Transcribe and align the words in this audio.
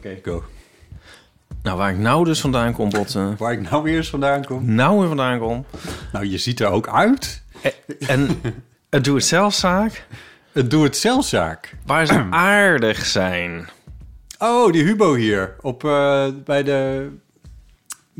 Oké, 0.00 0.18
go. 0.22 0.42
Nou, 1.62 1.78
waar 1.78 1.90
ik 1.90 1.98
nou 1.98 2.24
dus 2.24 2.40
vandaan 2.40 2.72
kom, 2.72 2.90
Botten. 2.90 3.34
Waar 3.38 3.52
ik 3.52 3.70
nou 3.70 3.82
weer 3.82 3.96
eens 3.96 4.10
vandaan 4.10 4.44
kom. 4.44 4.74
Nou 4.74 4.98
weer 4.98 5.08
vandaan 5.08 5.38
kom. 5.38 5.64
Nou, 6.12 6.26
je 6.26 6.38
ziet 6.38 6.60
er 6.60 6.66
ook 6.66 6.88
uit. 6.88 7.42
En 8.06 8.40
het 8.90 9.04
doe-het-zelfzaak, 9.04 10.06
Het 10.52 10.70
doe 10.70 10.84
het 10.84 10.96
zelfzaak. 10.96 11.74
waar 11.86 12.06
ze 12.06 12.26
aardig 12.54 13.06
zijn. 13.06 13.68
Oh, 14.38 14.72
die 14.72 14.84
Hubo 14.84 15.14
hier. 15.14 15.56
Op, 15.60 15.84
eh, 15.84 16.26
bij 16.44 16.62
de... 16.62 17.08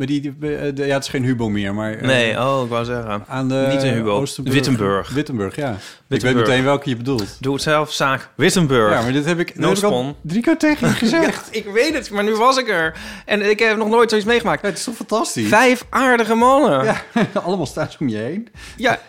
Bij 0.01 0.09
die, 0.09 0.29
eh, 0.29 0.34
de, 0.75 0.87
ja, 0.87 0.95
het 0.95 1.03
is 1.05 1.09
geen 1.09 1.25
Hubo 1.25 1.48
meer, 1.48 1.75
maar... 1.75 1.93
eh, 1.95 2.06
Nee, 2.06 2.39
oh, 2.39 2.62
ik 2.65 2.69
wou 2.70 2.84
zeggen. 2.84 3.25
Aan 3.29 3.48
de 3.48 3.67
Niet 3.70 3.83
een 3.83 3.93
Hubo. 3.93 4.11
Oosterburg. 4.11 4.55
Wittenburg. 4.55 5.09
Wittenburg, 5.11 5.57
ja. 5.57 5.77
Ik 6.09 6.20
weet 6.20 6.34
meteen 6.34 6.65
welke 6.65 6.89
je 6.89 6.97
bedoelt. 6.97 7.37
Doe-het-zelfzaak, 7.41 8.29
Wittenburg. 8.34 8.92
Ja, 8.92 9.03
maar 9.03 9.12
dit 9.12 9.25
heb 9.25 9.39
ik, 9.39 9.59
No 9.59 9.69
heb 9.69 9.77
ik 9.77 10.15
drie 10.23 10.42
keer 10.42 10.57
tegen 10.59 10.89
je 10.89 10.95
gezegd. 11.05 11.48
Ik 11.51 11.65
weet 11.65 11.95
het, 11.95 12.11
maar 12.11 12.25
nu 12.25 12.34
was 12.37 12.57
ik 12.57 12.69
er. 12.69 12.97
En 13.27 13.51
ik 13.51 13.59
heb 13.59 13.77
nog 13.77 13.89
nooit 13.89 14.09
zoiets 14.11 14.29
meegemaakt. 14.29 14.62
Ja, 14.62 14.69
het 14.69 14.79
is 14.79 14.84
toch 14.84 14.95
fantastisch? 14.95 15.48
Vijf 15.48 15.84
aardige 15.91 16.35
mannen. 16.35 16.85
Ja, 16.85 17.03
Ja, 17.14 17.41
allemaal 17.45 17.67
staan 17.67 17.91
ze 17.91 17.97
om 18.01 18.09
je 18.09 18.17
heen. 18.17 18.48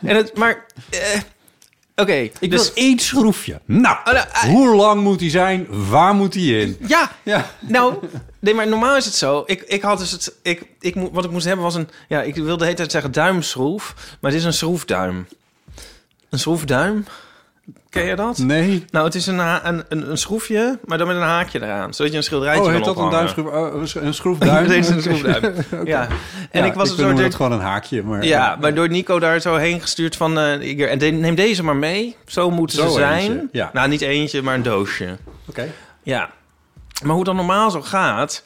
en 0.01 0.15
het, 0.15 0.37
maar... 0.37 0.65
eh, 0.89 0.99
Oké, 2.01 2.13
Ik 2.39 2.51
dus... 2.51 2.73
wil 2.73 2.83
één 2.83 2.99
schroefje. 2.99 3.61
Nou, 3.65 3.97
Oh, 4.05 4.13
nou, 4.13 4.27
eh, 4.33 4.41
hoe 4.41 4.75
lang 4.75 5.01
moet 5.01 5.19
die 5.19 5.29
zijn? 5.29 5.67
Waar 5.89 6.13
moet 6.15 6.33
die 6.33 6.59
in? 6.59 6.77
Ja, 6.87 7.11
Ja. 7.23 7.45
Nou, 7.59 7.95
nee, 8.39 8.53
maar 8.53 8.67
normaal 8.67 8.95
is 8.95 9.05
het 9.05 9.13
zo. 9.15 9.43
Ik, 9.45 9.61
ik 9.61 9.81
had 9.81 9.99
dus 9.99 10.11
het. 10.11 10.33
Ik, 10.41 10.63
ik, 10.79 10.95
wat 11.11 11.25
ik 11.25 11.31
moest 11.31 11.45
hebben 11.45 11.63
was 11.65 11.75
een. 11.75 11.89
Ja, 12.07 12.21
ik 12.21 12.35
wilde 12.35 12.57
de 12.57 12.63
hele 12.63 12.75
tijd 12.75 12.91
zeggen 12.91 13.11
duimschroef. 13.11 13.93
Maar 14.19 14.31
het 14.31 14.39
is 14.39 14.45
een 14.45 14.53
schroefduim. 14.53 15.27
Een 16.29 16.39
schroefduim? 16.39 17.05
Ken 17.89 18.03
je 18.05 18.15
dat? 18.15 18.37
Nee. 18.37 18.85
Nou, 18.91 19.05
het 19.05 19.15
is 19.15 19.27
een, 19.27 19.39
een, 19.39 19.83
een, 19.89 20.09
een 20.11 20.17
schroefje, 20.17 20.79
maar 20.85 20.97
dan 20.97 21.07
met 21.07 21.15
een 21.15 21.21
haakje 21.21 21.61
eraan. 21.63 21.93
Zodat 21.93 22.11
je 22.11 22.17
een 22.17 22.23
schilderijtje 22.23 22.61
Oh, 22.63 22.67
kan 22.69 22.75
heet 22.77 22.85
dat 22.85 22.95
een 22.97 23.03
ophangen. 23.03 23.33
duimschroef? 23.35 23.95
oh, 23.97 24.03
een 24.07 24.13
schroefduim? 24.13 24.67
Deze 24.67 24.95
is 24.95 25.05
een 25.05 25.15
schroefduim. 25.15 25.53
Ja. 25.87 26.07
En 26.51 26.61
Ja, 26.61 26.65
ik 26.65 26.73
was 26.73 26.91
ik 26.91 26.97
noem 26.97 27.17
zo... 27.17 27.23
het 27.23 27.35
gewoon 27.35 27.51
een 27.51 27.59
haakje. 27.59 28.03
Maar, 28.03 28.23
Ja, 28.25 28.57
maar 28.61 28.73
door 28.73 28.89
Nico 28.89 29.19
daar 29.19 29.39
zo 29.39 29.55
heen 29.55 29.81
gestuurd 29.81 30.15
van... 30.15 30.37
eh, 30.39 30.91
en 30.91 30.97
de- 30.99 31.05
neem 31.05 31.35
deze 31.35 31.63
maar 31.63 31.75
mee. 31.75 32.15
Zo 32.25 32.49
moeten 32.51 32.77
Zo 32.77 32.87
ze 32.87 32.93
zijn. 32.93 33.19
eentje, 33.21 33.47
ja. 33.51 33.69
Nou, 33.73 33.87
niet 33.89 34.01
eentje, 34.01 34.41
maar 34.41 34.55
een 34.55 34.63
doosje. 34.63 35.17
Oké. 35.49 35.67
Ja. 36.03 36.29
Maar 37.03 37.15
hoe 37.15 37.23
dat 37.23 37.35
normaal 37.35 37.71
zo 37.71 37.81
gaat... 37.81 38.43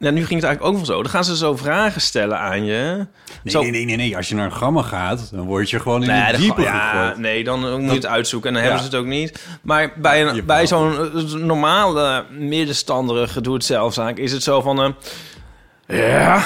Ja, 0.00 0.10
nu 0.10 0.24
ging 0.26 0.40
het 0.40 0.44
eigenlijk 0.48 0.64
ook 0.64 0.76
wel 0.76 0.96
zo. 0.96 1.02
Dan 1.02 1.10
gaan 1.10 1.24
ze 1.24 1.36
zo 1.36 1.56
vragen 1.56 2.00
stellen 2.00 2.38
aan 2.38 2.64
je. 2.64 3.06
Nee, 3.42 3.52
Zo- 3.52 3.60
nee, 3.62 3.70
nee, 3.70 3.84
nee, 3.84 3.96
nee. 3.96 4.16
Als 4.16 4.28
je 4.28 4.34
naar 4.34 4.44
een 4.44 4.52
gamma 4.52 4.82
gaat, 4.82 5.30
dan 5.32 5.44
word 5.46 5.70
je 5.70 5.80
gewoon 5.80 6.02
in 6.02 6.08
Nee, 6.08 6.32
de 6.32 6.38
diepe 6.38 6.62
ja, 6.62 7.14
nee, 7.16 7.44
dan 7.44 7.80
moet 7.80 7.90
je 7.90 7.96
het 7.96 8.06
uitzoeken 8.06 8.48
en 8.48 8.54
dan 8.54 8.64
Ja. 8.64 8.68
hebben 8.70 8.90
ze 8.90 8.96
het 8.96 9.04
ook 9.06 9.10
niet. 9.12 9.44
Maar 9.62 9.92
bij, 9.96 10.26
een, 10.26 10.44
bij 10.46 10.66
zo'n 10.66 10.92
eh, 11.14 11.22
normale 11.34 12.24
middenstanderige 12.30 13.40
doe-het-zelfzaak 13.40 14.16
is 14.18 14.32
het 14.32 14.42
zo 14.42 14.60
van... 14.60 14.94
eh, 15.86 16.08
ja, 16.10 16.42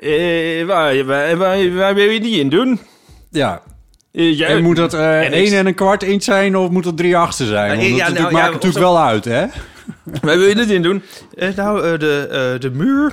eh, 0.00 0.66
waar, 0.66 1.04
waar, 1.04 1.36
waar, 1.36 1.74
waar 1.74 1.94
wil 1.94 2.08
je 2.10 2.20
die 2.20 2.40
in 2.40 2.48
doen? 2.48 2.80
Ja. 3.30 3.62
Eh, 4.12 4.38
jij- 4.38 4.48
En 4.48 4.62
moet 4.62 4.76
dat 4.76 4.94
eh 4.94 5.24
En 5.26 5.32
één 5.32 5.52
en 5.58 5.66
een 5.66 5.74
kwart 5.74 6.02
inch 6.02 6.22
zijn 6.22 6.56
of 6.56 6.70
moet 6.70 6.84
dat 6.84 6.96
drie 6.96 7.16
achtste 7.16 7.46
zijn? 7.46 7.76
Want 7.76 7.96
Ja, 7.96 8.06
dat 8.08 8.18
nou, 8.18 8.32
maakt 8.32 8.52
natuurlijk 8.52 8.82
wel 8.84 8.98
uit, 9.00 9.24
hè? 9.24 9.46
Waar 10.22 10.38
wil 10.38 10.48
je 10.48 10.54
dit 10.54 10.70
in 10.70 10.82
doen? 10.82 11.02
Eh, 11.34 11.48
nou, 11.56 11.92
eh, 11.92 11.98
de, 11.98 12.28
eh, 12.54 12.60
de 12.60 12.70
muur. 12.70 13.12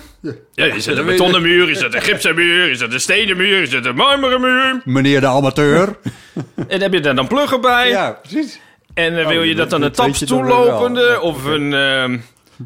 Ja, 0.51 0.65
is 0.65 0.85
het 0.85 0.97
een 0.97 1.05
betonnen 1.05 1.41
muur? 1.41 1.69
Is 1.69 1.81
het 1.81 1.93
een 1.93 2.01
gipsen 2.01 2.35
muur? 2.35 2.69
Is 2.69 2.79
het 2.79 2.93
een 2.93 2.99
stenen 2.99 3.37
muur? 3.37 3.61
Is 3.61 3.73
het 3.73 3.85
een 3.85 3.95
marmeren 3.95 4.41
muur? 4.41 4.81
Meneer 4.85 5.19
de 5.19 5.27
amateur. 5.27 5.95
En 6.67 6.81
heb 6.81 6.93
je 6.93 6.99
daar 6.99 7.15
dan 7.15 7.27
pluggen 7.27 7.61
bij? 7.61 7.89
ja, 7.89 8.11
precies. 8.11 8.59
En 8.93 9.19
eh, 9.19 9.27
wil 9.27 9.39
Oh, 9.39 9.45
je 9.45 9.55
dat 9.55 9.69
dan 9.69 9.81
een 9.81 9.91
dat 9.91 10.05
weet 10.05 10.19
je 10.19 10.25
dan 10.25 10.37
weer 10.37 10.51
tapstoellopende 10.51 11.01
wel. 11.01 11.11
Ja, 11.11 11.19
of 11.19 11.43
een 11.45 11.73
ehm 11.73 12.17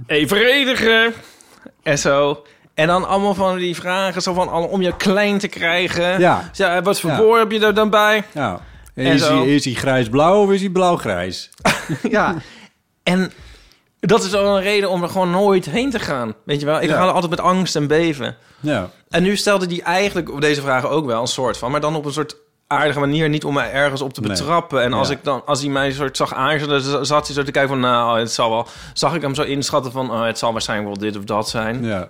evenredige? 0.07 1.11
En 1.83 1.97
zo. 1.99 2.45
En 2.73 2.87
dan 2.87 3.07
allemaal 3.07 3.33
van 3.33 3.57
die 3.57 3.75
vragen, 3.75 4.21
zo 4.21 4.33
van 4.33 4.49
alle- 4.49 4.67
om 4.67 4.81
je 4.81 4.97
klein 4.97 5.37
te 5.37 5.47
krijgen. 5.47 6.19
Ja. 6.19 6.49
Ja, 6.53 6.81
wat 6.81 6.99
voor 6.99 7.09
Ja. 7.09 7.17
boor 7.17 7.37
heb 7.39 7.51
je 7.51 7.59
er 7.65 7.73
dan 7.73 7.89
bij? 7.89 8.23
Ja. 8.33 8.61
En 8.95 9.05
En 9.05 9.13
is, 9.13 9.25
zo. 9.25 9.37
hij, 9.43 9.55
is 9.55 9.65
hij 9.65 9.73
grijs-blauw 9.73 10.41
of 10.43 10.51
is 10.51 10.59
hij 10.59 10.69
blauw-grijs? 10.69 11.49
ja. 12.09 12.35
En 13.03 13.31
dat 14.07 14.23
is 14.23 14.33
al 14.33 14.55
een 14.57 14.63
reden 14.63 14.89
om 14.89 15.03
er 15.03 15.09
gewoon 15.09 15.29
nooit 15.31 15.65
heen 15.65 15.89
te 15.91 15.99
gaan. 15.99 16.33
Weet 16.45 16.59
je 16.59 16.65
wel? 16.65 16.81
Ik 16.81 16.89
Ja. 16.89 16.95
ga 16.97 17.03
er 17.05 17.11
altijd 17.11 17.29
met 17.31 17.39
angst 17.41 17.75
en 17.75 17.87
beven. 17.87 18.35
Ja. 18.59 18.89
En 19.09 19.23
nu 19.23 19.35
stelde 19.35 19.65
die 19.67 19.81
eigenlijk 19.81 20.31
op 20.31 20.41
deze 20.41 20.61
vragen 20.61 20.89
ook 20.89 21.05
wel 21.05 21.21
een 21.21 21.27
soort 21.27 21.57
van, 21.57 21.71
maar 21.71 21.81
dan 21.81 21.95
op 21.95 22.05
een 22.05 22.13
soort 22.13 22.35
aardige 22.67 22.99
manier, 22.99 23.29
niet 23.29 23.43
om 23.45 23.53
mij 23.53 23.71
ergens 23.71 24.01
op 24.01 24.13
te 24.13 24.21
Nee. 24.21 24.29
betrappen. 24.29 24.81
En 24.83 24.93
als 24.93 25.07
Ja. 25.09 25.13
ik 25.13 25.23
dan, 25.23 25.41
als 25.45 25.61
hij 25.61 25.69
mij 25.69 25.91
soort 25.91 26.17
zag 26.17 26.29
z- 26.67 26.99
zat 27.01 27.25
hij 27.25 27.35
zo 27.35 27.43
te 27.43 27.51
kijken 27.51 27.69
van, 27.69 27.79
nou, 27.79 28.19
het 28.19 28.31
zal 28.31 28.49
wel. 28.49 28.67
Zag 28.93 29.15
ik 29.15 29.21
hem 29.21 29.35
zo 29.35 29.41
inschatten 29.43 29.91
van, 29.91 30.11
oh, 30.11 30.25
het 30.25 30.37
zal 30.37 30.51
waarschijnlijk 30.51 30.89
wel 30.89 31.07
dit 31.09 31.17
of 31.17 31.23
dat 31.23 31.49
zijn. 31.49 31.83
Ja, 31.83 32.09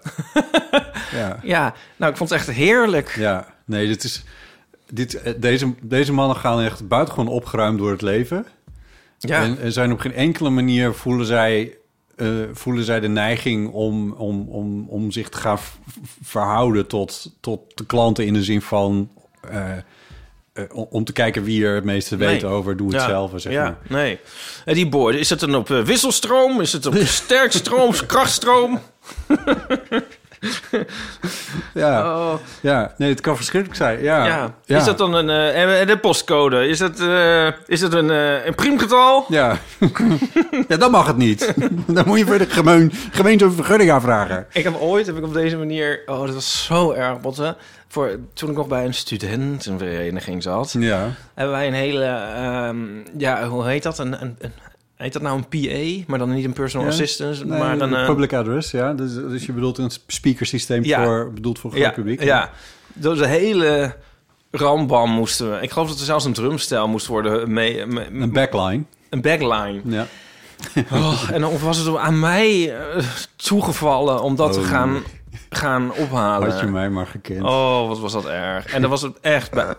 Ja. 1.12 1.40
ja. 1.44 1.74
nou, 1.96 2.12
ik 2.12 2.18
vond 2.18 2.30
het 2.30 2.40
echt 2.40 2.50
heerlijk. 2.52 3.16
Ja. 3.18 3.46
Nee, 3.66 3.88
dit 3.88 4.04
is... 4.04 4.24
Dit, 4.92 5.22
eh, 5.22 5.34
deze, 5.38 5.74
deze 5.82 6.14
mannen 6.14 6.38
gaan 6.38 6.62
echt 6.62 6.88
buitengewoon 6.88 7.28
opgeruimd 7.34 7.78
door 7.80 7.92
het 7.92 8.02
leven. 8.02 8.46
Ja, 9.20 9.42
En, 9.42 9.58
en 9.62 9.72
zijn 9.72 9.92
op 9.92 10.00
geen 10.00 10.14
enkele 10.14 10.50
manier 10.50 10.94
voelen 10.94 11.26
zij, 11.26 11.76
eh, 12.18 12.28
voelen 12.54 12.84
zij 12.84 13.00
de 13.00 13.08
neiging 13.08 13.72
om, 13.72 14.12
om, 14.12 14.48
om, 14.50 14.86
om 14.90 15.12
zich 15.12 15.30
te 15.30 15.38
gaan 15.38 15.60
verhouden 16.24 16.88
tot, 16.88 17.32
tot 17.40 17.60
de 17.78 17.86
klanten 17.86 18.26
in 18.26 18.34
de 18.34 18.44
zin 18.44 18.62
van. 18.62 19.10
eh, 19.50 19.72
eh, 20.54 20.64
om- 20.90 21.04
te 21.04 21.14
kijken 21.14 21.44
wie 21.44 21.66
er 21.66 21.76
het 21.76 21.84
meeste 21.84 22.16
Nee. 22.16 22.28
weet 22.28 22.44
over 22.44 22.78
doe 22.78 22.88
het 22.88 23.02
ja, 23.02 23.08
zelf. 23.08 23.32
Zeg 23.36 23.52
ja, 23.54 23.64
maar. 23.64 23.78
nee. 24.02 24.20
En 24.66 24.74
die 24.74 24.90
boord, 24.90 25.16
is 25.16 25.30
het 25.30 25.40
dan 25.40 25.56
op 25.56 25.68
wisselstroom? 25.68 26.62
Is 26.62 26.74
het 26.74 26.86
op 26.86 26.96
sterkstroom, 27.24 27.94
krachtstroom? 28.08 28.80
Ja, 31.74 32.16
Oh, 32.18 32.34
ja, 32.62 32.94
nee, 32.98 33.10
het 33.10 33.22
kan 33.22 33.36
verschrikkelijk 33.36 33.78
zijn. 33.80 34.02
Ja, 34.04 34.26
ja. 34.66 34.78
Is 34.78 34.84
dat 34.84 34.98
dan 34.98 35.14
een, 35.14 35.30
eh, 35.30 35.80
en 35.82 35.88
de 35.88 35.98
postcode? 35.98 36.68
Is 36.68 36.78
dat, 36.78 37.00
eh, 37.00 37.48
is 37.66 37.80
dat 37.80 37.94
een, 37.94 38.10
eh, 38.12 38.46
een 38.46 38.56
priemgetal? 38.56 39.26
Ja. 39.28 39.58
ja, 40.68 40.78
dat 40.78 40.92
mag 40.92 41.08
het 41.08 41.18
niet. 41.18 41.54
Dan 41.88 42.04
moet 42.08 42.18
je 42.20 42.26
voor 42.26 42.38
de 42.38 42.46
gemeen, 42.50 42.92
gemeente 43.12 43.46
een 43.46 43.52
vergunning 43.52 43.92
aanvragen. 43.92 44.46
Ik 44.52 44.64
heb 44.64 44.76
ooit, 44.80 45.06
heb 45.06 45.18
ik 45.18 45.24
op 45.24 45.34
deze 45.34 45.58
manier... 45.58 46.02
Oh, 46.06 46.26
dat 46.26 46.34
was 46.34 46.66
zo 46.66 46.92
erg, 46.92 47.20
botte. 47.22 47.56
Voor, 47.88 48.20
toen 48.34 48.50
ik 48.50 48.56
nog 48.56 48.68
bij 48.68 48.86
een 48.86 48.94
studentenvereniging 48.94 50.44
zat... 50.44 50.76
Ja. 50.80 51.10
hebben 51.34 51.56
wij 51.56 51.68
een 51.68 51.74
hele... 51.74 52.04
ehm, 52.36 52.78
ja, 53.18 53.48
hoe 53.48 53.66
heet 53.68 53.84
dat? 53.84 54.00
Een, 54.00 54.22
een, 54.22 54.36
een- 54.40 54.54
heet 54.98 55.14
dat 55.14 55.22
nou 55.22 55.38
een 55.38 55.48
PA? 55.48 56.04
Maar 56.08 56.20
dan 56.20 56.34
niet 56.34 56.46
een 56.46 56.54
personal 56.54 56.86
Ja. 56.88 56.92
assistant, 56.92 57.46
Nee, 57.46 57.60
maar 57.60 57.80
een... 57.82 57.94
eh, 57.96 58.06
public 58.06 58.34
address, 58.34 58.72
ja. 58.72 58.94
Dus, 58.94 59.14
dus 59.14 59.46
je 59.46 59.54
bedoelt 59.54 59.78
een 59.78 59.92
speakersysteem 60.08 60.84
Ja. 60.84 61.04
voor, 61.04 61.32
bedoeld 61.34 61.60
voor 61.60 61.70
groot 61.72 61.84
ja, 61.84 61.92
publiek. 61.92 62.24
Ja, 62.24 62.50
door 62.94 63.16
de 63.16 63.28
hele 63.28 63.96
rambam 64.52 65.10
moesten 65.12 65.52
we... 65.52 65.62
Ik 65.62 65.72
geloof 65.72 65.90
dat 65.90 66.00
er 66.00 66.06
zelfs 66.06 66.26
een 66.26 66.34
drumstijl 66.34 66.88
moest 66.88 67.08
worden 67.08 67.54
mee... 67.54 67.86
mee- 67.86 68.06
Een 68.12 68.32
backline. 68.32 68.84
een 69.10 69.22
backline. 69.22 69.82
Ja. 69.84 70.08
Oh, 70.92 71.30
en 71.32 71.46
of 71.46 71.62
was 71.64 71.78
het 71.78 71.96
aan 71.96 72.20
mij 72.20 72.76
eh, 72.78 73.04
toegevallen 73.36 74.22
om 74.22 74.36
dat 74.36 74.54
te 74.54 74.60
Oh. 74.60 74.66
gaan, 74.66 75.04
gaan 75.50 75.94
ophalen? 75.94 76.52
Had 76.52 76.60
je 76.60 76.66
mij 76.66 76.90
maar 76.90 77.08
gekend. 77.08 77.44
Oh, 77.44 77.88
wat 77.88 78.00
was 78.00 78.12
dat 78.14 78.26
erg. 78.26 78.74
En 78.74 78.82
dan 78.82 78.90
was 78.90 79.02
het 79.02 79.20
echt 79.20 79.52
bij 79.52 79.76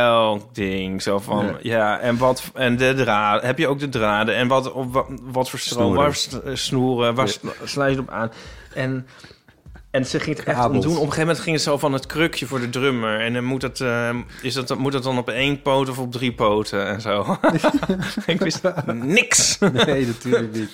elk 0.00 0.54
ding 0.54 1.02
zo 1.02 1.18
van... 1.18 1.46
Ja. 1.46 1.54
Ja, 1.62 1.98
en 1.98 2.16
wat... 2.18 2.42
En 2.54 2.76
de 2.76 2.94
draden... 2.94 3.46
Heb 3.46 3.58
je 3.58 3.68
ook 3.68 3.78
de 3.78 3.88
draden? 3.88 4.34
En 4.36 4.48
wat, 4.48 4.72
op, 4.72 4.92
wat, 4.92 5.06
wat 5.22 5.50
voor 5.50 5.58
stroom? 5.58 5.82
Snoeren. 5.86 6.02
Waar 6.04 6.14
st- 6.16 6.40
snoeren? 6.52 7.14
Waar 7.14 7.28
sla 7.64 7.86
je 7.86 7.98
op 7.98 8.10
aan? 8.10 8.30
En 8.74 9.06
En 9.90 10.06
ze 10.06 10.20
ging 10.20 10.36
het 10.36 10.46
echt 10.46 10.64
om 10.64 10.72
doen. 10.72 10.80
Op 10.80 10.86
een 10.86 10.94
gegeven 11.00 11.20
moment 11.20 11.38
ging 11.38 11.56
het 11.56 11.64
zo 11.64 11.78
van 11.78 11.92
het 11.92 12.06
krukje 12.06 12.46
voor 12.46 12.60
de 12.60 12.70
drummer. 12.70 13.20
En 13.20 13.32
dan 13.32 13.44
moet 13.44 13.62
het, 13.62 13.80
eh, 13.80 14.16
is 14.42 14.54
dat, 14.54 14.78
moet 14.78 14.92
het 14.92 15.02
dan 15.02 15.18
op 15.18 15.28
één 15.28 15.62
poot 15.62 15.88
of 15.88 15.98
op 15.98 16.12
drie 16.12 16.32
poten 16.32 16.86
en 16.86 17.00
zo. 17.00 17.36
ik 18.26 18.40
wist 18.40 18.60
niks. 18.86 19.58
Nee, 19.58 20.06
natuurlijk 20.06 20.52
niet. 20.52 20.70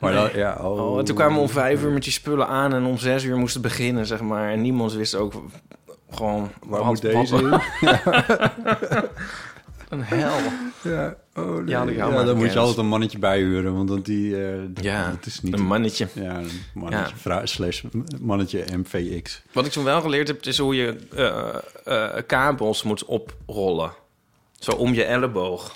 Maar 0.00 0.12
Nee. 0.12 0.22
dat, 0.22 0.32
ja, 0.32 0.56
oh. 0.60 0.90
Oh, 0.90 0.98
en 0.98 1.04
toen 1.04 1.14
kwamen 1.16 1.34
we 1.34 1.40
om 1.40 1.48
vijf 1.48 1.82
uur 1.82 1.90
met 1.90 2.02
die 2.02 2.12
spullen 2.12 2.46
aan 2.48 2.74
en 2.74 2.84
om 2.84 2.98
zes 2.98 3.24
uur 3.24 3.36
moest 3.36 3.54
het 3.54 3.62
beginnen, 3.62 4.06
zeg 4.06 4.20
maar. 4.20 4.50
En 4.50 4.60
niemand 4.60 4.92
wist 4.92 5.14
ook 5.14 5.32
gewoon... 6.10 6.50
Waar 6.66 6.78
wat- 6.80 6.88
moet 6.88 7.02
deze 7.02 7.48
wat- 7.50 7.60
in? 7.80 7.88
Een 9.88 10.02
hel. 10.02 10.36
Ja, 10.82 11.16
oh, 11.34 11.56
nee. 11.56 11.94
Ja, 11.96 12.08
maar 12.08 12.24
dan 12.24 12.36
moet 12.36 12.52
je 12.52 12.58
altijd 12.58 12.78
een 12.78 12.86
mannetje 12.86 13.18
bijhuren, 13.18 13.74
want 13.74 13.88
dan 13.88 14.00
die, 14.00 14.44
eh, 14.46 14.58
Ja, 14.74 15.10
dat 15.10 15.26
is 15.26 15.40
niet... 15.40 15.52
Een 15.54 15.66
mannetje. 15.66 16.08
Ja, 16.12 16.36
een 16.38 16.50
mannetje, 16.74 17.14
Ja. 17.14 17.20
vrouw, 17.20 17.46
slash 17.46 17.82
mannetje 18.20 18.64
MVX. 18.76 19.42
Wat 19.52 19.66
ik 19.66 19.72
toen 19.72 19.84
wel 19.84 20.00
geleerd 20.00 20.28
heb, 20.28 20.42
is 20.46 20.58
hoe 20.58 20.74
je 20.74 20.96
eh, 21.14 22.14
eh, 22.16 22.22
kabels 22.26 22.82
moet 22.82 23.04
oprollen. 23.04 23.90
Zo 24.58 24.70
om 24.72 24.94
je 24.94 25.04
elleboog. 25.04 25.74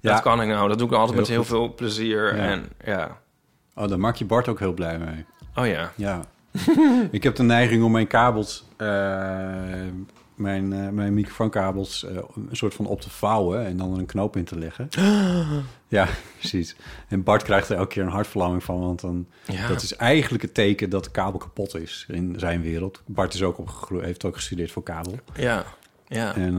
Ja. 0.00 0.12
Dat 0.12 0.22
kan 0.22 0.42
ik 0.42 0.48
nou. 0.48 0.68
Dat 0.68 0.78
doe 0.78 0.86
ik 0.88 0.94
altijd 0.94 1.10
Heel 1.10 1.20
met 1.20 1.28
heel 1.28 1.38
goed. 1.38 1.46
veel 1.46 1.74
plezier. 1.74 2.36
Ja. 2.36 2.42
En 2.42 2.68
ja. 2.84 3.18
Oh, 3.74 3.88
daar 3.88 4.00
maak 4.00 4.16
je 4.16 4.24
Bart 4.24 4.48
ook 4.48 4.58
heel 4.58 4.72
blij 4.72 4.98
mee. 4.98 5.24
Oh 5.54 5.66
ja. 5.66 5.92
Ja. 5.96 6.20
ik 7.10 7.22
heb 7.22 7.36
de 7.36 7.42
neiging 7.42 7.82
om 7.84 7.92
mijn 7.92 8.06
kabels, 8.06 8.64
eh, 8.76 8.86
mijn, 10.40 10.72
eh, 10.72 10.88
mijn 10.88 11.14
microfoonkabels, 11.14 12.04
eh, 12.04 12.14
een 12.34 12.56
soort 12.56 12.74
van 12.74 12.86
op 12.86 13.00
te 13.00 13.10
vouwen 13.10 13.66
en 13.66 13.76
dan 13.76 13.92
er 13.92 13.98
een 13.98 14.06
knoop 14.06 14.36
in 14.36 14.44
te 14.44 14.58
leggen. 14.58 14.88
ja, 15.88 16.08
precies. 16.38 16.76
En 17.08 17.22
Bart 17.22 17.42
krijgt 17.42 17.68
er 17.68 17.76
elke 17.76 17.88
keer 17.94 18.02
een 18.02 18.08
hartverlamming 18.08 18.64
van, 18.64 18.80
want 18.80 19.00
dan, 19.00 19.26
Ja. 19.46 19.68
dat 19.68 19.82
is 19.82 19.96
eigenlijk 19.96 20.42
het 20.42 20.54
teken 20.54 20.90
dat 20.90 21.04
de 21.04 21.10
kabel 21.10 21.38
kapot 21.38 21.74
is 21.74 22.06
in 22.08 22.34
zijn 22.38 22.62
wereld. 22.62 23.02
Bart 23.06 23.34
is 23.34 23.42
ook 23.42 23.58
opgegroeid, 23.58 24.04
heeft 24.04 24.24
ook 24.24 24.34
gestudeerd 24.34 24.70
voor 24.70 24.82
kabel. 24.82 25.18
Ja. 25.34 25.64
Ja. 26.10 26.34
En 26.34 26.56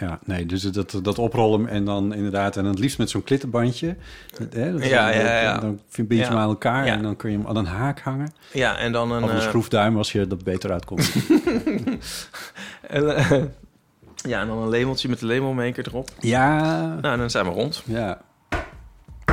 eh, 0.00 0.08
ja, 0.08 0.18
nee, 0.24 0.46
dus 0.46 0.62
dat, 0.62 0.98
dat 1.02 1.18
oprollen 1.18 1.68
en 1.68 1.84
dan 1.84 2.14
inderdaad, 2.14 2.56
en 2.56 2.64
het 2.64 2.78
liefst 2.78 2.98
met 2.98 3.10
zo'n 3.10 3.24
klittenbandje. 3.24 3.96
Hè, 4.50 4.72
dat, 4.72 4.84
Ja, 4.84 5.08
ja, 5.08 5.40
ja. 5.40 5.58
Dan 5.58 5.80
vind 5.88 6.12
je 6.12 6.24
hem 6.24 6.36
aan 6.36 6.48
elkaar 6.48 6.86
en 6.86 7.02
dan 7.02 7.16
kun 7.16 7.30
je 7.30 7.36
hem 7.36 7.46
aan 7.46 7.56
een 7.56 7.66
haak 7.66 8.00
hangen. 8.00 8.32
Ja, 8.52 8.78
en 8.78 8.92
dan 8.92 9.10
een... 9.12 9.22
Of 9.24 9.30
een 9.30 9.36
eh, 9.36 9.42
schroefduim 9.42 9.96
als 9.96 10.12
je 10.12 10.26
dat 10.26 10.44
beter 10.44 10.72
uitkomt. 10.72 11.12
en, 12.96 13.16
eh, 13.16 13.30
ja, 14.14 14.40
en 14.40 14.46
dan 14.46 14.58
een 14.58 14.68
labeltje 14.68 15.08
met 15.08 15.18
de 15.18 15.26
labelmaker 15.26 15.86
erop. 15.86 16.10
ja, 16.20 16.86
Nou, 17.00 17.16
dan 17.16 17.30
zijn 17.30 17.44
we 17.44 17.50
rond. 17.50 17.82
ja. 17.86 18.20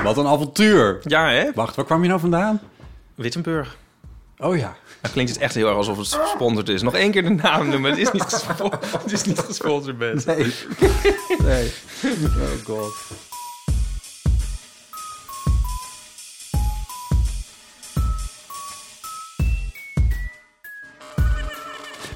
Wat 0.04 0.18
een 0.18 0.28
avontuur. 0.28 1.00
Ja, 1.04 1.30
hè? 1.30 1.52
Wacht, 1.54 1.76
waar 1.76 1.86
kwam 1.86 2.02
je 2.02 2.08
nou 2.08 2.20
vandaan? 2.20 2.60
Wittenburg. 3.16 3.78
Oh 4.38 4.58
ja. 4.58 4.76
Dan 5.02 5.12
klinkt 5.12 5.32
het 5.32 5.40
echt 5.42 5.56
heel 5.56 5.68
erg 5.68 5.78
alsof 5.78 5.98
het 5.98 6.08
gesponsord 6.14 6.70
is. 6.70 6.82
Nog 6.82 6.96
één 6.96 7.12
keer 7.12 7.24
de 7.24 7.30
naam 7.30 7.70
noemen. 7.70 7.90
Het 7.90 8.00
is 8.00 8.12
niet, 8.12 8.24
gespo- 8.24 8.72
het 9.04 9.12
is 9.12 9.24
niet 9.24 9.40
gesponsord, 9.40 9.98
mensen. 9.98 10.38
Nee. 10.38 10.54
nee. 11.44 11.72
Oh 12.04 12.66
god. 12.66 12.94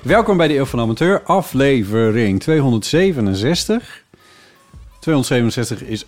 Welkom 0.01 0.37
bij 0.37 0.47
de 0.47 0.55
Eeuw 0.55 0.65
van 0.65 0.79
Amateur, 0.79 1.21
aflevering 1.23 2.39
267. 2.41 4.03
267 4.99 5.81
is 5.81 6.05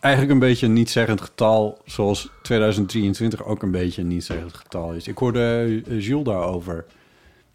eigenlijk 0.00 0.32
een 0.32 0.48
beetje 0.48 0.66
een 0.66 0.72
niet-zeggend 0.72 1.20
getal, 1.20 1.78
zoals 1.84 2.30
2023 2.42 3.44
ook 3.44 3.62
een 3.62 3.70
beetje 3.70 4.00
een 4.00 4.08
niet-zeggend 4.08 4.54
getal 4.54 4.92
is. 4.92 5.08
Ik 5.08 5.18
hoorde 5.18 5.64
eh, 5.86 6.00
Jules 6.00 6.24
daarover. 6.24 6.84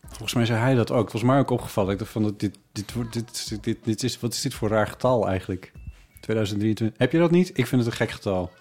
Volgens 0.07 0.33
mij 0.33 0.45
zei 0.45 0.59
hij 0.59 0.75
dat 0.75 0.91
ook. 0.91 1.03
Het 1.03 1.13
was 1.13 1.23
mij 1.23 1.39
ook 1.39 1.49
opgevallen. 1.49 1.91
Ik 1.93 1.99
dacht 1.99 2.11
van, 2.11 2.23
dit, 2.23 2.39
dit, 2.39 2.59
dit, 2.71 3.13
dit, 3.13 3.63
dit, 3.63 3.77
dit 3.83 4.03
is, 4.03 4.19
wat 4.19 4.33
is 4.33 4.41
dit 4.41 4.53
voor 4.53 4.69
raar 4.69 4.87
getal 4.87 5.27
eigenlijk? 5.27 5.71
2023. 6.19 6.99
Heb 6.99 7.11
je 7.11 7.17
dat 7.17 7.31
niet? 7.31 7.49
Ik 7.49 7.67
vind 7.67 7.83
het 7.83 7.91
een 7.91 7.97
gek 7.97 8.11
getal. 8.11 8.51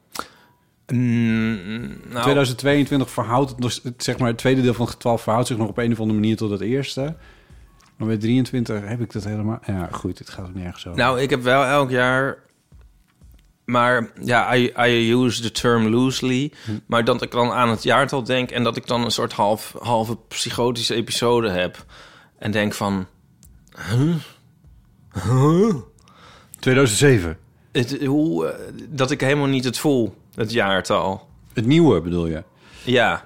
Mm, 0.93 1.89
nou, 2.09 2.23
2022 2.23 3.11
verhoudt 3.11 3.55
het, 3.83 4.03
zeg 4.03 4.19
maar, 4.19 4.29
het 4.29 4.39
tweede 4.39 4.63
deel 4.63 4.75
van 4.75 4.85
het 4.85 4.95
getal 4.95 5.19
verhoudt 5.19 5.47
zich 5.49 5.57
nog 5.57 5.69
op 5.69 5.79
een 5.79 5.93
of 5.93 6.01
andere 6.01 6.19
manier 6.19 6.37
tot 6.37 6.51
het 6.51 6.61
eerste. 6.61 7.17
Maar 7.97 8.09
bij 8.09 8.17
23 8.17 8.89
heb 8.89 9.01
ik 9.01 9.13
dat 9.13 9.25
helemaal... 9.25 9.59
Ja, 9.67 9.89
goed, 9.93 10.19
het 10.19 10.31
gaat 10.31 10.47
ook 10.47 10.55
nergens 10.55 10.87
over. 10.87 10.99
Nou, 10.99 11.21
ik 11.21 11.31
heb 11.31 11.43
wel 11.43 11.65
elk 11.65 11.91
jaar... 11.91 12.39
Maar 13.71 14.11
ja, 14.23 14.55
I, 14.55 14.73
I 14.79 15.13
use 15.13 15.43
the 15.43 15.51
term 15.51 15.89
loosely. 15.89 16.53
Hm. 16.65 16.71
Maar 16.87 17.05
dat 17.05 17.23
ik 17.23 17.31
dan 17.31 17.51
aan 17.51 17.69
het 17.69 17.83
jaartal 17.83 18.25
denk... 18.25 18.51
en 18.51 18.65
dat 18.65 18.77
ik 18.77 18.87
dan 18.87 19.05
een 19.05 19.11
soort 19.11 19.33
half, 19.33 19.75
halve 19.79 20.17
psychotische 20.29 20.95
episode 20.95 21.51
heb. 21.51 21.85
En 22.39 22.51
denk 22.51 22.75
van... 22.75 23.07
Huh? 23.91 24.15
Huh? 25.13 25.75
2007. 26.59 27.39
Het, 27.73 28.05
hoe, 28.05 28.47
eh, 28.47 28.59
dat 28.89 29.11
ik 29.11 29.21
helemaal 29.21 29.47
niet 29.47 29.65
het 29.65 29.79
voel, 29.79 30.15
het 30.35 30.53
jaartal. 30.53 31.29
Het 31.53 31.67
nieuwe 31.67 32.01
bedoel 32.01 32.27
je? 32.27 32.43
Ja. 32.85 33.25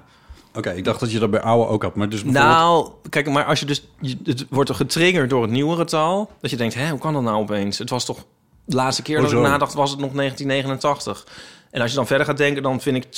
Oké, 0.54 0.70
ik 0.70 0.84
dacht 0.84 1.00
dat 1.00 1.12
je 1.12 1.18
dat 1.18 1.30
bij 1.30 1.40
oude 1.40 1.70
ook 1.70 1.82
had. 1.82 1.94
Maar 1.94 2.08
dus 2.08 2.22
bijvoorbeeld... 2.22 2.54
Nou, 2.54 2.90
kijk, 3.08 3.30
maar 3.30 3.44
als 3.44 3.60
je 3.60 3.66
dus... 3.66 3.88
het 4.24 4.46
wordt 4.50 4.70
er 4.70 4.76
getriggerd 4.76 5.30
door 5.30 5.42
het 5.42 5.50
nieuwe 5.50 5.76
getal... 5.76 6.30
dat 6.40 6.50
je 6.50 6.56
denkt, 6.56 6.74
hè, 6.74 6.90
hoe 6.90 6.98
kan 6.98 7.12
dat 7.12 7.22
nou 7.22 7.36
opeens? 7.36 7.78
Het 7.78 7.90
was 7.90 8.04
toch... 8.04 8.24
De 8.64 8.76
laatste 8.76 9.02
keer 9.02 9.20
dat 9.20 9.32
ik 9.32 9.38
nadacht 9.38 9.74
was 9.74 9.90
het 9.90 10.00
nog 10.00 10.12
1989. 10.12 11.26
En 11.70 11.80
als 11.80 11.90
je 11.90 11.96
dan 11.96 12.06
verder 12.06 12.26
gaat 12.26 12.36
denken... 12.36 12.62
dan 12.62 12.80
vind 12.80 12.96
ik 12.96 13.12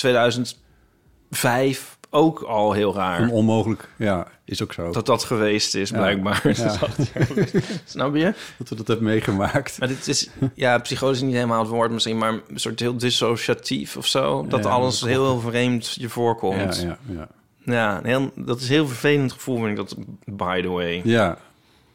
2005 1.31 1.99
ook 2.11 2.41
al 2.41 2.73
heel 2.73 2.95
raar. 2.95 3.21
on- 3.21 3.31
onmogelijk. 3.31 3.89
Ja, 3.97 4.27
is 4.45 4.63
ook 4.63 4.73
zo. 4.73 4.91
dat 4.93 5.07
dat 5.07 5.25
geweest 5.25 5.75
is, 5.75 5.91
Ja. 5.91 5.97
blijkbaar. 5.97 6.41
Ja. 6.57 6.77
Snap 7.85 8.15
je? 8.17 8.35
Dat 8.59 8.69
we 8.69 8.75
dat 8.75 8.87
hebben 8.87 9.07
meegemaakt. 9.07 9.79
Maar 9.79 9.89
dit 9.89 10.09
is... 10.09 10.29
Ja, 10.55 10.79
psychotisch 10.79 11.17
is 11.19 11.23
niet 11.25 11.35
helemaal 11.35 11.61
het 11.61 11.69
woord 11.69 11.91
misschien... 11.91 12.19
maar 12.19 12.33
een 12.33 12.61
soort 12.61 12.81
heel 12.81 12.97
dissociatief 12.97 13.97
of 13.97 14.07
zo. 14.07 14.47
Dat 14.49 14.65
Ja, 14.65 14.71
alles 14.71 14.99
dat 15.01 15.09
heel, 15.09 15.25
heel 15.25 15.41
vreemd 15.41 15.95
je 15.95 16.09
voorkomt. 16.09 16.81
ja, 16.83 16.99
ja. 17.09 17.29
Ja, 17.65 18.01
heel, 18.03 18.31
dat 18.35 18.57
is 18.61 18.63
een 18.69 18.75
heel 18.75 18.87
vervelend 18.87 19.33
gevoel, 19.33 19.57
vind 19.57 19.69
ik 19.69 19.77
dat, 19.77 19.97
by 20.25 20.63
the 20.63 20.69
way. 20.69 21.01
Ja. 21.05 21.39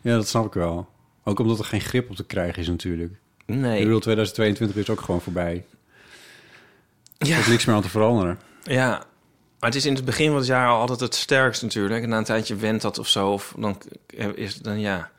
ja, 0.01 0.15
dat 0.15 0.27
snap 0.27 0.45
ik 0.45 0.54
wel. 0.54 0.88
Ook 1.24 1.39
omdat 1.39 1.59
er 1.59 1.65
geen 1.65 1.81
grip 1.81 2.09
op 2.09 2.15
te 2.15 2.24
krijgen 2.25 2.62
is 2.62 2.68
natuurlijk. 2.68 3.13
Nee. 3.46 3.78
Ik 3.78 3.84
bedoel, 3.84 4.00
2022 4.00 4.78
is 4.78 4.90
ook 4.90 5.02
gewoon 5.02 5.22
voorbij. 5.22 5.66
Er 7.18 7.28
ja, 7.28 7.38
is 7.38 7.48
niks 7.48 7.66
meer 7.66 7.76
aan 7.76 7.82
te 7.82 7.90
veranderen. 7.90 8.40
ja, 8.64 9.04
maar 9.60 9.70
het 9.70 9.76
is 9.76 9.86
in 9.86 9.94
het 9.94 10.06
begin 10.06 10.28
van 10.28 10.36
het 10.36 10.46
jaar 10.46 10.68
al 10.68 10.80
altijd 10.80 11.00
het 11.00 11.16
sterkst 11.16 11.62
natuurlijk. 11.62 12.04
En 12.04 12.10
na 12.10 12.18
een 12.18 12.24
tijdje 12.24 12.56
went 12.56 12.82
dat 12.82 13.00
of 13.00 13.08
zo. 13.08 13.32
Of 13.32 13.54
dan 13.58 13.78
is 14.36 14.56
dan, 14.56 14.80
ja. 14.80 15.12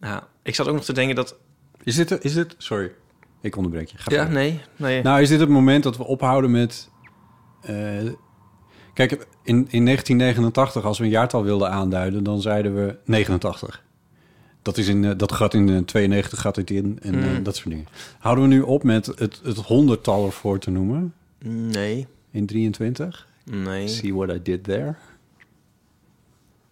ja. 0.00 0.26
Ik 0.42 0.54
zat 0.54 0.68
ook 0.68 0.74
nog 0.74 0.84
te 0.84 0.92
denken 0.92 1.16
dat... 1.16 1.36
Is 1.82 1.96
dit, 1.96 2.24
is 2.24 2.34
dit... 2.34 2.54
Sorry, 2.58 2.92
ik 3.40 3.56
onderbreek 3.56 3.88
je. 3.88 3.98
Ga 3.98 4.14
Ja, 4.14 4.28
nee, 4.28 4.60
nee. 4.76 5.02
Nou, 5.02 5.20
is 5.20 5.28
dit 5.28 5.40
het 5.40 5.48
moment 5.48 5.82
dat 5.82 5.96
we 5.96 6.04
ophouden 6.04 6.50
met... 6.50 6.90
eh, 7.60 7.74
kijk, 8.94 9.12
in, 9.42 9.66
in 9.70 9.84
1989, 9.84 10.84
als 10.84 10.98
we 10.98 11.04
een 11.04 11.10
jaartal 11.10 11.42
wilden 11.44 11.70
aanduiden... 11.70 12.24
dan 12.24 12.40
zeiden 12.40 12.74
we 12.74 12.98
89. 13.04 13.82
Dat, 14.62 14.78
is 14.78 14.88
in, 14.88 15.04
eh, 15.04 15.10
dat 15.16 15.32
gaat 15.32 15.54
in 15.54 15.68
eh, 15.68 15.78
92 15.78 16.40
gaat 16.40 16.56
het 16.56 16.70
in 16.70 16.98
en 17.02 17.22
eh, 17.22 17.36
Mm. 17.36 17.42
dat 17.42 17.56
soort 17.56 17.68
dingen. 17.68 17.86
Houden 18.18 18.48
we 18.48 18.54
nu 18.54 18.60
op 18.60 18.82
met 18.82 19.06
het, 19.06 19.40
het 19.42 19.56
honderdtal 19.56 20.26
ervoor 20.26 20.58
te 20.58 20.70
noemen 20.70 21.14
nee, 21.44 22.06
in 22.30 22.46
23? 22.46 23.26
nee. 23.44 23.88
See 23.88 24.14
what 24.14 24.36
I 24.36 24.42
did 24.42 24.64
there? 24.64 24.94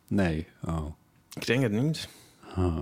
Nee, 0.08 0.46
oh. 0.64 0.86
Ik 1.34 1.46
denk 1.46 1.62
het 1.62 1.72
niet. 1.72 2.08
Huh. 2.54 2.78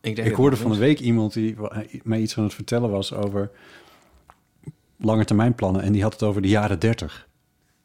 Ik, 0.00 0.16
denk 0.16 0.28
Ik 0.28 0.34
hoorde 0.34 0.56
van 0.56 0.72
de 0.72 0.78
week 0.78 1.00
iemand 1.00 1.32
die 1.32 1.56
mij 2.02 2.20
iets 2.20 2.36
aan 2.38 2.44
het 2.44 2.54
vertellen 2.54 2.90
was 2.90 3.12
over 3.12 3.50
lange 4.96 5.24
termijnplannen. 5.24 5.82
En 5.82 5.92
die 5.92 6.02
had 6.02 6.12
het 6.12 6.22
over 6.22 6.42
de 6.42 6.48
jaren 6.48 6.78
30. 6.78 7.28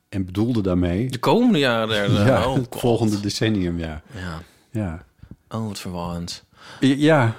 En 0.10 0.26
bedoelde 0.26 0.62
daarmee 0.62 1.10
De 1.10 1.20
komende 1.20 1.60
jaren 1.60 2.12
ja, 2.26 2.48
oh, 2.50 2.56
het 2.56 2.68
volgende 2.70 3.20
decennium, 3.20 3.80
ja. 3.80 4.02
Ja. 4.16 4.42
Ja, 4.70 5.06
Oh, 5.54 5.68
wat 5.68 5.80
verwarrend. 5.80 6.46
ja. 6.80 7.36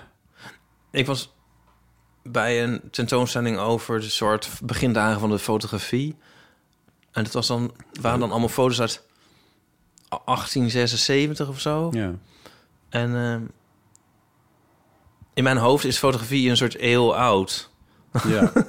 Ik 0.90 1.06
was 1.06 1.32
bij 2.22 2.62
een 2.62 2.80
tentoonstelling 2.90 3.58
over 3.58 4.00
de 4.00 4.08
soort 4.08 4.50
begindagen 4.62 5.20
van 5.20 5.30
de 5.30 5.38
fotografie. 5.38 6.16
En 7.12 7.24
het 7.24 7.32
was 7.32 7.46
dan, 7.46 7.74
waren 8.00 8.20
dan 8.20 8.30
allemaal 8.30 8.48
foto's 8.48 8.80
uit 8.80 9.02
1876 10.08 11.48
of 11.48 11.60
zo. 11.60 11.88
ja. 11.92 12.12
En 12.88 13.16
ehm, 13.16 13.42
in 15.34 15.42
mijn 15.42 15.56
hoofd 15.56 15.84
is 15.84 15.98
fotografie 15.98 16.50
een 16.50 16.56
soort 16.56 16.76
eeuw 16.78 17.14
oud. 17.14 17.70
ja. 18.28 18.52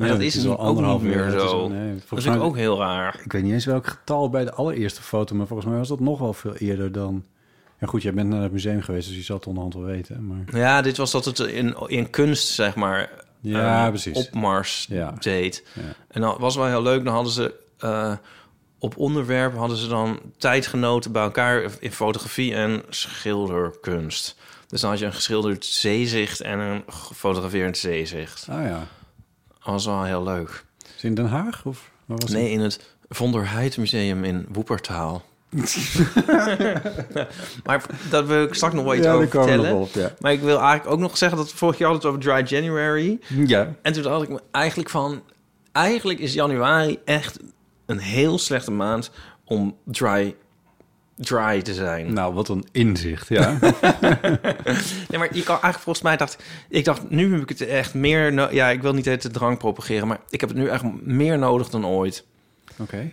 Maar 0.00 0.08
Ja, 0.08 0.14
dat 0.14 0.24
het 0.24 0.34
is 0.36 0.44
wel 0.44 0.52
ook 0.52 0.66
anderhalf 0.66 1.02
niet 1.02 1.10
meer 1.10 1.18
uur. 1.18 1.24
Het 1.26 1.42
is 1.42 1.50
zo. 1.50 1.68
nee, 1.68 1.98
Dat 2.08 2.18
ik 2.18 2.24
mij, 2.24 2.38
ook 2.38 2.56
heel 2.56 2.78
raar. 2.78 3.20
ik 3.24 3.32
weet 3.32 3.42
niet 3.42 3.52
eens 3.52 3.64
welk 3.64 3.86
getal 3.86 4.30
bij 4.30 4.44
de 4.44 4.52
allereerste 4.52 5.02
foto, 5.02 5.34
maar 5.34 5.46
volgens 5.46 5.68
mij 5.68 5.78
was 5.78 5.88
dat 5.88 6.00
nog 6.00 6.18
wel 6.18 6.32
veel 6.32 6.54
eerder 6.54 6.92
dan... 6.92 7.24
Ja 7.80 7.86
goed, 7.86 8.02
jij 8.02 8.12
bent 8.14 8.28
naar 8.28 8.42
het 8.42 8.52
museum 8.52 8.82
geweest, 8.82 9.08
dus 9.08 9.16
je 9.16 9.22
zal 9.22 9.36
het 9.36 9.46
onderhand 9.46 9.74
wel 9.74 9.84
weten. 9.84 10.26
Maar... 10.26 10.56
Ja, 10.58 10.82
dit 10.82 10.96
was 10.96 11.10
dat 11.10 11.24
het 11.24 11.38
in, 11.38 11.74
in 11.86 12.10
kunst, 12.10 12.48
zeg 12.48 12.74
maar, 12.74 13.10
Ja, 13.40 13.82
eh, 13.84 13.88
precies. 13.88 14.16
opmars 14.16 14.86
Ja. 14.88 15.14
deed. 15.20 15.64
Ja. 15.74 15.82
En 16.08 16.20
dat 16.20 16.38
was 16.38 16.56
wel 16.56 16.66
heel 16.66 16.82
leuk. 16.82 17.04
Dan 17.04 17.14
hadden 17.14 17.32
ze... 17.32 17.54
eh, 17.78 18.12
op 18.78 18.96
onderwerp 18.96 19.56
hadden 19.56 19.76
ze 19.76 19.88
dan 19.88 20.20
tijdgenoten 20.36 21.12
bij 21.12 21.22
elkaar 21.22 21.62
in 21.80 21.92
fotografie 21.92 22.54
en 22.54 22.82
schilderkunst. 22.88 24.36
Dus 24.68 24.80
dan 24.80 24.90
had 24.90 24.98
je 24.98 25.04
een 25.06 25.12
geschilderd 25.12 25.64
zeezicht 25.64 26.40
en 26.40 26.58
een 26.58 26.82
gefotografeerd 26.88 27.78
zeezicht. 27.78 28.46
Ah 28.50 28.64
ja. 28.64 28.86
Dat 29.48 29.58
was 29.72 29.84
wel 29.86 30.04
heel 30.04 30.22
leuk. 30.22 30.64
Is 30.96 31.04
in 31.04 31.14
Den 31.14 31.26
Haag? 31.26 31.64
Of 31.66 31.90
waar 32.06 32.18
was 32.18 32.30
Nee, 32.30 32.50
in 32.50 32.60
het 32.60 32.94
Vonderheid 33.08 33.76
Museum 33.76 34.24
in 34.24 34.46
Woepertaal. 34.48 35.24
maar 37.64 37.84
dat 38.10 38.26
wil 38.26 38.42
ik 38.42 38.54
straks 38.54 38.74
nog 38.74 38.84
wel 38.84 38.94
iets 38.94 39.06
Ja, 39.06 39.12
over 39.12 39.28
vertellen. 39.28 39.70
nog 39.70 39.80
op, 39.80 39.94
ja. 39.94 40.14
Maar 40.20 40.32
ik 40.32 40.40
wil 40.40 40.58
eigenlijk 40.60 40.90
ook 40.90 40.98
nog 40.98 41.16
zeggen 41.16 41.38
dat 41.38 41.52
vorig 41.52 41.78
jaar 41.78 41.90
hadden 41.90 42.10
het 42.10 42.20
over 42.20 42.34
Dry 42.46 42.56
January. 42.56 43.18
Ja. 43.46 43.74
En 43.82 43.92
toen 43.92 44.02
dacht 44.02 44.22
ik 44.22 44.28
me 44.28 44.40
eigenlijk 44.50 44.90
van... 44.90 45.22
Eigenlijk 45.72 46.18
is 46.18 46.34
januari 46.34 46.98
echt 47.04 47.38
een 47.86 47.98
heel 47.98 48.38
slechte 48.38 48.70
maand 48.70 49.10
om 49.44 49.76
dry, 49.84 50.34
dry 51.16 51.62
te 51.62 51.74
zijn. 51.74 52.12
Nou, 52.12 52.34
wat 52.34 52.48
een 52.48 52.64
inzicht, 52.72 53.28
ja. 53.28 53.50
Nee, 55.08 55.18
maar 55.18 55.28
je 55.34 55.42
kan 55.42 55.60
eigenlijk 55.60 55.78
volgens 55.78 56.02
mij 56.02 56.16
dacht... 56.16 56.42
Ik 56.68 56.84
dacht, 56.84 57.10
nu 57.10 57.32
heb 57.32 57.42
ik 57.42 57.48
het 57.48 57.60
echt 57.60 57.94
meer... 57.94 58.32
no- 58.32 58.48
ja, 58.50 58.68
ik 58.68 58.82
wil 58.82 58.92
niet 58.92 59.04
het 59.04 59.32
drank 59.32 59.58
propageren... 59.58 60.08
maar 60.08 60.20
ik 60.30 60.40
heb 60.40 60.48
het 60.48 60.58
nu 60.58 60.68
echt 60.68 60.84
meer 61.02 61.38
nodig 61.38 61.68
dan 61.68 61.86
ooit. 61.86 62.26
Oké. 62.78 63.10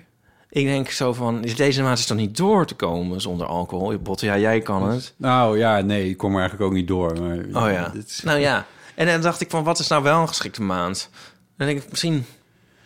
Ik 0.50 0.66
denk 0.66 0.90
zo 0.90 1.14
van... 1.14 1.44
is 1.44 1.56
Deze 1.56 1.82
maand 1.82 1.98
is 2.00 2.06
toch 2.06 2.18
niet 2.18 2.38
door 2.38 2.66
te 2.66 2.76
komen 2.76 3.22
zonder 3.22 3.48
alcohol? 3.48 3.92
Je 3.92 3.98
bot, 3.98 4.22
ja, 4.22 4.38
jij 4.38 4.60
kan 4.60 4.90
het. 4.90 5.14
Nou 5.18 5.58
ja, 5.58 5.80
nee, 5.82 6.10
ik 6.10 6.18
kom 6.18 6.32
er 6.34 6.40
eigenlijk 6.40 6.70
ook 6.70 6.76
niet 6.76 6.88
door. 6.88 7.22
Maar, 7.22 7.38
Oh 7.66 7.72
ja. 7.72 7.92
is- 8.08 8.22
Nou 8.24 8.40
ja. 8.40 8.66
En 8.96 9.06
dan 9.08 9.22
dacht 9.22 9.42
ik 9.42 9.50
van, 9.50 9.64
wat 9.64 9.80
is 9.80 9.88
nou 9.88 10.04
wel 10.04 10.22
een 10.22 10.28
geschikte 10.28 10.62
maand? 10.62 11.10
Dan 11.58 11.68
denk 11.68 11.82
ik, 11.82 11.90
misschien 11.90 12.26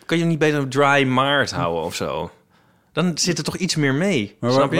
kan 0.06 0.18
je 0.18 0.24
niet 0.24 0.38
beter 0.38 0.58
een 0.58 0.68
dry 0.68 1.04
maart 1.06 1.50
houden 1.50 1.82
of 1.82 1.94
zo. 1.94 2.30
Dan 2.92 3.18
zit 3.18 3.38
er 3.38 3.44
toch 3.44 3.56
iets 3.56 3.76
meer 3.76 3.94
mee, 3.94 4.36
Maar 4.40 4.50
snap 4.52 4.72
je? 4.72 4.78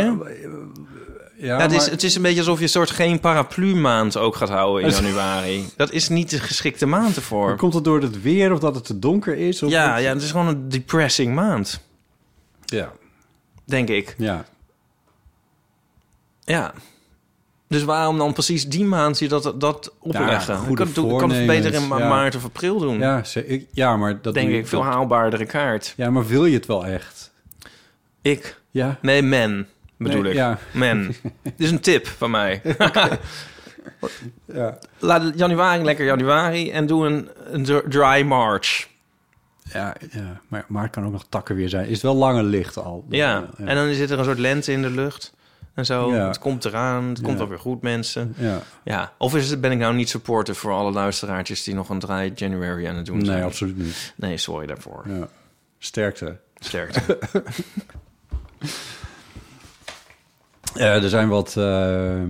ja, 1.37 1.47
Ja, 1.47 1.61
het, 1.61 1.73
is, 1.73 1.87
het 1.91 2.03
is 2.03 2.15
een 2.15 2.23
beetje 2.23 2.39
alsof 2.39 2.57
je 2.59 2.63
een 2.63 2.69
soort 2.69 2.91
geen 2.91 3.21
paraplu 3.21 3.75
maand 3.77 4.17
ook 4.17 4.37
gaat 4.37 4.49
houden 4.49 4.85
in 4.89 4.91
januari. 4.95 5.65
Dat 5.77 5.91
is 5.93 6.09
niet 6.09 6.31
de 6.31 6.39
geschikte 6.39 6.87
maand 6.87 7.17
ervoor. 7.17 7.47
maar 7.47 7.57
komt 7.57 7.75
het 7.75 7.85
door 7.85 8.01
het 8.03 8.23
weer 8.23 8.53
of 8.53 8.59
dat 8.59 8.75
het 8.75 8.85
te 8.85 8.99
donker 8.99 9.37
is? 9.37 9.63
Of 9.63 9.71
Ja, 9.71 9.97
ja, 9.97 10.13
het 10.13 10.23
is 10.23 10.31
gewoon 10.31 10.47
een 10.49 10.69
depressing 10.69 11.35
maand, 11.35 11.81
ja. 12.73 12.93
denk 13.65 13.89
ik. 13.89 14.15
Ja. 14.19 14.45
Ja. 16.45 16.73
Dus 17.69 17.85
waarom 17.85 18.19
dan 18.19 18.33
precies 18.33 18.69
die 18.69 18.85
maand 18.85 19.19
je 19.19 19.29
dat, 19.29 19.55
dat 19.61 19.93
opleggen? 19.99 20.57
goede 20.57 20.71
ik 20.85 20.95
kan, 20.95 21.05
het- 21.05 21.13
ik 21.13 21.19
kan 21.19 21.31
het 21.31 21.47
beter 21.47 21.75
in 21.75 21.89
ma- 21.89 21.99
ja. 21.99 22.09
maart 22.09 22.35
of 22.37 22.45
april 22.45 22.79
doen. 22.79 22.99
Ja, 22.99 23.25
ze- 23.25 23.67
ja, 23.73 23.97
maar 23.97 24.21
dat 24.23 24.35
denk 24.35 24.51
ik, 24.51 24.67
veel 24.67 24.83
dat- 24.83 24.93
haalbaardere 24.93 25.47
kaart. 25.47 25.95
Ja, 25.97 26.11
maar 26.11 26.27
wil 26.27 26.45
je 26.45 26.55
het 26.55 26.67
wel 26.67 26.87
echt? 26.87 27.33
Ik? 28.23 28.61
Ja. 28.71 28.99
Nee, 29.03 29.23
men 29.23 29.69
bedoel 29.97 30.21
Nee, 30.23 30.31
ik. 30.31 30.37
ja. 30.37 30.59
Men. 30.73 31.07
Dit 31.43 31.53
is 31.57 31.71
een 31.71 31.81
tip 31.81 32.07
van 32.07 32.31
mij. 32.31 32.63
Ja. 34.47 34.79
Laat 34.99 35.33
januari 35.39 35.83
lekker 35.85 36.05
januari 36.05 36.71
en 36.71 36.87
doe 36.87 37.07
een, 37.07 37.29
een 37.51 37.63
dr- 37.65 37.89
dry 37.89 38.23
march. 38.23 38.89
Ja, 39.63 39.95
ja, 40.11 40.41
maar 40.49 40.65
maart 40.69 40.91
kan 40.91 41.05
ook 41.07 41.13
nog 41.13 41.27
takken 41.29 41.57
weer 41.57 41.69
zijn. 41.69 41.85
Is 41.87 41.93
het 41.93 42.03
wel 42.03 42.15
langer 42.15 42.43
licht 42.43 42.77
al? 42.77 43.05
Ja. 43.09 43.47
en 43.57 43.75
dan 43.75 43.95
zit 43.95 44.11
er 44.11 44.19
een 44.19 44.25
soort 44.25 44.39
lente 44.39 44.73
in 44.73 44.83
de 44.83 44.91
lucht. 44.91 45.35
En 45.75 45.87
zo, 45.87 46.15
Ja. 46.15 46.27
het 46.27 46.39
komt 46.39 46.65
eraan, 46.65 47.09
het 47.09 47.21
komt 47.21 47.39
wel 47.39 47.49
weer 47.49 47.59
goed, 47.59 47.83
mensen. 47.83 48.35
Ja. 48.39 48.59
Ja, 48.85 49.13
of 49.19 49.37
is 49.37 49.51
het, 49.51 49.61
ben 49.61 49.73
ik 49.73 49.79
nou 49.79 49.95
niet 49.95 50.09
supporter 50.09 50.55
voor 50.55 50.73
alle 50.73 50.91
luisteraartjes... 50.93 51.63
die 51.63 51.75
nog 51.75 51.89
een 51.89 51.99
dry 51.99 52.33
January 52.35 52.87
aan 52.87 52.97
het 52.97 53.07
doen 53.07 53.25
zijn? 53.25 53.37
Nee, 53.37 53.47
absoluut 53.47 53.77
niet. 53.77 54.13
Nee, 54.17 54.37
sorry 54.37 54.67
daarvoor. 54.67 55.05
Ja. 55.09 55.29
Sterkte. 55.79 56.39
Sterkte. 56.55 57.19
Eh, 60.75 61.03
er 61.03 61.09
zijn 61.09 61.29
wat 61.29 61.57
eh, 61.57 62.23
eh, 62.23 62.29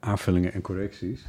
aanvullingen 0.00 0.52
en 0.52 0.60
correcties. 0.60 1.24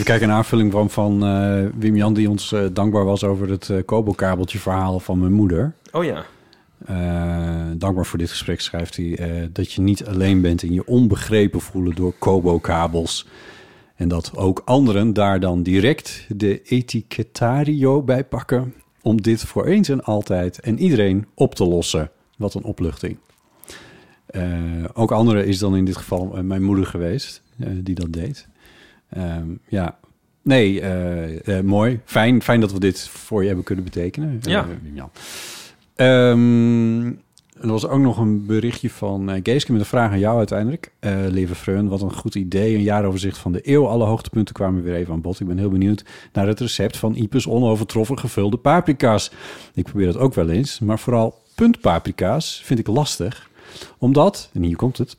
Even 0.00 0.12
kijken, 0.12 0.30
een 0.30 0.36
aanvulling 0.36 0.72
van, 0.72 0.90
van 0.90 1.24
eh, 1.24 1.66
Wim 1.78 1.96
Jan... 1.96 2.14
die 2.14 2.30
ons 2.30 2.52
eh, 2.52 2.64
dankbaar 2.72 3.04
was 3.04 3.24
over 3.24 3.50
het 3.50 3.70
eh 3.70 3.78
kabelkabeltje 3.84 4.58
verhaal 4.58 5.00
van 5.00 5.18
mijn 5.18 5.32
moeder. 5.32 5.74
Oh 5.92 6.04
ja. 6.04 6.24
Dankbaar 7.76 8.06
voor 8.06 8.18
dit 8.18 8.30
gesprek 8.30 8.60
schrijft 8.60 8.96
hij... 8.96 9.18
dat 9.52 9.72
je 9.72 9.80
niet 9.80 10.06
alleen 10.06 10.40
bent 10.40 10.62
in 10.62 10.72
je 10.72 10.86
onbegrepen 10.86 11.60
voelen 11.60 11.94
door 11.94 12.14
Kobo-kabels... 12.18 13.26
en 13.94 14.08
dat 14.08 14.36
ook 14.36 14.62
anderen 14.64 15.12
daar 15.12 15.40
dan 15.40 15.62
direct 15.62 16.26
de 16.28 16.62
etikettario 16.62 18.02
bij 18.02 18.24
pakken... 18.24 18.74
om 19.02 19.22
dit 19.22 19.42
voor 19.44 19.66
eens 19.66 19.88
en 19.88 20.04
altijd 20.04 20.60
en 20.60 20.78
iedereen 20.78 21.26
op 21.34 21.54
te 21.54 21.64
lossen. 21.64 22.10
Wat 22.36 22.54
een 22.54 22.64
opluchting. 22.64 23.16
Ook 24.92 25.12
anderen 25.12 25.46
is 25.46 25.58
dan 25.58 25.76
in 25.76 25.84
dit 25.84 25.96
geval 25.96 26.38
mijn 26.42 26.62
moeder 26.62 26.86
geweest 26.86 27.42
die 27.56 27.94
dat 27.94 28.12
deed. 28.12 28.48
Ehm, 29.10 29.48
ja, 29.68 29.98
nee, 30.42 30.80
eh, 30.80 31.58
eh, 31.58 31.64
mooi. 31.64 32.00
Fijn, 32.04 32.42
fijn 32.42 32.60
dat 32.60 32.72
we 32.72 32.80
dit 32.80 33.08
voor 33.08 33.40
je 33.40 33.46
hebben 33.46 33.64
kunnen 33.64 33.84
betekenen. 33.84 34.38
Ja. 34.42 34.66
Eh, 34.68 34.94
Jan. 34.94 35.10
Ehm, 35.94 37.06
er 37.60 37.68
was 37.68 37.86
ook 37.86 38.00
nog 38.00 38.18
een 38.18 38.46
berichtje 38.46 38.90
van 38.90 39.40
Geeske 39.42 39.72
met 39.72 39.80
een 39.80 39.86
vraag 39.86 40.10
aan 40.10 40.18
jou 40.18 40.36
uiteindelijk. 40.38 40.92
Eh 40.98 41.16
lieve 41.28 41.54
Freun, 41.54 41.88
wat 41.88 42.02
een 42.02 42.12
goed 42.12 42.34
idee. 42.34 42.74
Een 42.74 42.82
jaaroverzicht 42.82 43.38
van 43.38 43.52
de 43.52 43.60
eeuw. 43.62 43.86
Alle 43.86 44.04
hoogtepunten 44.04 44.54
kwamen 44.54 44.82
weer 44.82 44.94
even 44.94 45.12
aan 45.12 45.20
bod. 45.20 45.40
Ik 45.40 45.46
ben 45.46 45.58
heel 45.58 45.70
benieuwd 45.70 46.04
naar 46.32 46.46
het 46.46 46.60
recept 46.60 46.96
van 46.96 47.14
Ipes 47.14 47.46
onovertroffen 47.46 48.18
gevulde 48.18 48.56
paprika's. 48.56 49.30
Ik 49.74 49.84
probeer 49.84 50.06
dat 50.06 50.16
ook 50.16 50.34
wel 50.34 50.48
eens, 50.48 50.78
maar 50.78 50.98
vooral 50.98 51.42
puntpaprika's 51.54 52.62
vind 52.64 52.78
ik 52.78 52.86
lastig. 52.86 53.50
Omdat, 53.98 54.50
en 54.52 54.62
hier 54.62 54.76
komt 54.76 54.98
het, 54.98 55.16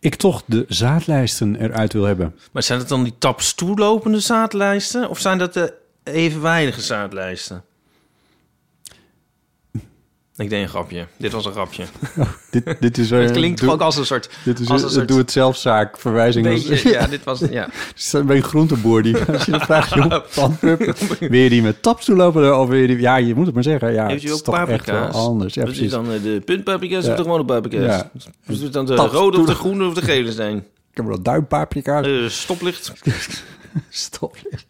ik 0.00 0.14
toch 0.14 0.42
de 0.46 0.64
zaadlijsten 0.68 1.56
eruit 1.56 1.92
wil 1.92 2.04
hebben. 2.04 2.34
Maar 2.52 2.62
zijn 2.62 2.78
het 2.78 2.88
dan 2.88 3.04
die 3.04 3.14
taps 3.18 3.54
toelopende 3.54 4.20
zaadlijsten? 4.20 5.08
Of 5.08 5.18
zijn 5.18 5.38
dat 5.38 5.54
de 5.54 5.74
evenwijdige 6.02 6.80
zaadlijsten? 6.80 7.64
Ik 10.40 10.50
deed 10.50 10.62
een 10.62 10.68
grapje. 10.68 11.06
Dit 11.16 11.32
was 11.32 11.44
een 11.44 11.52
grapje. 11.52 11.84
Dit, 12.50 12.76
dit 12.80 12.98
is 12.98 13.10
Het 13.10 13.30
klinkt 13.30 13.58
doe, 13.58 13.66
toch 13.68 13.76
ook 13.78 13.82
als 13.84 13.96
een 13.96 14.06
soort... 14.06 14.30
Dit 14.44 14.58
is 14.60 14.68
als 14.68 14.80
een, 14.80 14.86
een 14.88 14.92
soort 14.94 15.08
doe 15.08 15.18
het 15.18 15.30
zelfzaak 15.30 15.98
verwijzing. 15.98 16.46
beetje, 16.46 16.88
ja, 16.90 17.06
dit 17.06 17.24
was... 17.24 17.40
Ja. 17.50 17.68
Ben 18.26 18.36
je 18.36 18.42
groenteboer 18.42 19.02
die, 19.02 19.16
als 19.32 19.44
je 19.44 19.50
dan 19.50 19.60
vraagt, 19.60 19.94
joh, 19.94 20.22
van, 20.26 20.56
hup, 20.60 20.96
wil 21.20 21.40
je 21.40 21.48
die 21.48 21.62
met 21.62 21.82
taps 21.82 22.04
toelopen 22.04 22.58
of 22.58 22.68
wil 22.68 22.78
je 22.78 22.86
die, 22.86 23.00
ja, 23.00 23.16
je 23.16 23.34
moet 23.34 23.44
het 23.46 23.54
maar 23.54 23.62
zeggen. 23.64 23.92
Ja, 23.92 24.06
Heeft 24.06 24.24
u 24.24 24.30
ook 24.30 24.42
paprika's? 24.42 25.14
anders. 25.14 25.54
Ja, 25.54 25.64
precies. 25.64 25.90
dan 25.90 26.12
eh, 26.12 26.22
de 26.22 26.42
puntpaprika's 26.44 27.04
Ja. 27.04 27.10
of 27.10 27.16
de 27.16 27.22
gewone 27.22 27.44
paprika's? 27.44 27.80
Ja. 27.84 28.10
Is 28.46 28.60
het 28.60 28.72
dan 28.72 28.86
de 28.86 28.94
Taps 28.94 29.12
rode 29.12 29.38
of 29.38 29.46
de 29.46 29.52
toe- 29.52 29.60
groene 29.60 29.86
of 29.86 29.94
de 29.94 30.02
gele 30.02 30.32
zijn? 30.32 30.56
Ik 30.90 30.96
heb 30.96 31.06
wel 31.06 31.22
duimpaprika's. 31.22 32.06
Eh, 32.06 32.28
stoplicht. 32.28 32.92
Stoplicht. 33.88 34.66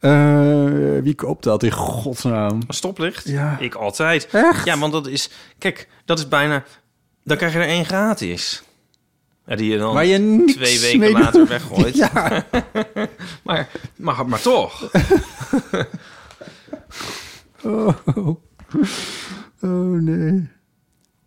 Eh, 0.00 1.02
wie 1.02 1.14
koopt 1.14 1.44
dat 1.44 1.62
in 1.62 1.70
godsnaam? 1.70 2.60
Een 2.66 2.74
stoplicht? 2.74 3.28
Ja. 3.28 3.58
Ik 3.58 3.74
altijd. 3.74 4.28
Echt? 4.32 4.64
Ja, 4.64 4.78
want 4.78 4.92
dat 4.92 5.06
is... 5.06 5.30
Kijk, 5.58 5.88
dat 6.04 6.18
is 6.18 6.28
bijna... 6.28 6.64
Dan 7.24 7.36
krijg 7.36 7.52
je 7.52 7.58
er 7.58 7.66
één 7.66 7.84
gratis. 7.84 8.62
Ja, 9.46 9.56
die 9.56 9.70
je 9.70 9.78
dan 9.78 10.06
je 10.06 10.44
twee 10.46 10.80
weken 10.80 11.10
later 11.10 11.46
weggooit. 11.46 11.96
Ja. 11.96 12.44
Maar, 13.42 13.68
maar, 13.96 14.28
maar 14.28 14.40
toch. 14.40 14.82
Oh, 17.64 17.88
oh 19.62 20.00
nee. 20.00 20.48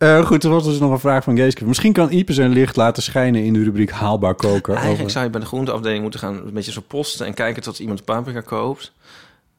Eh, 0.01 0.25
goed, 0.25 0.43
er 0.43 0.50
was 0.50 0.63
dus 0.63 0.79
nog 0.79 0.91
een 0.91 1.00
vraag 1.00 1.24
van 1.24 1.36
Geeske. 1.38 1.65
Misschien 1.65 1.93
kan 1.93 2.12
Ipe 2.12 2.34
zijn 2.34 2.51
licht 2.51 2.75
laten 2.75 3.03
schijnen 3.03 3.43
in 3.43 3.53
de 3.53 3.63
rubriek 3.63 3.91
haalbaar 3.91 4.36
koken. 4.36 4.70
Eigenlijk 4.74 5.00
over- 5.00 5.12
zou 5.12 5.25
je 5.25 5.29
bij 5.31 5.39
de 5.39 5.46
groenteafdeling 5.46 6.01
moeten 6.01 6.20
gaan... 6.20 6.36
een 6.36 6.53
beetje 6.53 6.72
zo 6.72 6.81
posten 6.88 7.25
en 7.25 7.34
kijken 7.34 7.62
tot 7.63 7.79
iemand 7.79 8.05
paprika 8.05 8.41
koopt. 8.41 8.93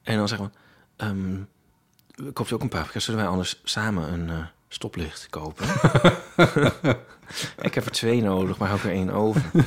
En 0.03 0.17
dan 0.17 0.29
zeggen 0.29 0.47
we... 0.47 1.05
ehm 1.05 2.33
koopt 2.33 2.51
u 2.51 2.55
ook 2.55 2.63
een 2.63 2.69
paprika? 2.69 2.99
Zullen 2.99 3.21
wij 3.21 3.29
anders 3.29 3.61
samen 3.65 4.13
een 4.13 4.29
eh, 4.31 4.37
stoplicht 4.69 5.27
kopen? 5.31 5.67
ik 7.69 7.75
heb 7.75 7.85
er 7.85 7.91
twee 7.91 8.23
nodig, 8.23 8.59
maar 8.59 8.69
hou 8.69 8.81
ik 8.81 8.87
er 8.87 8.93
één 8.93 9.11
over. 9.11 9.43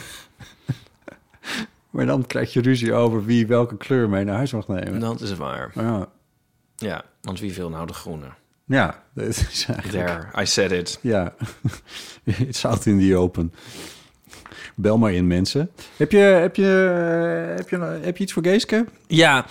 Maar 1.90 2.06
dan 2.06 2.26
krijg 2.26 2.54
je 2.54 2.62
ruzie 2.62 2.94
over 2.94 3.26
wie 3.26 3.48
welke 3.48 3.78
kleur 3.78 4.10
mee 4.10 4.24
naar 4.24 4.36
huis 4.36 4.52
mag 4.52 4.68
nemen. 4.68 5.00
Dat 5.00 5.22
is 5.22 5.34
waar. 5.36 5.72
Ja, 5.76 6.08
Ja, 6.76 7.04
want 7.22 7.40
wie 7.40 7.54
wil 7.54 7.70
nou 7.70 7.88
de 7.88 7.94
groene? 7.94 8.26
Ja 8.66 9.04
dat 9.14 9.26
is 9.28 9.66
eigenlijk... 9.68 10.08
There, 10.08 10.42
I 10.42 10.46
said 10.46 10.72
it. 10.72 11.00
Ja, 11.02 11.34
it's 12.48 12.66
out 12.66 12.86
in 12.86 13.00
the 13.00 13.16
open. 13.16 13.54
Bel 14.76 14.98
maar 14.98 15.14
in, 15.14 15.28
mensen. 15.28 15.72
Heb 15.98 16.12
je, 16.12 16.18
heb 16.18 16.56
je, 16.56 16.64
heb 17.58 17.70
je, 17.70 17.78
heb 18.02 18.18
je 18.18 18.24
iets 18.24 18.34
voor 18.34 18.44
Geeske? 18.44 18.86
Ja, 19.08 19.46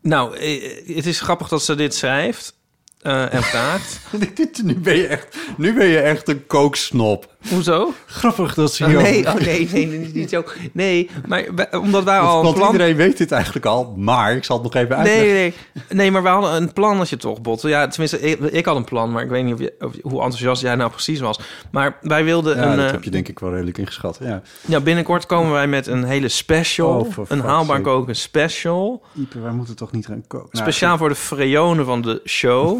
nou, 0.00 0.36
eh, 0.36 0.96
het 0.96 1.06
is 1.06 1.20
grappig 1.20 1.48
dat 1.48 1.62
ze 1.62 1.74
dit 1.74 1.94
schrijft. 1.94 2.54
eh, 3.02 3.34
en 3.34 3.42
vraagt... 3.42 4.00
Dit- 4.34 4.62
nu, 4.62 4.74
ben 4.78 4.96
je 4.96 5.06
echt, 5.06 5.36
nu 5.56 5.74
ben 5.74 5.86
je 5.86 5.98
echt 5.98 6.28
een 6.28 6.46
kooksnop. 6.46 7.35
Hoezo? 7.50 7.92
Grappig 8.06 8.54
dat 8.54 8.72
ze 8.74 8.84
Oh, 8.84 8.90
hier... 8.90 9.02
nee, 9.02 9.26
oh, 9.26 9.34
nee, 9.34 9.68
nee, 9.72 9.86
nee, 9.86 10.10
niet 10.14 10.30
zo. 10.30 10.44
Nee, 10.72 11.10
maar 11.26 11.44
omdat 11.80 12.04
wij 12.04 12.18
al 12.18 12.42
Want 12.42 12.54
plan... 12.54 12.72
iedereen 12.72 12.96
weet 12.96 13.18
dit 13.18 13.32
eigenlijk 13.32 13.66
al, 13.66 13.94
maar 13.96 14.36
ik 14.36 14.44
zal 14.44 14.56
het 14.56 14.64
nog 14.64 14.82
even 14.82 14.96
uitleggen. 14.96 15.26
Nee, 15.26 15.54
nee, 15.72 15.84
nee, 15.88 16.10
maar 16.10 16.22
we 16.22 16.28
hadden 16.28 16.62
een 16.62 16.72
plannetje 16.72 17.16
toch, 17.16 17.40
Botte. 17.40 17.68
Ja, 17.68 17.88
tenminste, 17.88 18.20
ik, 18.20 18.40
ik 18.40 18.64
had 18.64 18.76
een 18.76 18.84
plan, 18.84 19.12
maar 19.12 19.22
ik 19.22 19.28
weet 19.28 19.44
niet 19.44 19.54
of 19.54 19.60
je, 19.60 19.74
of, 19.80 19.92
hoe 20.02 20.22
enthousiast 20.22 20.62
jij 20.62 20.74
nou 20.74 20.90
precies 20.90 21.20
was. 21.20 21.40
Maar 21.70 21.98
wij 22.00 22.24
wilden 22.24 22.56
Ja, 22.56 22.62
een... 22.62 22.76
dat 22.76 22.86
eh, 22.86 22.92
heb 22.92 23.04
je 23.04 23.10
denk 23.10 23.28
ik 23.28 23.38
wel 23.38 23.50
redelijk 23.50 23.78
ingeschat. 23.78 24.18
Ja. 24.22 24.42
ja, 24.66 24.80
binnenkort 24.80 25.26
komen 25.26 25.52
wij 25.52 25.66
met 25.66 25.86
een 25.86 26.04
hele 26.04 26.28
special. 26.28 26.98
Oh, 26.98 27.24
een 27.28 27.40
haalbaar 27.40 27.76
sake. 27.76 27.88
koken 27.88 28.16
special. 28.16 29.02
Ieper, 29.14 29.42
wij 29.42 29.52
moeten 29.52 29.76
toch 29.76 29.92
niet 29.92 30.06
gaan 30.06 30.24
koken? 30.26 30.48
Nou, 30.52 30.64
Speciaal 30.64 30.98
voor 30.98 31.08
de 31.08 31.14
freonen 31.14 31.84
van 31.84 32.02
de 32.02 32.20
show. 32.24 32.78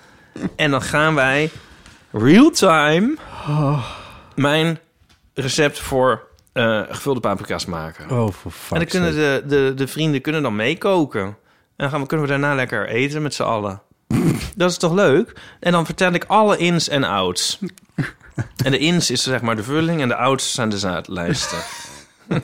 en 0.56 0.70
dan 0.70 0.82
gaan 0.82 1.14
wij 1.14 1.50
real 2.10 2.50
time 2.50 3.14
mijn 4.36 4.78
recept 5.34 5.78
voor 5.78 6.26
eh, 6.52 6.82
gevulde 6.88 7.20
paprika's 7.20 7.66
maken. 7.66 8.10
Oh, 8.10 8.32
voor 8.32 8.52
en 8.70 8.78
dan 8.78 8.86
kunnen 8.86 9.12
de, 9.12 9.42
de, 9.46 9.72
de 9.76 9.86
vrienden 9.86 10.20
kunnen 10.20 10.42
dan 10.42 10.56
meekoken. 10.56 11.22
En 11.22 11.36
dan 11.76 11.90
gaan 11.90 12.00
we, 12.00 12.06
kunnen 12.06 12.26
we 12.26 12.32
daarna 12.32 12.54
lekker 12.54 12.88
eten 12.88 13.22
met 13.22 13.34
z'n 13.34 13.42
allen. 13.42 13.82
Dat 14.56 14.70
is 14.70 14.76
toch 14.76 14.92
leuk? 14.92 15.40
En 15.60 15.72
dan 15.72 15.86
vertel 15.86 16.12
ik 16.12 16.24
alle 16.26 16.56
ins 16.56 16.88
en 16.88 17.04
outs. 17.04 17.58
En 18.64 18.70
de 18.70 18.78
ins 18.78 19.10
is 19.10 19.22
zeg 19.22 19.40
maar 19.40 19.56
de 19.56 19.62
vulling 19.62 20.00
en 20.00 20.08
de 20.08 20.16
outs 20.16 20.54
zijn 20.54 20.68
de 20.68 20.78
zaadlijsten. 20.78 21.58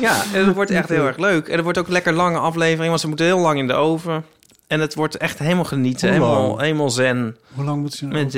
ja, 0.00 0.22
en 0.32 0.46
het 0.46 0.54
wordt 0.54 0.70
echt 0.70 0.88
heel 0.88 1.06
erg 1.06 1.16
leuk. 1.16 1.48
En 1.48 1.54
het 1.54 1.62
wordt 1.62 1.78
ook 1.78 1.86
een 1.86 1.92
lekker 1.92 2.12
lange 2.12 2.38
aflevering, 2.38 2.88
want 2.88 3.00
ze 3.00 3.08
moeten 3.08 3.26
heel 3.26 3.38
lang 3.38 3.58
in 3.58 3.66
de 3.66 3.74
oven. 3.74 4.24
En 4.66 4.80
het 4.80 4.94
wordt 4.94 5.16
echt 5.16 5.38
helemaal 5.38 5.64
genieten, 5.64 6.08
helemaal, 6.08 6.58
helemaal 6.58 6.90
zen. 6.90 7.36
Hoe 7.54 7.64
lang 7.64 7.80
moeten 7.80 7.98
ze 7.98 8.06
nou? 8.06 8.24
Met, 8.24 8.34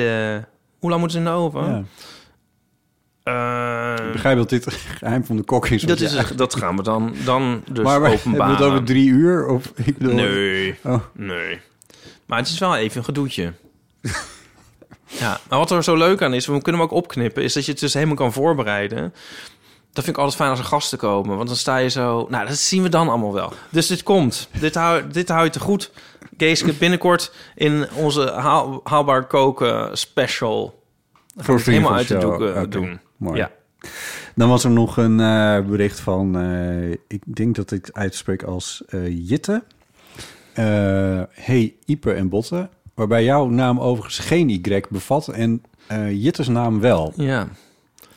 hoe 0.84 0.92
lang 0.92 1.02
moeten 1.02 1.22
ze 1.22 1.28
in 1.28 1.32
de 1.34 1.40
oven? 1.40 1.86
Ja. 3.24 3.98
Eh, 3.98 4.06
Ik 4.06 4.12
begrijp 4.12 4.36
dat 4.36 4.48
dit 4.48 4.72
geheim 4.98 5.24
van 5.24 5.36
de 5.36 5.42
kok 5.42 5.68
is. 5.68 5.82
dat, 5.82 6.00
is, 6.00 6.12
ja. 6.12 6.24
dat 6.36 6.54
gaan 6.56 6.76
we 6.76 6.82
dan, 6.82 7.14
dan 7.24 7.62
dus 7.70 7.84
maar 7.84 8.00
maar 8.00 8.10
hebben 8.10 8.10
we 8.10 8.16
openbaren. 8.28 8.54
het 8.54 8.64
over 8.64 8.84
drie 8.84 9.08
uur? 9.08 9.46
Of, 9.46 9.72
ik 9.84 9.98
bedoel, 9.98 10.14
Nee, 10.14 10.78
Oh. 10.82 11.00
nee. 11.12 11.60
Maar 12.26 12.38
het 12.38 12.48
is 12.48 12.58
wel 12.58 12.76
even 12.76 12.98
een 12.98 13.04
gedoetje. 13.04 13.52
ja, 15.06 15.40
maar 15.48 15.58
wat 15.58 15.70
er 15.70 15.84
zo 15.84 15.96
leuk 15.96 16.22
aan 16.22 16.34
is, 16.34 16.46
we 16.46 16.62
kunnen 16.62 16.80
hem 16.80 16.90
ook 16.90 16.96
opknippen... 16.96 17.42
is 17.42 17.52
dat 17.52 17.64
je 17.64 17.70
het 17.70 17.80
dus 17.80 17.94
helemaal 17.94 18.14
kan 18.14 18.32
voorbereiden. 18.32 19.14
Dat 19.92 20.04
vind 20.04 20.16
ik 20.16 20.22
altijd 20.22 20.36
fijn 20.36 20.50
als 20.50 20.58
er 20.58 20.64
gasten 20.64 20.98
komen. 20.98 21.36
Want 21.36 21.48
dan 21.48 21.56
sta 21.56 21.76
je 21.76 21.88
zo... 21.88 22.26
Nou, 22.28 22.46
dat 22.46 22.56
zien 22.56 22.82
we 22.82 22.88
dan 22.88 23.08
allemaal 23.08 23.32
wel. 23.32 23.52
Dus 23.70 23.86
dit 23.86 24.02
komt. 24.02 24.48
Dit 24.60 24.74
hou, 24.74 25.02
dit 25.08 25.28
hou 25.28 25.44
je 25.44 25.50
te 25.50 25.60
goed. 25.60 25.90
Geeske, 26.38 26.72
binnenkort 26.72 27.32
in 27.54 27.86
onze 27.96 28.30
haal- 28.30 28.80
haalbaar 28.84 29.26
koken 29.26 29.98
special... 29.98 30.82
Voor 31.36 31.54
het 31.54 31.66
helemaal 31.66 31.94
uit 31.94 32.08
de 32.08 32.18
doeken. 32.18 32.56
Oké, 32.56 32.68
doen. 32.68 33.00
mooi. 33.16 33.36
Ja. 33.36 33.50
Dan 34.34 34.48
was 34.48 34.64
er 34.64 34.70
nog 34.70 34.96
een 34.96 35.20
eh, 35.20 35.60
bericht 35.60 36.00
van, 36.00 36.38
eh, 36.38 36.90
ik 36.90 37.22
denk 37.24 37.54
dat 37.54 37.72
ik 37.72 37.86
het 37.86 37.94
uitspreek 37.94 38.42
als 38.42 38.82
eh, 38.86 39.28
Jitte. 39.28 39.62
Hey, 41.30 41.74
Ipe 41.84 42.12
en 42.12 42.28
Botte. 42.28 42.68
Waarbij 42.94 43.24
jouw 43.24 43.48
naam 43.48 43.80
overigens 43.80 44.18
geen 44.18 44.48
Y 44.48 44.80
bevat 44.88 45.28
en 45.28 45.62
Jitte's 46.10 46.48
naam 46.48 46.80
wel. 46.80 47.12
Ja. 47.16 47.48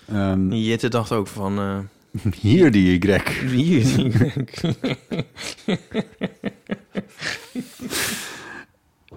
Ehm, 0.07 0.51
Jitte 0.51 0.89
dacht 0.89 1.11
ook 1.11 1.27
van... 1.27 1.87
hier 2.41 2.71
die 2.71 2.99
Y. 2.99 3.21
is 3.77 3.95
die? 3.95 4.11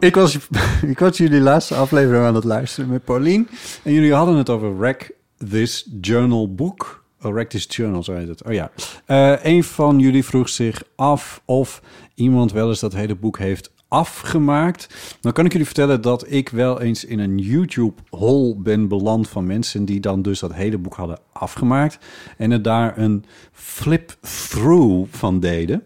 Ik 0.01 0.15
was, 0.15 0.39
ik 0.87 0.99
was 0.99 1.17
jullie 1.17 1.41
laatste 1.41 1.75
aflevering 1.75 2.25
aan 2.25 2.35
het 2.35 2.45
luisteren 2.45 2.91
met 2.91 3.05
Paulien. 3.05 3.49
En 3.83 3.93
jullie 3.93 4.15
hadden 4.15 4.37
het 4.37 4.51
over 4.51 4.77
Rack 4.79 5.11
This 5.49 5.89
Journal 6.01 6.55
Book. 6.55 7.05
Oh, 7.23 7.35
Rack 7.35 7.49
This 7.49 7.67
Journal, 7.69 8.03
zo 8.03 8.15
heet 8.15 8.29
het. 8.29 8.45
Oh 8.45 8.53
ja. 8.53 8.71
Eh 9.07 9.35
een 9.43 9.65
van 9.65 9.99
jullie 9.99 10.25
vroeg 10.25 10.49
zich 10.49 10.83
af 10.97 11.43
of 11.45 11.83
iemand 12.15 12.53
wel 12.53 12.69
eens 12.69 12.81
dat 12.81 12.93
hele 12.93 13.15
boek 13.15 13.39
heeft 13.39 13.71
afgemaakt. 13.89 15.17
Dan 15.21 15.33
kan 15.33 15.45
ik 15.45 15.51
jullie 15.51 15.67
vertellen 15.67 16.01
dat 16.01 16.33
ik 16.33 16.49
wel 16.49 16.81
eens 16.81 17.05
in 17.05 17.19
een 17.19 17.39
YouTube-hole 17.39 18.57
ben 18.57 18.89
beland 18.89 19.29
van 19.29 19.47
mensen 19.47 19.85
die 19.85 20.01
dan 20.01 20.23
dus 20.23 20.41
dat 20.41 20.55
hele 20.55 20.79
boek 20.79 20.95
hadden 20.95 21.19
afgemaakt. 21.33 21.99
En 22.37 22.51
er 22.51 22.63
daar 22.63 22.99
een 22.99 23.25
flip-through 23.53 25.09
van 25.11 25.41
deden. 25.41 25.83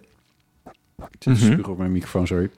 Ik 0.98 1.04
zit 1.18 1.35
Mhm. 1.40 1.52
spuug 1.52 1.68
op 1.68 1.78
mijn 1.78 1.92
microfoon, 1.92 2.26
sorry. 2.26 2.50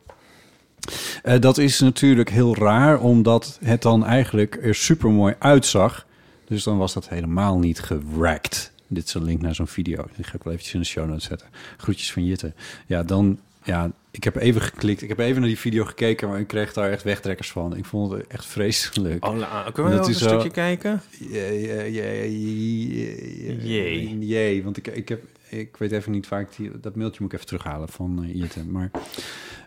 Eh, 1.23 1.41
dat 1.41 1.59
is 1.59 1.81
natuurlijk 1.81 2.31
heel 2.31 2.57
raar, 2.57 3.01
omdat 3.01 3.59
het 3.65 3.83
dan 3.83 4.05
eigenlijk 4.05 4.59
er 4.63 4.75
super 4.75 5.11
mooi 5.11 5.35
uitzag. 5.39 6.07
Dus 6.47 6.63
dan 6.63 6.79
was 6.79 6.93
dat 6.93 7.09
helemaal 7.09 7.59
niet 7.59 7.81
gerackt. 7.81 8.73
Dit 8.87 9.05
is 9.07 9.15
een 9.15 9.25
link 9.25 9.41
naar 9.41 9.55
zo'n 9.55 9.67
video. 9.67 10.07
Die 10.17 10.25
ga 10.25 10.35
ik 10.35 10.43
wel 10.43 10.53
eventjes 10.53 10.75
in 10.75 10.81
de 10.81 10.87
show 10.87 11.09
notes 11.09 11.25
zetten. 11.25 11.49
Groetjes 11.77 12.13
van 12.13 12.25
Jitte. 12.25 12.53
Ja, 12.87 13.03
dan... 13.03 13.39
Ja, 13.65 13.91
ik 14.11 14.25
heb 14.25 14.37
even 14.37 14.61
geklikt. 14.61 15.03
Ik 15.03 15.09
heb 15.09 15.19
even 15.19 15.41
naar 15.41 15.49
die 15.49 15.59
video 15.59 15.85
gekeken, 15.85 16.29
maar 16.29 16.41
ik 16.41 16.47
kreeg 16.47 16.73
daar 16.73 16.91
echt 16.91 17.03
wegtrekkers 17.03 17.51
van. 17.51 17.77
Ik 17.77 17.85
vond 17.85 18.13
het 18.13 18.27
echt 18.27 18.47
vreselijk. 18.47 19.25
Oh, 19.27 19.37
la- 19.37 19.71
kunnen 19.73 19.93
we 19.93 19.99
Dat 19.99 20.07
nog 20.07 20.09
een 20.09 20.15
zo- 20.23 20.29
stukje 20.29 20.51
kijken? 20.51 21.01
Jee, 21.31 21.61
jee, 21.61 21.93
jee, 21.93 23.67
Jee. 23.69 24.19
Jee, 24.27 24.65
want 24.65 24.77
ik, 24.77 24.87
ik, 24.87 25.09
heb, 25.09 25.23
ik 25.49 25.77
weet 25.77 25.93
even 25.93 26.13
niet 26.13 26.29
waar 26.29 26.41
ik 26.41 26.57
die, 26.57 26.81
dat 26.81 26.97
mailtje 26.97 27.23
moet 27.23 27.33
ik 27.33 27.39
even 27.39 27.51
terughalen 27.51 27.89
van 27.89 28.25
uh, 28.25 28.35
Jitte. 28.35 28.65
Maar, 28.65 28.91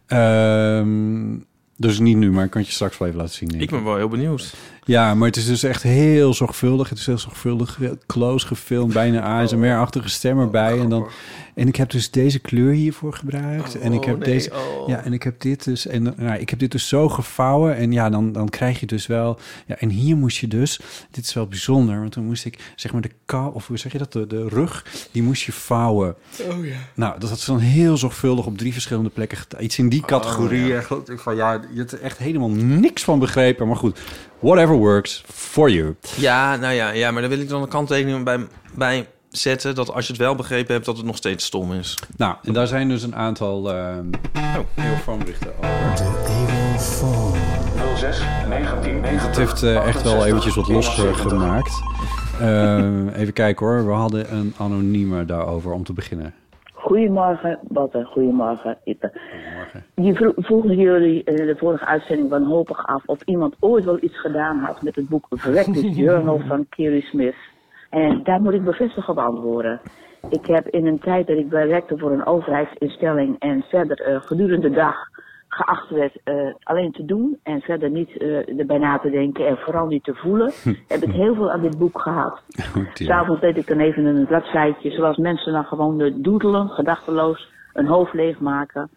ehm, 0.06 1.38
dus 1.78 2.00
niet 2.00 2.18
nu, 2.18 2.32
maar 2.32 2.46
ik 2.46 2.52
kan 2.52 2.62
het 2.62 2.70
je 2.70 2.76
straks 2.76 2.98
wel 2.98 3.08
even 3.08 3.20
laten 3.20 3.36
zien. 3.36 3.62
Ik 3.62 3.70
ben 3.70 3.84
wel 3.84 3.96
heel 3.96 4.08
benieuwd. 4.08 4.56
Ja, 4.90 5.16
maar 5.16 5.28
het 5.28 5.38
is 5.38 5.46
dus 5.46 5.64
echt 5.64 5.84
heel 5.84 6.34
zorgvuldig. 6.34 6.90
Het 6.90 6.98
is 6.98 7.06
heel 7.06 7.18
zorgvuldig, 7.18 7.78
heel 7.78 7.98
close 8.08 8.48
gefilmd, 8.48 8.94
bijna 8.94 9.22
ASMR-achtige 9.22 10.10
stem 10.10 10.40
erbij. 10.40 10.80
En, 10.80 10.90
dan, 10.90 11.10
en 11.56 11.68
ik 11.68 11.76
heb 11.76 11.90
dus 11.90 12.12
deze 12.12 12.40
kleur 12.40 12.72
hiervoor 12.72 13.14
gebruikt. 13.14 13.80
en 13.80 13.94
ik 13.94 14.04
heb 14.04 14.18
nee, 14.18 14.30
deze... 14.30 14.52
oh. 14.52 14.88
Ja, 14.88 15.04
en 15.04 15.14
ik 15.14 15.24
heb 15.24 15.42
dit 15.42 15.64
dus... 15.64 15.88
En 15.88 16.04
nou, 16.18 16.40
ik 16.40 16.50
heb 16.50 16.60
dit 16.60 16.72
dus 16.72 16.88
zo 16.88 17.10
gevouwen. 17.10 17.76
En 17.76 17.92
ja, 17.92 18.10
dan, 18.10 18.32
dan 18.32 18.50
krijg 18.50 18.80
je 18.80 18.86
dus 18.86 19.08
wel... 19.08 19.40
Ja, 19.66 19.76
en 19.76 19.90
hier 19.90 20.18
moest 20.18 20.38
je 20.38 20.48
dus... 20.48 20.80
Dit 21.12 21.26
is 21.26 21.34
wel 21.34 21.48
bijzonder, 21.48 22.00
want 22.00 22.12
toen 22.12 22.26
moest 22.26 22.46
ik 22.46 22.74
zeg 22.76 22.92
maar 22.92 23.02
de 23.02 23.12
kou... 23.26 23.54
Of 23.54 23.68
hoe 23.68 23.78
zeg 23.78 23.92
je 23.92 23.98
dat? 23.98 24.14
De, 24.14 24.28
de 24.28 24.48
rug, 24.48 24.86
die 25.12 25.24
moest 25.24 25.44
je 25.44 25.52
vouwen. 25.52 26.16
Oh 26.50 26.66
ja. 26.66 26.78
Nou, 26.94 27.20
dat 27.20 27.30
had 27.30 27.40
ze 27.40 27.52
dan 27.52 27.60
heel 27.60 27.98
zorgvuldig 27.98 28.46
op 28.46 28.58
drie 28.58 28.74
verschillende 28.74 29.10
plekken. 29.10 29.38
Iets 29.60 29.78
in 29.78 29.90
die 29.90 30.02
categorie. 30.06 30.76
Echt, 30.76 30.94
van, 31.06 31.36
ja, 31.36 31.54
je 31.54 31.78
hebt 31.78 31.92
er 31.92 32.02
echt 32.02 32.18
helemaal 32.18 32.50
niks 32.50 33.04
van 33.04 33.20
begrepen. 33.20 33.68
Maar 33.68 33.76
goed, 33.76 34.00
whatever 34.40 34.76
works 34.76 35.24
for 35.34 35.70
you. 35.70 35.96
Ja, 36.16 36.56
nou 36.56 36.74
ja, 36.74 36.90
ja, 36.90 37.12
maar 37.12 37.22
daar 37.22 37.30
wil 37.30 37.40
ik 37.40 37.50
dan 37.50 37.62
een 37.62 37.68
kanttekening 37.68 38.24
bij, 38.24 38.48
bij 38.74 39.08
zetten... 39.30 39.76
dat 39.76 39.94
als 39.94 40.06
je 40.06 40.12
het 40.12 40.22
wel 40.22 40.36
begrepen 40.36 40.74
hebt, 40.74 40.86
dat 40.86 40.98
het 40.98 41.06
nog 41.06 41.18
steeds 41.18 41.46
stom 41.46 41.74
is. 41.74 41.98
Nou, 42.18 42.36
en 42.44 42.54
daar 42.54 42.68
zijn 42.68 42.90
dus 42.90 43.04
een 43.04 43.16
aantal 43.16 43.76
uh, 43.76 43.98
oh, 45.08 45.18
berichten 45.18 45.54
over. 45.58 45.70
06 47.96 48.20
1990. 48.48 49.28
Het 49.28 49.38
heeft 49.38 49.64
uh, 49.64 49.88
echt 49.88 50.02
wel 50.02 50.26
eventjes 50.26 50.56
wat 50.56 50.68
losgemaakt. 50.68 51.82
Uh, 52.42 53.16
even 53.16 53.34
kijken 53.34 53.66
hoor, 53.66 53.86
we 53.86 53.92
hadden 53.92 54.34
een 54.34 54.54
anonieme 54.58 55.26
daarover 55.26 55.72
om 55.72 55.84
te 55.84 55.94
beginnen. 55.94 56.34
Goedemorgen, 56.90 57.60
Botte. 57.62 58.04
Goedemorgen, 58.04 58.78
Ipe. 58.84 59.12
Goedemorgen. 59.14 59.84
Je 59.96 60.14
vro 60.14 60.32
vroegen 60.36 60.76
jullie 60.76 61.24
in 61.24 61.36
de 61.36 61.56
vorige 61.58 61.86
uitzending 61.86 62.30
wanhopig 62.30 62.88
af 62.88 63.04
of 63.06 63.22
iemand 63.22 63.56
ooit 63.60 63.86
wel 63.86 64.04
iets 64.04 64.20
gedaan 64.20 64.58
had 64.60 64.82
met 64.82 64.96
het 64.96 65.10
boek 65.10 65.28
Practice 65.28 65.90
Journal 66.04 66.40
van 66.48 66.66
Kerry 66.70 67.02
Smith. 67.02 67.36
En 67.90 68.24
daar 68.24 68.42
moet 68.42 68.54
ik 68.54 68.64
bevestigd 68.64 69.10
op 69.10 69.18
antwoorden. 69.18 69.82
Ik 70.30 70.46
heb 70.46 70.68
in 70.68 70.86
een 70.86 71.00
tijd 71.00 71.28
dat 71.28 71.38
ik 71.38 71.50
werkte 71.50 71.98
voor 71.98 72.12
een 72.12 72.26
overheidsinstelling 72.26 73.36
en 73.40 73.66
verder 73.70 74.10
uh, 74.10 74.22
gedurende 74.22 74.70
de 74.70 74.76
dag 74.76 74.96
geacht 75.50 75.90
werd 75.90 76.18
uh, 76.26 76.54
alleen 76.64 76.92
te 76.92 77.06
doen 77.06 77.40
en 77.44 77.62
verder 77.62 77.90
niet 77.90 78.10
uh, 78.22 78.60
erbij 78.60 78.78
na 78.78 78.98
te 78.98 79.10
denken 79.10 79.48
en 79.48 79.58
vooral 79.58 79.88
niet 79.88 80.04
te 80.04 80.16
voelen, 80.16 80.52
heb 80.88 81.04
ik 81.04 81.12
heel 81.12 81.36
veel 81.36 81.52
aan 81.52 81.62
dit 81.62 81.78
boek 81.78 82.02
gehad. 82.02 82.42
Oh, 82.78 82.86
S'avonds 82.94 83.42
deed 83.42 83.58
ik 83.58 83.68
dan 83.68 83.80
even 83.80 84.06
een 84.06 84.26
bladzijtje, 84.26 84.92
zoals 84.92 85.18
mensen 85.18 85.54
dan 85.54 85.64
gewoon 85.64 86.14
doedelen, 86.16 86.70
gedachteloos, 86.70 87.52
een 87.74 87.88
hoofd 87.88 88.14
leegmaken. 88.14 88.90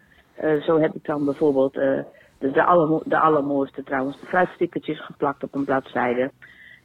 Uh, 0.43 0.61
zo 0.61 0.79
heb 0.79 0.93
ik 0.93 1.05
dan 1.05 1.25
bijvoorbeeld 1.25 1.73
de, 1.73 2.05
de, 2.37 2.63
aller, 2.63 3.01
de 3.05 3.19
allermooiste 3.19 3.83
trouwens, 3.83 4.19
de 4.19 4.25
fruitstickertjes 4.25 5.05
geplakt 5.05 5.43
op 5.43 5.55
een 5.55 5.65
bladzijde. 5.65 6.31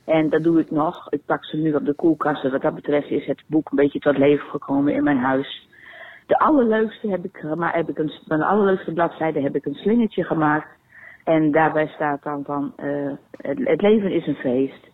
En 0.05 0.29
dat 0.29 0.43
doe 0.43 0.61
ik 0.61 0.71
nog. 0.71 1.11
Ik 1.11 1.21
pak 1.27 1.45
ze 1.45 1.57
nu 1.57 1.75
op 1.75 1.85
de 1.85 1.95
koelkast. 1.95 2.51
Wat 2.51 2.63
dat 2.63 2.75
betreft 2.75 3.11
is 3.11 3.27
het 3.27 3.43
boek 3.47 3.71
een 3.71 3.77
beetje 3.77 3.99
tot 3.99 4.19
leven 4.19 4.49
gekomen 4.49 4.95
in 4.95 5.03
mijn 5.03 5.19
huis. 5.19 5.69
De 6.29 6.39
allerleukste 6.39 7.09
heb 7.09 7.25
ik 7.25 7.37
gemaakt, 7.37 7.75
heb 7.75 7.89
ik 7.89 7.99
een, 7.99 8.13
de 8.25 8.45
allerleukste 8.45 8.93
bladzijde 8.93 9.41
heb 9.41 9.55
ik 9.55 9.67
een 9.67 9.75
slingertje 9.75 10.25
gemaakt. 10.25 10.69
En 11.25 11.51
daarbij 11.51 11.87
staat 11.87 12.23
dan 12.23 12.45
van, 12.45 12.73
uh, 12.85 13.13
het, 13.31 13.81
leven 13.83 14.13
is 14.13 14.27
een 14.27 14.35
feest. 14.35 14.89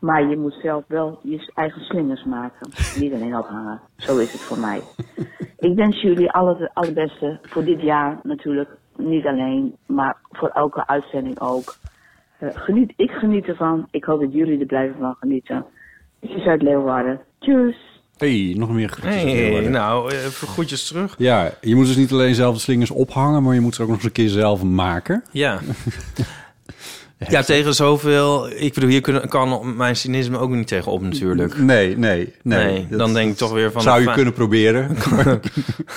Maar 0.00 0.28
je 0.28 0.36
moet 0.36 0.58
zelf 0.62 0.84
wel 0.88 1.18
je 1.22 1.50
eigen 1.54 1.80
slingers 1.80 2.24
maken. 2.24 2.70
Niet 3.00 3.12
alleen 3.12 3.36
ophangen. 3.36 3.80
Zo 3.96 4.18
is 4.18 4.32
het 4.32 4.40
voor 4.40 4.58
mij. 4.58 4.80
ik 5.68 5.76
wens 5.76 6.02
jullie 6.02 6.30
alle, 6.30 6.56
het 6.56 6.74
allerbeste 6.74 7.38
voor 7.42 7.64
dit 7.64 7.80
jaar 7.80 8.18
natuurlijk. 8.22 8.70
niet 8.96 9.26
alleen, 9.26 9.76
maar 9.86 10.16
voor 10.30 10.48
elke 10.48 10.86
uitzending 10.86 11.40
ook. 11.40 11.74
Eh, 12.38 12.48
geniet, 12.52 12.92
ik 12.96 13.10
geniet 13.10 13.46
ervan. 13.46 13.86
Ik 13.90 14.04
hoop 14.04 14.20
dat 14.20 14.32
jullie 14.32 14.60
er 14.60 14.66
blijven 14.66 14.98
van 14.98 15.14
genieten. 15.14 15.64
Het 16.20 16.30
is 16.30 16.46
uit 16.46 16.62
Leeuwarden. 16.62 17.20
Tjus! 17.38 17.95
Hey, 18.16 18.54
nog 18.56 18.70
meer 18.70 18.88
groetjes 18.88 19.22
Hey, 19.22 19.68
nou, 19.68 20.12
even 20.12 20.48
groetjes 20.48 20.86
terug. 20.86 21.14
Ja, 21.18 21.54
je 21.60 21.74
moet 21.74 21.86
dus 21.86 21.96
niet 21.96 22.12
alleen 22.12 22.34
zelf 22.34 22.54
de 22.54 22.60
slingers 22.60 22.90
ophangen, 22.90 23.42
maar 23.42 23.54
je 23.54 23.60
moet 23.60 23.74
ze 23.74 23.82
ook 23.82 23.88
nog 23.88 23.96
eens 23.96 24.06
een 24.06 24.12
keer 24.12 24.28
zelf 24.28 24.62
maken. 24.62 25.24
Ja. 25.30 25.60
Ja, 27.28 27.42
tegen 27.42 27.74
zoveel... 27.74 28.48
Ik 28.50 28.74
bedoel, 28.74 28.88
hier 28.90 29.00
kunnen, 29.00 29.28
kan 29.28 29.76
mijn 29.76 29.96
cynisme 29.96 30.38
ook 30.38 30.50
niet 30.50 30.66
tegen 30.66 30.92
op 30.92 31.02
natuurlijk. 31.02 31.58
Nee, 31.58 31.96
nee, 31.96 32.34
nee. 32.42 32.72
Nee, 32.72 32.86
dan 32.96 33.12
denk 33.12 33.30
ik 33.30 33.36
toch 33.36 33.52
weer 33.52 33.72
van... 33.72 33.82
zou 33.82 34.00
je 34.00 34.12
kunnen 34.12 34.32
proberen. 34.32 34.96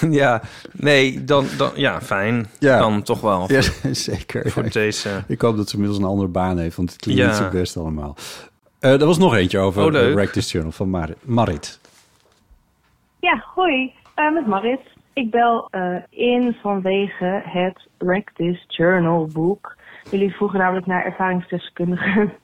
Ja, 0.10 0.41
nee, 0.71 1.23
dan, 1.23 1.45
dan... 1.58 1.71
Ja, 1.75 2.01
fijn. 2.01 2.49
Ja. 2.60 2.79
Dan 2.79 3.03
toch 3.03 3.21
wel. 3.21 3.45
ja, 3.51 3.62
zeker. 3.91 4.51
voor 4.51 4.69
deze... 4.69 5.10
Ik 5.27 5.41
hoop 5.41 5.58
dat 5.58 5.69
ze 5.69 5.73
inmiddels 5.73 6.01
een 6.01 6.10
andere 6.10 6.29
baan 6.29 6.58
heeft, 6.58 6.75
want 6.75 6.91
het 6.91 7.01
klinkt 7.01 7.25
niet 7.25 7.36
zo 7.36 7.49
best 7.51 7.77
allemaal. 7.77 8.15
Eh 8.79 8.91
er 8.91 9.05
was 9.05 9.17
nog 9.17 9.36
eentje 9.36 9.60
over 9.60 9.84
Oh, 9.84 10.13
Practice 10.13 10.49
Journal 10.49 10.71
van 10.71 10.89
Marit. 10.89 11.17
Marit. 11.23 11.79
Ja, 13.21 13.43
hoi, 13.53 13.93
eh, 14.15 14.32
met 14.32 14.47
Marit. 14.47 14.82
Ik 15.13 15.32
bel 15.32 15.67
eh, 15.69 15.95
in 16.10 16.55
vanwege 16.62 17.41
het 17.43 17.88
Practice 17.97 18.63
Journal 18.67 19.27
boek. 19.34 19.75
Jullie 20.12 20.36
vroegen 20.36 20.60
namelijk 20.60 20.86
naar 20.86 21.05
ervaringsdeskundigen. 21.05 22.34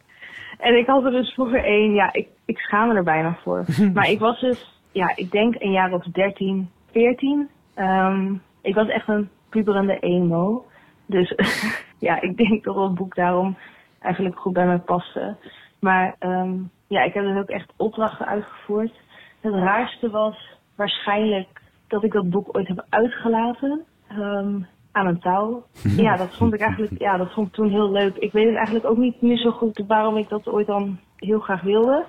En 0.58 0.78
ik 0.78 0.88
had 0.88 1.04
er 1.04 1.12
dus 1.12 1.34
vroeger 1.34 1.64
één, 1.64 1.94
ja, 1.94 2.14
ik, 2.14 2.28
ik 2.46 2.58
schaam 2.58 2.88
me 2.88 2.94
er 2.94 3.04
bijna 3.04 3.38
voor. 3.44 3.66
maar 3.94 4.10
ik 4.10 4.20
was 4.20 4.40
dus, 4.40 4.82
ja, 4.92 5.12
ik 5.16 5.32
denk 5.32 5.56
een 5.60 5.72
jaar 5.72 5.94
of 5.94 6.04
13, 6.04 6.70
14. 6.92 7.50
Ehm, 7.74 8.34
ik 8.62 8.76
was 8.76 8.88
echt 8.88 9.08
een 9.08 9.30
puberende 9.50 10.00
emo. 10.00 10.66
Dus 11.06 11.36
ja, 12.08 12.22
ik 12.22 12.38
denk 12.38 12.64
dat 12.64 12.76
dat 12.76 12.96
boek 12.96 13.16
daarom 13.16 13.58
eigenlijk 14.00 14.40
goed 14.40 14.54
bij 14.54 14.66
mij 14.66 14.78
paste. 14.80 15.36
Maar 15.80 16.16
ehm, 16.20 16.54
ja, 16.88 17.02
ik 17.02 17.14
heb 17.14 17.24
dus 17.24 17.38
ook 17.38 17.50
echt 17.50 17.74
opdrachten 17.78 18.26
uitgevoerd. 18.28 18.94
Het 19.42 19.54
raarste 19.54 20.10
was 20.10 20.55
waarschijnlijk 20.76 21.62
dat 21.88 22.04
ik 22.04 22.12
dat 22.12 22.30
boek 22.30 22.58
ooit 22.58 22.68
heb 22.68 22.86
uitgelaten 22.90 23.84
ehm, 24.08 24.60
aan 24.92 25.08
een 25.08 25.20
touw. 25.20 25.64
Ja, 26.06 26.16
dat 26.16 26.36
vond 26.36 26.54
ik 26.54 26.60
eigenlijk, 26.60 27.00
ja, 27.00 27.18
dat 27.18 27.34
vond 27.34 27.48
ik 27.48 27.54
toen 27.54 27.70
heel 27.70 27.92
leuk. 27.92 28.16
Ik 28.16 28.32
weet 28.32 28.48
het 28.48 28.56
eigenlijk 28.56 28.86
ook 28.86 28.98
niet 28.98 29.22
meer 29.22 29.38
zo 29.38 29.52
goed 29.52 29.84
waarom 29.88 30.18
ik 30.18 30.30
dat 30.30 30.48
ooit 30.48 30.68
dan 30.68 31.00
heel 31.16 31.40
graag 31.40 31.62
wilde. 31.62 32.06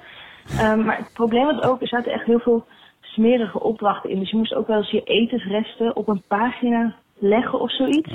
Ehm, 0.58 0.84
maar 0.84 0.96
het 0.96 1.10
probleem 1.12 1.44
was 1.44 1.62
ook, 1.62 1.80
er 1.80 1.88
zaten 1.88 2.12
echt 2.12 2.26
heel 2.26 2.38
veel 2.38 2.64
smerige 3.00 3.60
opdrachten 3.60 4.10
in. 4.10 4.18
Dus 4.18 4.30
je 4.30 4.36
moest 4.36 4.54
ook 4.54 4.66
wel 4.66 4.76
eens 4.76 4.90
je 4.90 5.02
etensresten 5.02 5.96
op 5.96 6.08
een 6.08 6.22
pagina 6.28 6.94
leggen 7.18 7.60
of 7.60 7.70
zoiets. 7.70 8.12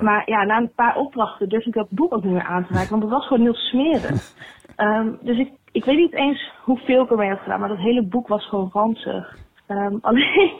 Maar 0.00 0.30
ja, 0.30 0.44
na 0.44 0.56
een 0.56 0.72
paar 0.74 0.96
opdrachten 0.96 1.48
durfde 1.48 1.68
ik 1.68 1.74
dat 1.74 1.90
boek 1.90 2.14
ook 2.14 2.24
niet 2.24 2.32
meer 2.32 2.46
aan 2.46 2.66
te 2.66 2.72
raken, 2.72 2.90
want 2.90 3.02
het 3.02 3.12
was 3.12 3.26
gewoon 3.26 3.42
heel 3.42 3.54
smerig. 3.54 4.20
Ehm, 4.76 5.12
dus 5.20 5.38
ik, 5.38 5.50
ik 5.72 5.84
weet 5.84 5.96
niet 5.96 6.14
eens 6.14 6.50
hoeveel 6.62 7.02
ik 7.02 7.10
ermee 7.10 7.28
heb 7.28 7.38
gedaan, 7.38 7.60
maar 7.60 7.68
dat 7.68 7.78
hele 7.78 8.02
boek 8.02 8.28
was 8.28 8.48
gewoon 8.48 8.70
ranzig. 8.72 9.36
Ehm, 9.66 9.94
alleen, 10.08 10.52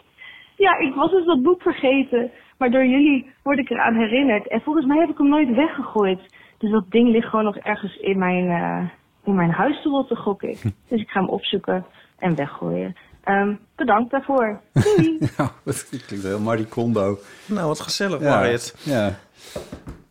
ja, 0.57 0.79
ik 0.79 0.95
was 0.95 1.11
dus 1.11 1.25
dat 1.27 1.43
boek 1.43 1.63
vergeten, 1.63 2.31
maar 2.59 2.71
door 2.71 2.87
jullie 2.87 3.31
word 3.43 3.59
ik 3.59 3.71
eraan 3.71 3.95
herinnerd. 3.95 4.49
En 4.49 4.61
volgens 4.61 4.87
mij 4.87 4.99
heb 4.99 5.09
ik 5.11 5.19
hem 5.19 5.29
nooit 5.29 5.55
weggegooid. 5.55 6.21
Dus 6.59 6.71
dat 6.71 6.85
ding 6.91 7.09
ligt 7.11 7.29
gewoon 7.29 7.45
nog 7.45 7.57
ergens 7.57 7.97
in 7.97 8.19
mijn, 8.19 8.49
eh, 8.49 8.89
in 9.25 9.35
mijn 9.35 9.51
huis 9.51 9.83
te 9.83 9.89
rotten, 9.89 10.17
gok 10.17 10.43
ik. 10.43 10.63
Dus 10.89 11.01
ik 11.01 11.09
ga 11.09 11.21
hem 11.21 11.29
opzoeken 11.29 11.87
en 12.19 12.35
weggooien. 12.35 12.97
Ehm, 13.25 13.55
bedankt 13.77 14.11
daarvoor. 14.11 14.61
Doei! 14.73 15.19
Ja, 15.37 15.53
dat 15.65 15.89
klinkt 16.07 16.27
heel 16.27 16.41
Marie 16.41 16.67
Kondo. 16.67 17.19
Nou, 17.47 17.67
wat 17.67 17.81
gezellig, 17.81 18.21
Ja, 18.21 18.29
Marit. 18.35 18.75
ja. 18.85 19.19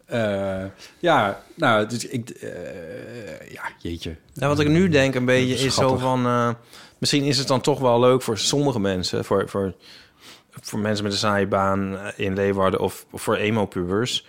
Eh, 0.05 0.63
ja, 0.99 1.39
nou, 1.55 1.87
dus 1.87 2.07
ik... 2.07 2.29
eh, 2.29 3.51
ja, 3.53 3.61
jeetje. 3.77 4.15
Ja, 4.33 4.47
wat 4.47 4.59
ik 4.59 4.67
nu 4.67 4.89
denk 4.89 5.15
een 5.15 5.25
beetje 5.25 5.65
is 5.65 5.75
zo 5.75 5.95
van... 5.95 6.25
eh, 6.25 6.49
misschien 7.05 7.23
is 7.23 7.37
het 7.37 7.47
dan 7.47 7.61
toch 7.61 7.79
wel 7.79 7.99
leuk 7.99 8.21
voor 8.21 8.37
sommige 8.37 8.79
mensen... 8.79 9.25
voor, 9.25 9.49
voor, 9.49 9.73
voor 10.61 10.79
mensen 10.79 11.03
met 11.03 11.13
een 11.13 11.19
saaie 11.19 11.47
baan 11.47 11.97
in 12.15 12.33
Leeuwarden... 12.33 12.79
of, 12.79 13.05
of 13.11 13.21
voor 13.21 13.35
emo-pubers. 13.35 14.25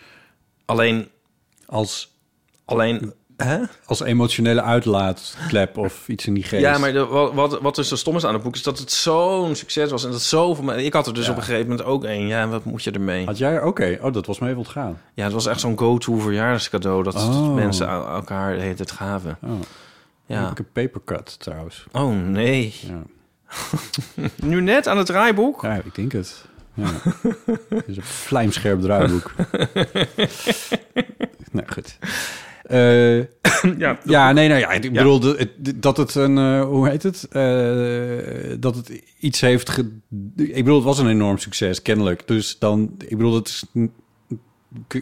Alleen... 0.65 1.09
Als, 1.67 2.17
alleen 2.65 3.13
hè? 3.37 3.59
als 3.85 4.01
emotionele 4.01 4.63
uitlaatklep 4.63 5.79
of 5.79 6.09
iets 6.09 6.27
in 6.27 6.35
die 6.35 6.43
geest. 6.43 6.63
Ja, 6.63 6.79
maar 6.79 6.93
de, 6.93 7.05
wat, 7.07 7.61
wat, 7.61 7.75
dus 7.75 7.89
zo 7.89 7.97
stom 7.97 8.17
is 8.17 8.25
aan 8.25 8.35
het 8.35 8.43
boek... 8.43 8.55
is 8.55 8.63
dat 8.63 8.79
het 8.79 8.93
zo'n 8.93 9.55
succes 9.55 9.91
was. 9.91 10.05
En 10.05 10.11
dat 10.11 10.23
zoveel... 10.23 10.79
Ik 10.79 10.93
had 10.93 11.07
er 11.07 11.15
dus 11.15 11.25
Ja. 11.27 11.31
op 11.31 11.37
een 11.37 11.43
gegeven 11.43 11.69
moment 11.69 11.87
ook 11.89 12.05
één. 12.05 12.27
Ja, 12.27 12.49
wat 12.49 12.65
moet 12.65 12.85
je 12.85 12.91
ermee? 12.91 13.25
Had 13.25 13.39
jij... 13.39 13.63
Oké, 13.63 13.99
oh, 14.03 14.13
dat 14.13 14.27
was 14.27 14.39
me 14.39 14.47
even 14.47 14.59
ontgaan. 14.59 15.01
Ja, 15.15 15.25
het 15.25 15.33
was 15.33 15.47
echt 15.47 15.61
zo'n 15.61 15.79
go-to 15.79 16.19
verjaardagscadeau... 16.19 17.03
dat 17.03 17.15
Oh. 17.15 17.55
mensen 17.55 17.89
aan 17.89 18.07
elkaar 18.15 18.55
de 18.55 18.61
hele 18.63 18.75
tijd 18.75 18.91
gaven. 18.91 19.39
Oh, 19.43 19.51
Ja. 20.27 20.43
heb 20.43 20.51
ik 20.51 20.59
een 20.59 20.73
papercut 20.73 21.39
trouwens. 21.39 21.87
Oh, 21.93 22.17
nee. 22.27 22.75
Ja. 22.87 23.03
Nu 24.47 24.61
net 24.61 24.89
aan 24.89 24.99
het 24.99 25.07
draaiboek? 25.07 25.63
ja, 25.63 25.75
ik 25.75 25.95
denk 25.95 26.13
het. 26.13 26.45
Ja. 26.75 26.87
Het 27.69 27.85
is 27.87 27.97
een 27.97 28.03
vlijmscherp 28.03 28.81
draaiboek. 28.81 29.33
nou, 31.53 31.67
goed. 31.73 31.99
Eh, 32.63 33.19
Ja, 33.79 33.99
ja, 34.05 34.33
nee, 34.33 34.49
nou 34.49 34.61
ja, 34.61 34.71
ik 34.71 34.93
bedoel 34.93 35.23
het- 35.23 35.53
dat 35.83 35.97
het 35.97 36.15
een, 36.15 36.39
eh, 36.39 36.63
hoe 36.65 36.89
heet 36.89 37.03
het? 37.03 37.29
Eh, 37.31 38.57
dat 38.61 38.77
het 38.77 39.03
iets 39.21 39.41
heeft. 39.41 39.79
Ik 40.37 40.55
bedoel, 40.55 40.75
het 40.75 40.85
was 40.85 40.99
een 40.99 41.09
enorm 41.09 41.39
succes, 41.39 41.83
kennelijk. 41.83 42.27
Dus 42.27 42.59
dan, 42.59 42.95
ik 42.99 43.17
bedoel, 43.17 43.33
dat 43.33 43.49
is, 43.49 43.65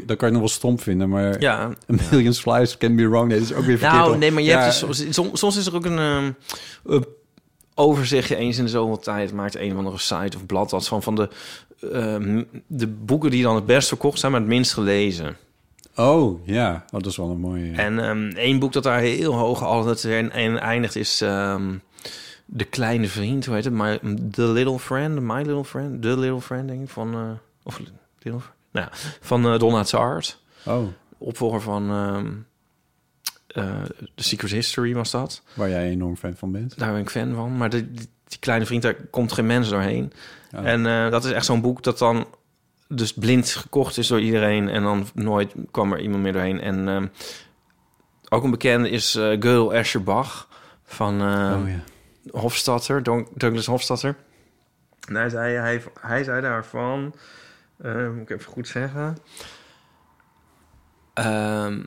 dat 0.06 0.16
kan 0.16 0.26
je 0.28 0.32
nog 0.32 0.42
wel 0.42 0.48
stom 0.48 0.78
vinden, 0.78 1.08
maar 1.08 1.40
ja. 1.40 1.62
a 1.92 1.94
million 2.10 2.32
flies 2.32 2.76
can 2.76 2.96
be 2.96 3.08
wrong. 3.08 3.28
Nee, 3.28 3.38
dat 3.38 3.50
is 3.50 3.54
ook 3.54 3.64
weer 3.64 3.78
verkeerd. 3.78 4.02
Nou, 4.02 4.18
nee, 4.18 4.30
maar 4.30 4.42
je 4.42 4.48
Ja, 4.48 4.60
hebt 4.60 4.86
dus, 4.86 5.14
soms, 5.14 5.38
soms- 5.38 5.56
is 5.56 5.66
er 5.66 5.74
ook 5.74 5.84
een 5.84 5.98
ehm, 5.98 6.32
een 6.84 7.04
overzichtje 7.74 8.36
eens 8.36 8.58
in 8.58 8.64
de 8.64 8.70
zoveel 8.70 8.98
tijd. 8.98 9.32
Maakt 9.32 9.56
een 9.56 9.72
of 9.72 9.78
andere 9.78 9.98
site 9.98 10.36
of 10.36 10.46
blad 10.46 10.70
wat 10.70 10.88
van, 10.88 11.02
van 11.02 11.14
de, 11.14 11.28
ehm, 11.92 12.42
de 12.66 12.86
boeken 12.86 13.30
die 13.30 13.42
dan 13.42 13.54
het 13.54 13.66
best 13.66 13.88
verkocht 13.88 14.18
zijn, 14.18 14.32
maar 14.32 14.40
het 14.40 14.48
minst 14.50 14.72
gelezen. 14.72 15.36
Oh, 15.96 16.46
ja. 16.46 16.84
Oh, 16.86 17.00
dat 17.00 17.06
is 17.06 17.16
wel 17.16 17.30
een 17.30 17.40
mooie... 17.40 17.72
En 17.72 17.98
ehm 17.98 18.30
één 18.36 18.58
boek 18.58 18.72
dat 18.72 18.82
daar 18.82 19.00
heel 19.00 19.34
hoog 19.34 19.62
altijd 19.62 20.04
in 20.04 20.58
eindigt 20.58 20.96
is 20.96 21.18
De 22.46 22.64
Kleine 22.70 23.06
Vriend. 23.06 23.46
Hoe 23.46 23.54
heet 23.54 23.64
het? 23.64 23.72
My, 23.74 23.98
The 24.30 24.42
Little 24.48 24.78
Friend, 24.78 25.20
My 25.20 25.36
Little 25.36 25.64
Friend, 25.64 26.02
The 26.02 26.18
Little 26.18 26.40
Friend, 26.40 26.68
denk 26.68 26.82
ik. 26.82 26.88
Van, 26.88 27.14
eh, 27.14 27.20
of 27.62 27.80
Little, 28.22 28.40
nou, 28.74 28.86
ja, 28.86 28.88
van 29.20 29.46
eh 29.46 29.58
Donna 29.58 29.82
Tartt. 29.82 30.42
Oh, 30.64 30.86
Opvolger 31.18 31.60
van 31.60 31.90
ehm 31.90 32.32
eh, 33.46 33.82
The 34.14 34.22
Secret 34.22 34.50
History 34.50 34.94
was 34.94 35.10
dat. 35.10 35.42
waar 35.54 35.68
jij 35.68 35.88
enorm 35.88 36.16
fan 36.16 36.34
van 36.36 36.52
bent. 36.52 36.78
Daar 36.78 36.92
ben 36.92 37.00
ik 37.00 37.10
fan 37.10 37.34
van. 37.34 37.56
Maar 37.56 37.70
de, 37.70 37.92
die, 37.92 38.08
die 38.28 38.38
kleine 38.38 38.66
vriend, 38.66 38.82
daar 38.82 38.94
komt 38.94 39.32
geen 39.32 39.46
mens 39.46 39.68
doorheen. 39.68 40.12
Ja. 40.50 40.62
En 40.62 40.86
eh, 40.86 41.10
dat 41.10 41.24
is 41.24 41.32
echt 41.32 41.44
zo'n 41.44 41.60
boek 41.60 41.82
dat 41.82 41.98
dan 41.98 42.26
dus 42.88 43.12
blind 43.12 43.50
gekocht 43.50 43.98
is 43.98 44.06
door 44.06 44.20
iedereen. 44.20 44.68
En 44.68 44.82
dan 44.82 45.06
nooit 45.14 45.54
kwam 45.70 45.92
er 45.92 46.00
iemand 46.00 46.22
meer 46.22 46.32
doorheen. 46.32 46.60
En 46.60 46.88
ehm, 46.88 47.06
ook 48.28 48.44
een 48.44 48.50
bekende 48.50 48.90
is 48.90 49.14
eh 49.14 49.36
Gödel 49.38 49.72
Escherbach 49.72 50.48
van 50.84 51.20
eh 51.20 51.60
oh 51.62 51.68
ja. 51.68 51.82
Hofstadter, 52.38 53.02
Douglas 53.34 53.66
Hofstadter. 53.66 54.16
En 55.08 55.14
hij 55.14 55.28
zei, 55.28 55.54
hij, 55.54 55.82
hij 56.00 56.24
zei 56.24 56.40
daarvan, 56.40 57.14
eh, 57.76 58.10
moet 58.10 58.30
ik 58.30 58.30
even 58.30 58.52
goed 58.52 58.68
zeggen... 58.68 59.18
Ehm, 61.14 61.82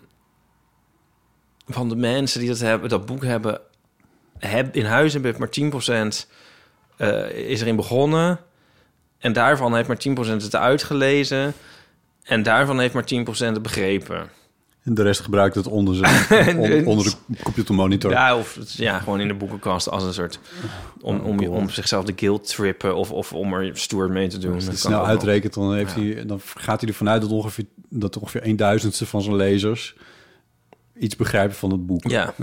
van 1.67 1.89
de 1.89 1.95
mensen 1.95 2.39
die 2.39 2.49
dat, 2.49 2.59
hebben, 2.59 2.89
dat 2.89 3.05
boek 3.05 3.23
hebben, 3.23 3.61
heb, 4.37 4.75
in 4.75 4.85
huis 4.85 5.13
hebben, 5.13 5.35
maar 5.39 5.49
10% 5.49 6.27
eh, 6.97 7.29
is 7.29 7.61
erin 7.61 7.75
begonnen. 7.75 8.39
En 9.17 9.33
daarvan 9.33 9.75
heeft 9.75 9.87
maar 9.87 10.27
10% 10.27 10.43
het 10.43 10.55
uitgelezen. 10.55 11.53
En 12.23 12.43
daarvan 12.43 12.79
heeft 12.79 12.93
maar 12.93 13.07
10% 13.13 13.53
het 13.53 13.61
begrepen. 13.61 14.29
En 14.87 14.93
de 14.93 15.01
rest 15.01 15.19
gebruikt 15.19 15.55
het 15.55 15.67
onder, 15.67 15.95
zijn, 15.95 16.57
on- 16.59 16.85
onder 16.85 17.05
de 17.25 17.37
computermonitor. 17.43 18.11
Ja, 18.11 18.37
of 18.37 18.57
ja, 18.59 18.99
gewoon 18.99 19.19
in 19.19 19.27
de 19.27 19.33
boekenkast 19.33 19.89
als 19.89 20.03
een 20.03 20.13
soort... 20.13 20.39
om, 21.01 21.19
om, 21.19 21.47
om 21.47 21.69
zichzelf 21.69 22.05
de 22.05 22.13
guild 22.15 22.47
trippen 22.47 22.95
of, 22.95 23.11
of 23.11 23.33
om 23.33 23.53
er 23.53 23.77
stoer 23.77 24.09
mee 24.09 24.27
te 24.27 24.37
doen. 24.37 24.53
Als 24.53 24.65
het 24.65 24.79
snel 24.79 25.05
uitrekent, 25.05 25.53
dan, 25.53 25.73
heeft 25.75 25.95
hij, 25.95 26.25
dan 26.25 26.39
gaat 26.55 26.81
hij 26.81 26.89
ervan 26.89 27.09
uit 27.09 27.21
dat 27.21 27.31
ongeveer, 27.31 27.65
dat 27.89 28.17
ongeveer 28.17 28.45
een 28.45 28.55
duizendste 28.55 29.05
van 29.05 29.21
zijn 29.21 29.35
lezers 29.35 29.95
iets 30.99 31.15
begrijpen 31.15 31.55
van 31.55 31.71
het 31.71 31.85
boek. 31.85 32.09
Ja. 32.09 32.33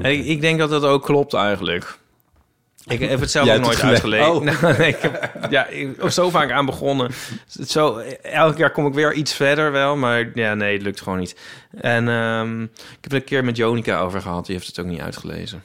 Ik, 0.00 0.24
ik 0.24 0.40
denk 0.40 0.58
dat 0.58 0.70
dat 0.70 0.84
ook 0.84 1.02
klopt 1.02 1.34
eigenlijk. 1.34 1.98
Ik 2.86 3.00
heb 3.00 3.20
het 3.20 3.30
zelf 3.30 3.48
ook 3.50 3.60
nooit 3.60 3.76
het 3.76 3.84
uitgelezen. 3.84 4.30
Oh. 4.30 4.62
Nee, 4.78 4.88
ik 4.88 4.96
heb, 4.96 5.38
ja, 5.50 5.66
ik 5.66 5.88
heb 6.00 6.10
zo 6.10 6.30
vaak 6.30 6.50
aan 6.50 6.66
begonnen. 6.66 7.10
Zo, 7.66 7.96
elk 8.22 8.56
jaar 8.56 8.70
kom 8.70 8.86
ik 8.86 8.94
weer 8.94 9.12
iets 9.12 9.34
verder 9.34 9.72
wel, 9.72 9.96
maar 9.96 10.30
ja, 10.34 10.54
nee, 10.54 10.72
het 10.72 10.82
lukt 10.82 11.00
gewoon 11.00 11.18
niet. 11.18 11.36
En 11.80 12.08
ehm, 12.08 12.62
ik 12.62 12.68
heb 13.00 13.02
het 13.02 13.12
een 13.12 13.24
keer 13.24 13.44
met 13.44 13.56
Jonica 13.56 14.00
over 14.00 14.20
gehad, 14.20 14.46
die 14.46 14.54
heeft 14.54 14.66
het 14.66 14.78
ook 14.78 14.86
niet 14.86 15.00
uitgelezen. 15.00 15.62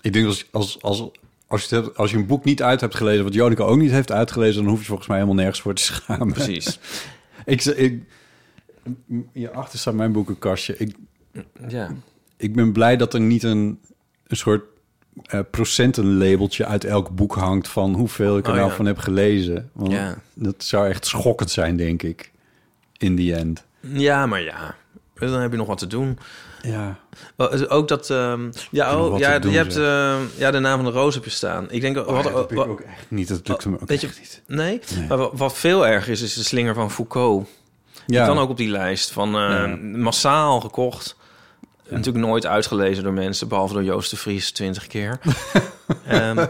Ik 0.00 0.12
denk 0.12 0.26
als, 0.26 0.46
als, 0.50 0.82
als, 0.82 1.04
als, 1.46 1.64
je 1.64 1.74
hebt- 1.74 1.96
als 1.96 2.10
je 2.10 2.16
een 2.16 2.26
boek 2.26 2.44
niet 2.44 2.62
uit 2.62 2.80
hebt 2.80 2.94
gelezen, 2.94 3.24
wat 3.24 3.34
Jonica 3.34 3.62
ook 3.64 3.78
niet 3.78 3.90
heeft 3.90 4.12
uitgelezen, 4.12 4.62
dan 4.62 4.70
hoef 4.70 4.80
je 4.80 4.86
volgens 4.86 5.08
mij 5.08 5.16
helemaal 5.16 5.38
nergens 5.38 5.60
voor 5.60 5.74
te 5.74 5.82
schamen. 5.82 6.32
Precies. 6.32 6.78
Ik, 7.44 7.64
ik, 7.64 8.02
hierachter 9.32 9.78
staat 9.78 9.94
mijn 9.94 10.12
boekenkastje. 10.12 10.76
Ik, 10.76 10.94
Ja. 11.68 11.90
ik 12.36 12.54
ben 12.54 12.72
blij 12.72 12.96
dat 12.96 13.14
er 13.14 13.20
niet 13.20 13.42
een, 13.42 13.80
een 14.26 14.36
soort 14.36 14.64
eh, 15.24 15.40
procentenlabeltje 15.50 16.66
uit 16.66 16.84
elk 16.84 17.10
boek 17.10 17.34
hangt 17.34 17.68
van 17.68 17.94
hoeveel 17.94 18.36
ik 18.38 18.44
er 18.44 18.50
Oh, 18.50 18.56
nou 18.56 18.68
ja. 18.70 18.74
van 18.76 18.86
heb 18.86 18.98
gelezen. 18.98 19.70
Want 19.72 19.92
Ja. 19.92 20.14
dat 20.34 20.54
zou 20.58 20.88
echt 20.88 21.06
schokkend 21.06 21.50
zijn, 21.50 21.76
denk 21.76 22.02
ik. 22.02 22.30
In 22.96 23.16
the 23.16 23.34
end. 23.34 23.64
Ja, 23.80 24.26
maar 24.26 24.42
ja. 24.42 24.74
Dan 25.18 25.40
heb 25.40 25.50
je 25.50 25.56
nog 25.56 25.66
wat 25.66 25.78
te 25.78 25.86
doen. 25.86 26.18
Ja. 26.62 26.98
Wel, 27.36 27.68
Ook 27.68 27.88
dat... 27.88 28.10
ehm, 28.10 28.50
ja, 28.70 28.98
oh, 29.00 29.18
ja, 29.18 29.38
doen, 29.38 29.50
je 29.52 29.56
hebt 29.56 29.76
ehm, 29.76 30.20
ja, 30.36 30.50
de 30.50 30.58
naam 30.58 30.76
van 30.82 30.92
de 30.92 30.98
roos 30.98 31.14
heb 31.14 31.24
je 31.24 31.30
staan. 31.30 31.70
Ik 31.70 31.80
denk... 31.80 31.96
wat, 31.96 32.06
Oh, 32.06 32.16
ja, 32.16 32.22
dat 32.22 32.32
wat- 32.32 32.50
heb 32.50 32.58
ik 32.58 32.66
ook 32.66 32.80
echt 32.80 33.04
niet. 33.10 33.28
Dat 33.28 33.48
lukte 33.48 33.68
me 33.68 33.80
ook 33.80 33.88
weet 33.88 34.00
je, 34.00 34.06
niet. 34.18 34.42
Nee? 34.46 34.80
Nee. 34.96 35.06
Maar 35.08 35.36
wat, 35.36 35.54
veel 35.58 35.86
erger 35.86 36.12
is, 36.12 36.22
is 36.22 36.34
de 36.34 36.44
slinger 36.44 36.74
van 36.74 36.90
Foucault. 36.90 37.48
Die 38.06 38.16
Ja. 38.16 38.26
kan 38.26 38.38
ook 38.38 38.50
op 38.50 38.56
die 38.56 38.68
lijst 38.70 39.10
van 39.10 39.28
eh, 39.34 39.40
Ja. 39.40 39.66
massaal 39.98 40.60
gekocht. 40.60 41.16
Natuurlijk 41.90 42.24
nooit 42.26 42.46
uitgelezen 42.46 43.04
door 43.04 43.12
mensen, 43.12 43.48
behalve 43.48 43.74
door 43.74 43.84
Joost 43.84 44.10
de 44.10 44.16
Vries 44.16 44.50
20 44.52 44.86
keer. 44.86 45.18
Ehm, 46.06 46.46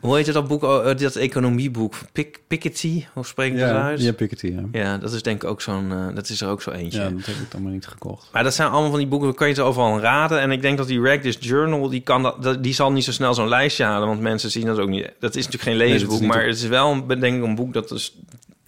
hoe 0.00 0.16
heet 0.16 0.32
dat 0.32 0.48
boek, 0.48 0.62
eh, 0.62 0.96
dat 0.96 1.16
economieboek? 1.16 1.94
Pick, 2.12 2.40
Piketty, 2.46 3.04
hoe 3.12 3.24
spreek 3.24 3.52
ik 3.52 3.58
dat 3.58 3.68
Ja, 3.68 3.82
uit? 3.82 4.02
ja, 4.02 4.12
Piketty, 4.12 4.46
ja. 4.46 4.62
Ja, 4.80 4.98
dat 4.98 5.12
is 5.12 5.22
denk 5.22 5.42
ik 5.42 5.48
ook 5.48 5.60
zo'n, 5.60 5.92
eh, 5.92 6.14
dat 6.14 6.28
is 6.28 6.40
er 6.40 6.48
ook 6.48 6.62
zo 6.62 6.70
eentje. 6.70 7.00
Ja, 7.00 7.08
dat 7.08 7.26
heb 7.26 7.34
ik 7.34 7.50
dan 7.50 7.62
maar 7.62 7.72
niet 7.72 7.86
gekocht. 7.86 8.28
Maar 8.32 8.42
dat 8.44 8.54
zijn 8.54 8.70
allemaal 8.70 8.90
van 8.90 8.98
die 8.98 9.08
boeken, 9.08 9.34
kan 9.34 9.48
je 9.48 9.52
het 9.54 9.62
overal 9.62 9.92
aan 9.92 10.00
raden. 10.00 10.40
En 10.40 10.50
ik 10.50 10.62
denk 10.62 10.78
dat 10.78 10.86
die 10.86 11.20
This 11.20 11.36
Journal, 11.40 11.88
die, 11.88 12.00
kan 12.00 12.22
dat, 12.40 12.62
die 12.62 12.74
zal 12.74 12.92
niet 12.92 13.04
zo 13.04 13.12
snel 13.12 13.34
zo'n 13.34 13.48
lijstje 13.48 13.84
halen. 13.84 14.08
Want 14.08 14.20
mensen 14.20 14.50
zien 14.50 14.66
dat 14.66 14.78
ook 14.78 14.88
niet. 14.88 15.10
Dat 15.18 15.36
is 15.36 15.44
natuurlijk 15.44 15.62
geen 15.62 15.76
leesboek, 15.88 16.20
maar 16.20 16.40
op- 16.40 16.46
het 16.46 16.56
is 16.56 16.66
wel 16.66 16.90
een- 16.92 17.20
denk 17.20 17.36
ik 17.36 17.42
een 17.42 17.54
boek 17.54 17.72
dat 17.72 17.88
dus 17.88 18.16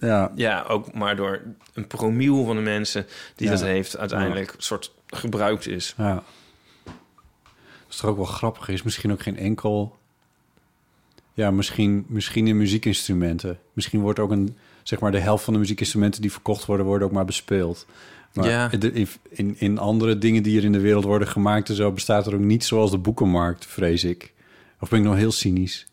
Ja, 0.03 0.31
ja, 0.35 0.65
ook 0.67 0.93
maar 0.93 1.15
door 1.15 1.41
een 1.73 1.87
promiel 1.87 2.45
van 2.45 2.55
de 2.55 2.61
mensen 2.61 3.05
die 3.35 3.47
Ja. 3.47 3.53
dat 3.53 3.61
heeft 3.63 3.97
uiteindelijk 3.97 4.53
een 4.53 4.61
soort 4.61 4.93
gebruikt 5.07 5.67
is. 5.67 5.93
ja. 5.97 6.23
Dat 6.83 6.93
is 7.89 7.97
toch 7.97 8.09
ook 8.09 8.15
wel 8.17 8.25
grappig 8.25 8.69
is. 8.69 8.83
Misschien 8.83 9.11
ook 9.11 9.21
geen 9.21 9.37
enkel... 9.37 9.97
Ja, 11.33 11.51
misschien, 11.51 12.05
misschien 12.07 12.47
in 12.47 12.57
muziekinstrumenten. 12.57 13.59
Misschien 13.73 14.01
wordt 14.01 14.19
ook 14.19 14.31
een... 14.31 14.57
Zeg 14.83 14.99
maar 14.99 15.11
de 15.11 15.19
helft 15.19 15.43
van 15.43 15.53
de 15.53 15.59
muziekinstrumenten 15.59 16.21
die 16.21 16.31
verkocht 16.31 16.65
worden... 16.65 16.85
worden 16.85 17.07
ook 17.07 17.13
maar 17.13 17.25
bespeeld. 17.25 17.85
Maar 18.33 18.49
Ja. 18.49 18.71
in, 18.71 19.07
in, 19.29 19.55
in 19.59 19.77
andere 19.77 20.17
dingen 20.17 20.43
die 20.43 20.57
er 20.57 20.63
in 20.63 20.71
de 20.71 20.79
wereld 20.79 21.03
worden 21.03 21.27
gemaakt... 21.27 21.69
en 21.69 21.75
zo 21.75 21.91
bestaat 21.91 22.27
er 22.27 22.33
ook 22.33 22.39
niet 22.39 22.63
zoals 22.63 22.91
de 22.91 22.97
boekenmarkt, 22.97 23.65
vrees 23.65 24.03
ik. 24.03 24.33
Of 24.79 24.89
ben 24.89 24.99
ik 24.99 25.05
nog 25.05 25.15
heel 25.15 25.31
cynisch? 25.31 25.87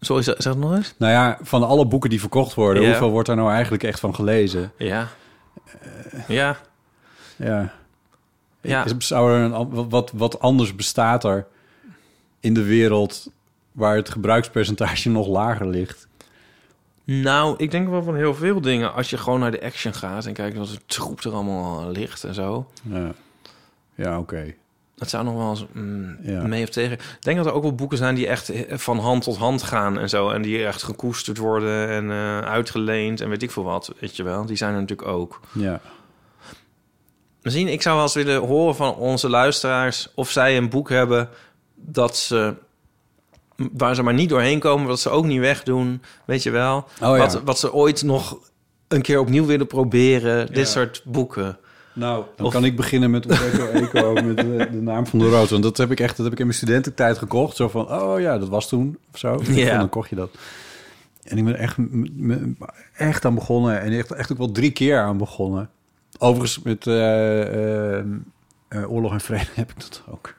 Sorry, 0.00 0.22
zeg 0.22 0.36
het 0.44 0.58
nog 0.58 0.74
eens? 0.76 0.94
Nou 0.98 1.12
ja, 1.12 1.38
van 1.42 1.62
alle 1.66 1.86
boeken 1.86 2.10
die 2.10 2.20
verkocht 2.20 2.54
worden... 2.54 2.82
Ja. 2.82 2.88
hoeveel 2.88 3.10
wordt 3.10 3.26
daar 3.28 3.36
nou 3.36 3.50
eigenlijk 3.52 3.82
echt 3.82 4.00
van 4.00 4.14
gelezen? 4.14 4.72
Ja. 4.76 5.08
ja. 6.28 6.56
Ja. 7.36 7.72
Ja. 8.60 8.84
Is, 8.84 9.06
zou 9.06 9.32
er 9.32 9.40
een, 9.40 9.52
an- 9.54 9.70
wat- 9.70 9.86
wat, 9.88 10.12
wat 10.14 10.40
anders 10.40 10.74
bestaat 10.74 11.24
er 11.24 11.46
in 12.40 12.54
de 12.54 12.62
wereld 12.64 13.30
waar 13.72 13.96
het 13.96 14.10
gebruikspercentage 14.10 15.10
nog 15.18 15.26
lager 15.26 15.66
ligt? 15.68 16.06
Nou, 17.04 17.54
ik 17.56 17.70
denk 17.70 17.88
wel 17.88 18.02
van 18.02 18.16
heel 18.16 18.34
veel 18.34 18.60
dingen. 18.60 18.94
Als 18.94 19.10
je 19.10 19.16
gewoon 19.18 19.40
naar 19.40 19.50
de 19.50 19.62
action 19.62 19.94
gaat 19.94 20.26
en 20.26 20.32
kijkt 20.32 20.56
wat 20.56 20.68
het 20.68 20.82
troep 20.86 21.20
er 21.20 21.32
allemaal 21.32 21.90
ligt 21.90 22.24
en 22.24 22.34
zo. 22.34 22.70
Ja, 22.82 23.12
ja 23.94 24.18
oké. 24.18 24.54
Dat 24.98 25.08
zou 25.10 25.24
nog 25.24 25.34
wel 25.34 25.50
eens 25.50 25.64
mm, 25.72 26.16
Ja. 26.22 26.42
mee 26.46 26.62
of 26.62 26.68
tegen. 26.68 26.92
Ik 26.92 27.16
denk 27.20 27.36
dat 27.36 27.46
er 27.46 27.52
ook 27.52 27.62
wel 27.62 27.74
boeken 27.74 27.98
zijn 27.98 28.14
die 28.14 28.26
echt 28.26 28.52
van 28.68 28.98
hand 28.98 29.22
tot 29.22 29.36
hand 29.36 29.62
gaan 29.62 29.98
en 29.98 30.08
zo. 30.08 30.30
En 30.30 30.42
die 30.42 30.66
echt 30.66 30.82
gekoesterd 30.82 31.38
worden 31.38 31.88
en 31.88 32.10
eh, 32.10 32.38
uitgeleend 32.40 33.20
en 33.20 33.28
weet 33.28 33.42
ik 33.42 33.50
veel 33.50 33.64
wat. 33.64 33.92
Weet 34.00 34.16
je 34.16 34.22
wel, 34.22 34.46
die 34.46 34.56
zijn 34.56 34.74
er 34.74 34.80
natuurlijk 34.80 35.08
ook. 35.08 35.40
Ja. 35.52 35.80
Misschien, 37.42 37.68
ik 37.68 37.82
zou 37.82 37.94
wel 37.94 38.04
eens 38.04 38.14
willen 38.14 38.40
horen 38.40 38.74
van 38.76 38.94
onze 38.94 39.28
luisteraars 39.28 40.08
of 40.14 40.30
zij 40.30 40.56
een 40.56 40.68
boek 40.68 40.88
hebben 40.88 41.28
dat 41.74 42.16
ze 42.16 42.54
waar 43.72 43.94
ze 43.94 44.02
maar 44.02 44.14
niet 44.14 44.28
doorheen 44.28 44.58
komen, 44.58 44.86
wat 44.86 45.00
ze 45.00 45.10
ook 45.10 45.24
niet 45.24 45.40
wegdoen, 45.40 46.02
weet 46.24 46.42
je 46.42 46.50
wel? 46.50 46.76
Oh 46.76 46.84
ja. 47.00 47.16
wat, 47.16 47.40
wat 47.44 47.58
ze 47.58 47.72
ooit 47.72 48.02
nog 48.02 48.38
een 48.88 49.02
keer 49.02 49.18
opnieuw 49.18 49.46
willen 49.46 49.66
proberen, 49.66 50.38
Ja. 50.38 50.44
dit 50.44 50.68
soort 50.68 51.02
boeken. 51.04 51.58
Nou, 51.98 52.24
dan 52.36 52.46
Of- 52.46 52.52
kan 52.52 52.64
ik 52.64 52.76
beginnen 52.76 53.10
met 53.10 53.30
Umberto 53.30 53.66
Eco, 53.66 54.12
met 54.26 54.36
de, 54.36 54.68
de 54.70 54.80
naam 54.80 55.06
van 55.06 55.18
de 55.18 55.28
rood. 55.28 55.50
Want 55.50 55.62
dat 55.62 55.76
heb 55.76 55.90
ik 55.90 56.00
echt, 56.00 56.16
dat 56.16 56.24
heb 56.24 56.32
ik 56.34 56.38
in 56.40 56.46
mijn 56.46 56.58
studententijd 56.58 57.18
gekocht. 57.18 57.56
Zo 57.56 57.68
van, 57.68 57.92
oh 57.92 58.20
ja, 58.20 58.38
dat 58.38 58.48
was 58.48 58.68
toen, 58.68 58.98
of 59.12 59.18
zo. 59.18 59.40
Ja. 59.42 59.78
Dan 59.78 59.88
kocht 59.88 60.08
je 60.10 60.16
dat. 60.16 60.30
En 61.22 61.38
ik 61.38 61.44
ben 61.44 61.58
echt, 61.58 61.76
echt 62.94 63.24
aan 63.24 63.34
begonnen. 63.34 63.80
En 63.80 63.92
echt, 63.92 64.12
echt 64.12 64.32
ook 64.32 64.38
wel 64.38 64.50
drie 64.52 64.70
keer 64.70 64.98
aan 65.00 65.18
begonnen. 65.18 65.70
Overigens 66.18 66.62
met 66.62 66.86
eh, 66.86 67.40
eh, 67.98 68.04
eh, 68.68 68.90
Oorlog 68.92 69.12
en 69.12 69.20
Vrede 69.20 69.50
heb 69.62 69.70
ik 69.70 69.80
dat 69.80 70.02
ook. 70.10 70.34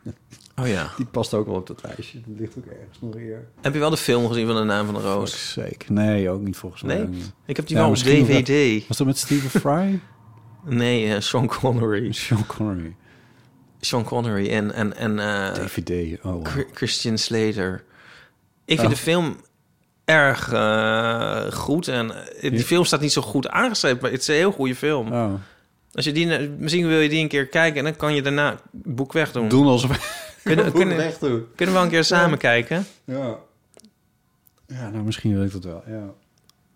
Oh 0.56 0.67
ja. 0.67 0.89
Die 0.98 1.06
past 1.06 1.34
ook 1.34 1.45
wel 1.45 1.56
op 1.56 1.67
dat 1.67 1.84
lijstje. 1.84 2.19
Dat 2.26 2.39
ligt 2.39 2.58
ook 2.58 2.65
ergens 2.65 2.98
nog 3.02 3.13
hier. 3.15 3.48
Heb 3.62 3.74
je 3.74 3.80
wel 3.80 3.89
de 3.89 3.98
film 3.98 4.28
gezien 4.28 4.45
van 4.48 4.56
de 4.56 4.63
naam 4.63 4.86
van 4.86 4.95
de 4.95 5.02
roos? 5.02 5.52
Zeker. 5.54 5.91
Nee, 5.93 6.30
ook 6.30 6.41
niet 6.41 6.58
volgens 6.58 6.82
mij. 6.82 6.98
Nee? 6.98 7.22
Ik 7.45 7.56
heb 7.56 7.67
die 7.67 7.76
Ja, 7.76 7.82
wel 7.82 7.91
op 7.91 7.98
DVD. 7.98 8.88
Was 8.88 8.98
dat 8.98 9.08
met 9.08 9.17
Stephen 9.17 9.60
Fry? 9.60 10.00
Nee, 10.65 11.13
eh, 11.15 11.22
Sean 11.22 11.48
Connery. 11.48 12.12
Sean 12.12 12.45
Connery. 12.45 12.95
Sean 13.82 14.04
Connery 14.04 14.50
en, 14.50 14.72
en, 14.74 14.95
en 14.98 15.19
eh, 15.19 15.54
DVD. 15.54 16.17
Oh, 16.24 16.32
wow. 16.32 16.48
Christian 16.74 17.17
Slater. 17.17 17.84
Ik 18.65 18.80
vind 18.80 18.91
Oh. 18.91 18.95
de 18.95 19.02
film 19.02 19.36
erg 20.06 20.52
eh, 20.54 21.52
goed. 21.52 21.88
En 21.88 22.12
die 22.41 22.52
Ja. 22.52 22.60
film 22.60 22.86
staat 22.86 23.02
niet 23.02 23.12
zo 23.12 23.22
goed 23.22 23.48
aangeschreven, 23.48 23.98
maar 24.02 24.12
het 24.12 24.22
is 24.22 24.28
een 24.28 24.34
heel 24.36 24.52
goede 24.52 24.76
film. 24.76 25.12
Oh. 25.12 25.34
Als 25.93 26.06
je 26.06 26.12
die, 26.12 26.50
misschien 26.50 26.88
wil 26.88 27.00
je 27.00 27.10
die 27.10 27.22
een 27.22 27.28
keer 27.28 27.48
kijken 27.48 27.78
en 27.78 27.84
dan 27.84 27.95
kan 27.95 28.15
je 28.15 28.22
daarna 28.22 28.50
het 28.52 28.62
boek 28.72 29.13
wegdoen. 29.13 29.48
Doen 29.50 29.65
alsof 29.67 29.98
Kunnen, 30.43 30.72
kunnen, 30.72 30.98
weg 30.98 31.17
doen. 31.17 31.45
kunnen 31.56 31.76
we 31.76 31.82
een 31.82 31.89
keer 31.89 32.04
samen 32.04 32.38
kijken? 32.38 32.86
Ja. 33.04 33.36
Ja, 34.67 34.89
nou 34.89 35.04
misschien 35.04 35.34
wil 35.34 35.43
ik 35.43 35.52
dat 35.52 35.63
wel. 35.63 35.84
Ja. 35.88 36.04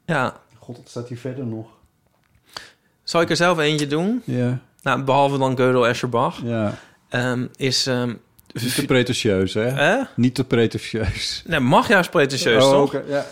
Ja. 0.05 0.39
God, 0.57 0.81
staat 0.85 1.07
hier 1.07 1.17
verder 1.17 1.45
nog? 1.45 1.67
Zal 3.03 3.21
ik 3.21 3.29
er 3.29 3.35
zelf 3.35 3.59
eentje 3.59 3.87
doen? 3.87 4.21
Ja. 4.25 4.59
Nou, 4.81 5.03
behalve 5.03 5.37
dan 5.37 5.53
Gödel 5.57 5.87
Escherbach. 5.87 6.39
Ja. 6.43 6.77
Ehm, 7.09 7.47
is... 7.55 7.89
Niet 8.53 8.75
te 8.75 8.85
pretentieus, 8.85 9.53
hè? 9.53 9.67
Eh? 9.67 10.05
Niet 10.15 10.35
te 10.35 10.43
pretentieus. 10.43 11.43
Nee, 11.47 11.59
mag 11.59 11.87
juist 11.87 12.09
pretentieus, 12.09 12.63
Oh, 12.63 12.71
toch? 12.71 13.01
ja. 13.07 13.25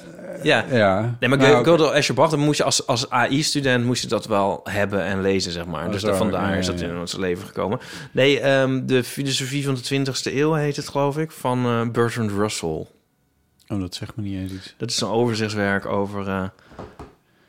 Ja. 0.43 0.65
Ja. 0.71 1.17
Nee, 1.19 1.29
maar 1.29 1.37
Nou, 1.37 1.93
Escherbach, 1.93 2.29
dan 2.29 2.39
moest 2.39 2.57
je 2.57 2.63
als, 2.63 2.87
als 2.87 3.09
AI-student 3.09 3.85
moest 3.85 4.01
je 4.01 4.07
dat 4.07 4.25
wel 4.25 4.61
hebben 4.63 5.03
en 5.03 5.21
lezen, 5.21 5.51
zeg 5.51 5.65
maar. 5.65 5.85
Oh, 5.85 5.91
dus 5.91 6.01
dat, 6.01 6.17
vandaar 6.17 6.57
is 6.57 6.65
dat 6.65 6.81
in 6.81 6.97
ons 6.97 7.15
leven 7.15 7.45
gekomen. 7.45 7.79
Nee, 8.11 8.39
ehm, 8.39 8.85
de 8.85 9.03
filosofie 9.03 9.65
van 9.65 9.75
de 9.75 9.81
20e 9.81 10.35
eeuw 10.35 10.53
heet 10.53 10.75
het, 10.75 10.89
geloof 10.89 11.17
ik, 11.17 11.31
van 11.31 11.65
eh, 11.65 11.89
Bertrand 11.89 12.31
Russell. 12.31 12.87
Oh, 13.67 13.79
dat 13.79 13.95
zegt 13.95 14.15
me 14.15 14.23
niet 14.23 14.39
eens 14.39 14.51
iets. 14.51 14.73
Dat 14.77 14.89
is 14.89 15.01
een 15.01 15.07
overzichtswerk 15.07 15.85
over 15.85 16.27
eh, 16.27 16.43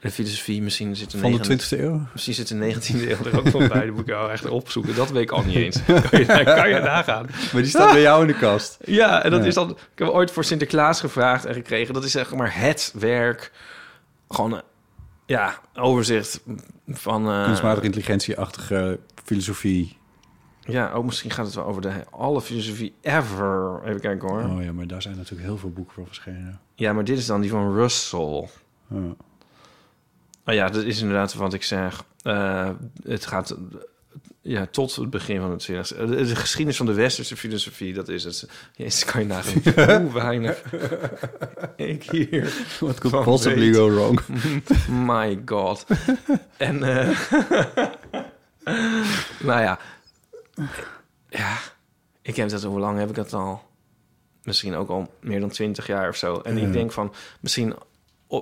de 0.02 0.10
filosofie. 0.10 0.62
Misschien 0.62 0.96
zit 0.96 1.10
Van 1.10 1.20
de 1.20 1.38
negen- 1.38 1.58
20e 1.78 1.80
eeuw? 1.80 2.00
Misschien 2.12 2.34
zit 2.34 2.48
de 2.48 2.54
19e 2.54 3.08
eeuw 3.08 3.24
er 3.24 3.36
ook 3.38 3.52
nog 3.52 3.68
bij. 3.68 3.84
Dat 3.86 3.90
moet 3.94 4.00
ik 4.00 4.06
jou 4.06 4.30
echt 4.30 4.48
opzoeken. 4.48 4.94
Dat 4.94 5.10
weet 5.10 5.22
ik 5.22 5.30
al 5.30 5.42
niet 5.42 5.56
eens. 5.56 5.84
Kan 5.84 6.18
je, 6.20 6.24
kan 6.44 6.68
je 6.68 6.80
nagaan. 6.84 7.26
Maar 7.52 7.62
die 7.62 7.70
staat 7.70 7.92
bij 7.92 8.00
jou 8.00 8.20
in 8.20 8.26
de 8.26 8.38
kast. 8.38 8.78
Ja, 8.84 9.22
en 9.22 9.30
dat 9.30 9.40
Ja. 9.40 9.46
is 9.46 9.54
dan... 9.54 9.70
Ik 9.70 9.76
heb 9.98 10.08
ooit 10.08 10.30
voor 10.30 10.44
Sinterklaas 10.44 11.00
gevraagd 11.00 11.44
en 11.44 11.54
gekregen. 11.54 11.94
Dat 11.94 12.04
is 12.04 12.12
zeg 12.12 12.34
maar 12.34 12.58
het 12.60 12.92
werk. 12.98 13.52
Gewoon, 14.28 14.54
eh, 14.56 14.60
ja, 15.26 15.58
overzicht 15.74 16.40
van... 16.88 17.28
eh, 17.30 17.44
Kunstmatige 17.44 17.84
intelligentieachtige 17.86 18.98
filosofie. 19.24 19.96
Ja, 20.64 20.92
ook 20.92 21.04
misschien 21.04 21.30
gaat 21.30 21.46
het 21.46 21.54
wel 21.54 21.64
over 21.64 21.82
de 21.82 21.90
alle 22.10 22.40
filosofie 22.40 22.94
ever. 23.00 23.80
Even 23.84 24.00
kijken 24.00 24.28
hoor. 24.28 24.42
Oh 24.44 24.62
ja, 24.64 24.72
maar 24.72 24.86
daar 24.86 25.02
zijn 25.02 25.16
natuurlijk 25.16 25.42
heel 25.48 25.58
veel 25.58 25.70
boeken 25.70 25.94
voor 25.94 26.06
verschenen. 26.06 26.60
Ja, 26.74 26.92
maar 26.92 27.04
dit 27.04 27.18
is 27.18 27.26
dan 27.26 27.40
die 27.40 27.50
van 27.50 27.74
Russell. 27.74 28.48
Oh. 28.88 29.10
Oh 30.46 30.54
ja, 30.54 30.68
dat 30.68 30.84
is 30.84 31.00
inderdaad 31.00 31.34
wat 31.34 31.54
ik 31.54 31.62
zeg. 31.62 32.04
Eh, 32.22 32.70
het 33.04 33.26
gaat 33.26 33.50
eh, 33.50 33.56
ja, 34.40 34.66
tot 34.66 34.96
het 34.96 35.10
begin 35.10 35.40
van 35.40 35.50
het 35.50 35.58
20 35.60 35.96
De, 35.96 36.06
de 36.06 36.36
geschiedenis 36.36 36.76
van 36.76 36.86
de 36.86 36.92
westerse 36.92 37.36
filosofie, 37.36 37.94
dat 37.94 38.08
is 38.08 38.24
het. 38.24 38.48
Jezus, 38.76 39.04
kan 39.04 39.20
je 39.20 39.26
nagaan 39.26 40.02
hoe 40.02 40.12
weinig 40.22 40.62
ik 41.76 42.02
hier 42.02 42.52
What 42.80 42.98
could 42.98 43.24
possibly 43.24 43.66
weet. 43.66 43.74
go 43.76 43.90
wrong? 43.90 44.20
My 45.16 45.42
god. 45.44 45.86
en, 46.56 46.82
eh 46.82 47.18
nou 49.48 49.60
ja. 49.60 49.78
Ja, 51.28 51.58
ik 52.22 52.36
heb 52.36 52.48
dat, 52.48 52.62
hoe 52.62 52.80
lang 52.80 52.98
heb 52.98 53.08
ik 53.08 53.14
dat 53.14 53.32
al? 53.32 53.62
Misschien 54.42 54.74
ook 54.74 54.88
al 54.88 55.14
meer 55.20 55.40
dan 55.40 55.48
twintig 55.50 55.86
jaar 55.86 56.08
of 56.08 56.16
zo. 56.16 56.40
En 56.40 56.58
ik 56.58 56.72
denk 56.72 56.92
van, 56.92 57.14
misschien 57.40 57.74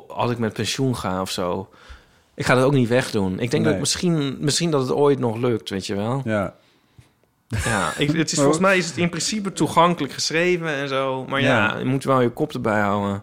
als 0.08 0.30
ik 0.30 0.38
met 0.38 0.52
pensioen 0.52 0.96
ga 0.96 1.20
of 1.20 1.30
zo... 1.30 1.68
Ik 2.34 2.46
ga 2.46 2.54
dat 2.54 2.64
ook 2.64 2.72
niet 2.72 2.88
wegdoen. 2.88 3.32
Ik 3.38 3.50
denk 3.50 3.62
Nee. 3.62 3.72
dat 3.72 3.80
misschien, 3.80 4.36
misschien 4.40 4.70
dat 4.70 4.80
het 4.80 4.92
ooit 4.92 5.18
nog 5.18 5.36
lukt, 5.36 5.70
weet 5.70 5.86
je 5.86 5.94
wel. 5.94 6.22
Ja. 6.24 6.54
Ja, 7.64 7.92
ik, 7.98 8.12
het 8.12 8.30
is, 8.30 8.34
Maar- 8.36 8.44
volgens 8.44 8.58
mij 8.64 8.76
is 8.78 8.86
het 8.86 8.96
in 8.96 9.08
principe 9.08 9.52
toegankelijk 9.52 10.12
geschreven 10.12 10.68
en 10.74 10.88
zo. 10.88 11.24
Maar 11.28 11.40
ja, 11.40 11.46
Ja. 11.72 11.78
je 11.78 11.84
moet 11.84 12.04
wel 12.04 12.20
je 12.20 12.30
kop 12.30 12.52
erbij 12.52 12.80
houden. 12.80 13.22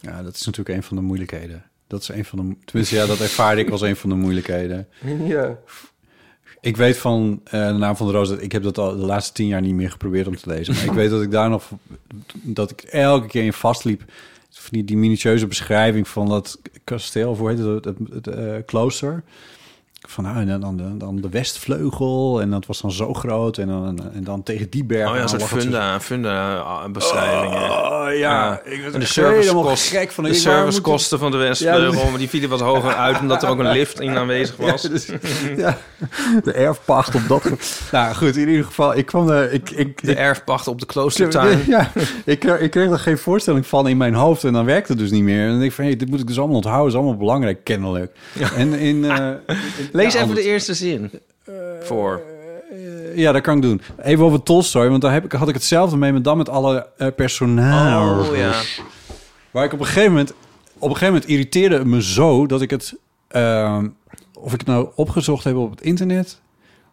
ja, 0.00 0.22
dat 0.22 0.34
is 0.34 0.46
natuurlijk 0.46 0.76
een 0.76 0.82
van 0.82 0.96
de 0.96 1.02
moeilijkheden. 1.02 1.64
Dat 1.86 2.00
is 2.00 2.08
een 2.08 2.24
van 2.24 2.38
de... 2.48 2.56
Tenminste, 2.64 2.94
ja, 2.94 3.06
dat 3.06 3.20
ervaar 3.20 3.58
ik 3.58 3.70
als 3.70 3.80
een 3.80 3.96
van 3.96 4.10
de 4.10 4.16
moeilijkheden. 4.16 4.88
Ja. 5.34 5.56
Ik 6.60 6.76
weet 6.76 6.96
van 6.98 7.40
eh, 7.44 7.66
de 7.66 7.72
naam 7.72 7.96
van 7.96 8.06
de 8.06 8.12
roos... 8.12 8.28
dat 8.28 8.42
ik 8.42 8.52
heb 8.52 8.62
dat 8.62 8.78
al 8.78 8.90
de 8.96 9.04
laatste 9.06 9.32
tien 9.32 9.46
jaar 9.46 9.60
niet 9.60 9.74
meer 9.74 9.90
geprobeerd 9.90 10.26
om 10.26 10.36
te 10.36 10.48
lezen. 10.48 10.74
Maar 10.74 10.84
ik 10.84 10.90
weet 10.92 11.10
dat 11.10 11.22
ik 11.22 11.30
daar 11.30 11.50
nog... 11.50 11.70
dat 12.32 12.70
ik 12.70 12.80
elke 12.82 13.26
keer 13.26 13.44
in 13.44 13.52
vastliep. 13.52 14.02
Die, 14.70 14.84
die 14.84 14.96
minutieuze 14.96 15.46
beschrijving 15.46 16.08
van 16.08 16.28
dat 16.28 16.60
kasteel... 16.84 17.34
heet 17.48 17.58
het? 17.58 17.84
Het, 17.84 17.96
het, 18.12 18.26
eh, 18.26 18.54
klooster. 18.66 19.22
Van 20.08 20.24
nou, 20.24 20.36
en 20.36 20.60
dan, 20.60 20.76
dan, 20.76 20.98
dan 20.98 21.16
de 21.20 21.28
westvleugel. 21.28 22.40
En 22.40 22.50
dat 22.50 22.66
was 22.66 22.80
dan 22.80 22.92
zo 22.92 23.14
groot. 23.14 23.58
En 23.58 23.66
dan, 23.68 24.00
en 24.14 24.24
dan 24.24 24.42
tegen 24.42 24.70
die 24.70 24.84
berg. 24.84 25.08
Oh 25.10 25.16
ja, 25.16 25.22
een 25.22 25.28
soort 25.28 25.44
funda, 25.44 26.00
funda 26.00 26.56
ah, 26.56 26.90
beschrijvingen. 26.92 27.62
Oh 27.70 28.06
ja, 28.16 28.60
ik 28.64 28.80
werd 28.80 28.94
En 28.94 29.00
de 29.00 29.06
gek 29.76 30.10
van. 30.12 30.24
de 30.24 30.34
servicekosten 30.34 31.18
van 31.18 31.30
de 31.30 31.36
Westvleugel, 31.36 32.10
maar 32.10 32.18
die 32.18 32.28
vielen 32.28 32.48
wat 32.48 32.60
hoger 32.60 32.94
uit 32.94 33.20
omdat 33.20 33.42
er 33.42 33.48
ook 33.48 33.58
een 33.58 33.70
lift 33.70 34.00
in 34.00 34.16
aanwezig 34.16 34.56
was. 34.70 34.82
Ja, 34.82 34.88
dus- 34.88 35.10
ja, 35.56 35.78
de 36.44 36.52
erfpacht 36.52 37.14
op 37.14 37.22
dat. 37.28 37.42
nou 37.92 38.14
goed, 38.14 38.36
in 38.36 38.48
ieder 38.48 38.64
geval, 38.64 38.96
ik 38.96 39.06
kwam 39.06 39.28
er. 39.28 39.52
Ik, 39.52 39.70
ik, 39.70 40.02
De 40.06 40.14
erfpacht 40.14 40.68
op 40.68 40.80
de 40.80 40.86
kloostertuin. 40.86 41.64
ja, 41.66 41.90
ik, 42.24 42.38
kreeg- 42.38 42.58
ik 42.60 42.70
kreeg 42.70 42.90
er 42.90 42.98
geen 42.98 43.18
voorstelling 43.18 43.66
van 43.66 43.88
in 43.88 43.96
mijn 43.96 44.14
hoofd 44.14 44.44
en 44.44 44.52
dan 44.52 44.64
werkte 44.64 44.92
het 44.92 45.00
dus 45.00 45.10
niet 45.10 45.22
meer. 45.22 45.42
En 45.42 45.48
dan 45.48 45.58
denk 45.58 45.70
ik 45.70 45.76
van, 45.76 45.84
hey, 45.84 45.96
dit 45.96 46.10
moet 46.10 46.20
ik 46.20 46.26
dus 46.26 46.38
allemaal 46.38 46.56
onthouden, 46.56 46.88
is 46.88 46.94
allemaal 46.94 47.16
belangrijk, 47.16 47.64
kennelijk. 47.64 48.12
En 48.56 48.72
in, 48.72 49.04
eh, 49.10 49.26
in- 49.46 49.93
Lees 49.94 50.12
ja, 50.12 50.22
even 50.22 50.34
de 50.34 50.42
eerste 50.42 50.74
zin 50.74 51.10
voor. 51.80 52.22
Ja, 53.14 53.32
dat 53.32 53.42
kan 53.42 53.56
ik 53.56 53.62
doen. 53.62 53.80
Even 54.02 54.24
over 54.24 54.42
Tolstoy, 54.42 54.88
want 54.88 55.02
daar 55.02 55.12
heb 55.12 55.24
ik, 55.24 55.32
had 55.32 55.48
ik 55.48 55.54
hetzelfde 55.54 55.96
mee, 55.96 56.12
maar 56.12 56.22
dan 56.22 56.36
met 56.36 56.48
alle 56.48 56.86
eh, 56.96 57.08
personages. 57.16 58.28
Oh 58.28 58.36
ja. 58.36 58.60
Waar 59.50 59.64
ik 59.64 59.72
op 59.72 59.80
een 59.80 59.86
gegeven 59.86 60.10
moment... 60.10 60.32
Op 60.78 60.90
een 60.90 60.96
gegeven 60.96 61.14
moment 61.14 61.30
irriteerde 61.30 61.78
het 61.78 61.86
me 61.86 62.02
zo 62.02 62.46
dat 62.46 62.62
ik 62.62 62.70
het... 62.70 62.94
ehm, 63.28 63.88
of 64.38 64.52
ik 64.52 64.58
het 64.58 64.68
nou 64.68 64.88
opgezocht 64.94 65.44
heb 65.44 65.56
op 65.56 65.70
het 65.70 65.80
internet... 65.80 66.40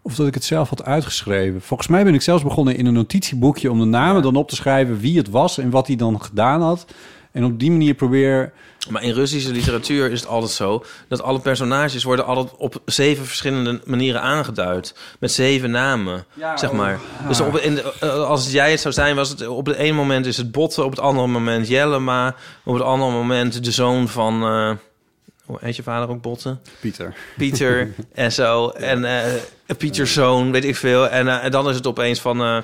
of 0.01 0.15
dat 0.15 0.27
ik 0.27 0.33
het 0.33 0.43
zelf 0.43 0.69
had 0.69 0.83
uitgeschreven. 0.83 1.61
Volgens 1.61 1.89
mij 1.89 2.03
ben 2.03 2.13
ik 2.13 2.21
zelfs 2.21 2.43
begonnen 2.43 2.75
in 2.75 2.85
een 2.85 2.93
notitieboekje... 2.93 3.71
om 3.71 3.79
de 3.79 3.85
namen 3.85 4.21
dan 4.21 4.35
op 4.35 4.49
te 4.49 4.55
schrijven 4.55 4.99
wie 4.99 5.17
het 5.17 5.29
was 5.29 5.57
en 5.57 5.69
wat 5.69 5.87
hij 5.87 5.95
dan 5.95 6.21
gedaan 6.21 6.61
had. 6.61 6.85
En 7.31 7.43
op 7.43 7.59
die 7.59 7.71
manier 7.71 7.93
probeer... 7.93 8.53
Maar 8.89 9.03
in 9.03 9.13
Russische 9.13 9.51
literatuur 9.51 10.11
is 10.11 10.19
het 10.19 10.29
altijd 10.29 10.51
zo 10.51 10.83
dat 11.07 11.21
alle 11.21 11.39
personages 11.39 12.03
worden 12.03 12.25
altijd 12.25 12.55
op 12.57 12.81
zeven 12.85 13.25
verschillende 13.25 13.81
manieren 13.85 14.21
aangeduid. 14.21 14.95
Met 15.19 15.31
zeven 15.31 15.71
namen, 15.71 16.25
zeg 16.57 16.71
maar. 16.71 16.99
Dus 17.27 17.39
op, 17.41 17.57
in 17.57 17.75
de- 17.75 17.93
eh, 17.99 18.09
als 18.23 18.51
jij 18.51 18.71
het 18.71 18.79
zou 18.79 18.93
zijn, 18.93 19.15
was 19.15 19.29
het 19.29 19.47
op 19.47 19.65
het 19.65 19.75
ene 19.75 19.93
moment 19.93 20.25
is 20.25 20.37
het 20.37 20.51
Botte, 20.51 20.83
op 20.83 20.89
het 20.91 20.99
andere 20.99 21.27
moment 21.27 21.67
Jellema, 21.67 22.35
op 22.63 22.73
het 22.73 22.83
andere 22.83 23.11
moment 23.11 23.63
de 23.63 23.71
zoon 23.71 24.07
van. 24.07 24.43
eh 24.43 24.71
hoe 25.45 25.57
heet 25.61 25.75
je 25.75 25.83
vader 25.83 26.09
ook 26.09 26.21
Botte? 26.21 26.57
Pieter. 26.79 27.13
Pieter 27.37 27.93
en 28.13 28.31
zo. 28.31 28.69
En 28.69 29.05
eh 29.05 29.23
Pieters 29.77 30.13
zoon, 30.13 30.51
weet 30.51 30.65
ik 30.65 30.75
veel. 30.75 31.09
En, 31.09 31.41
en 31.41 31.51
dan 31.51 31.69
is 31.69 31.75
het 31.75 31.87
opeens 31.87 32.19
van. 32.19 32.63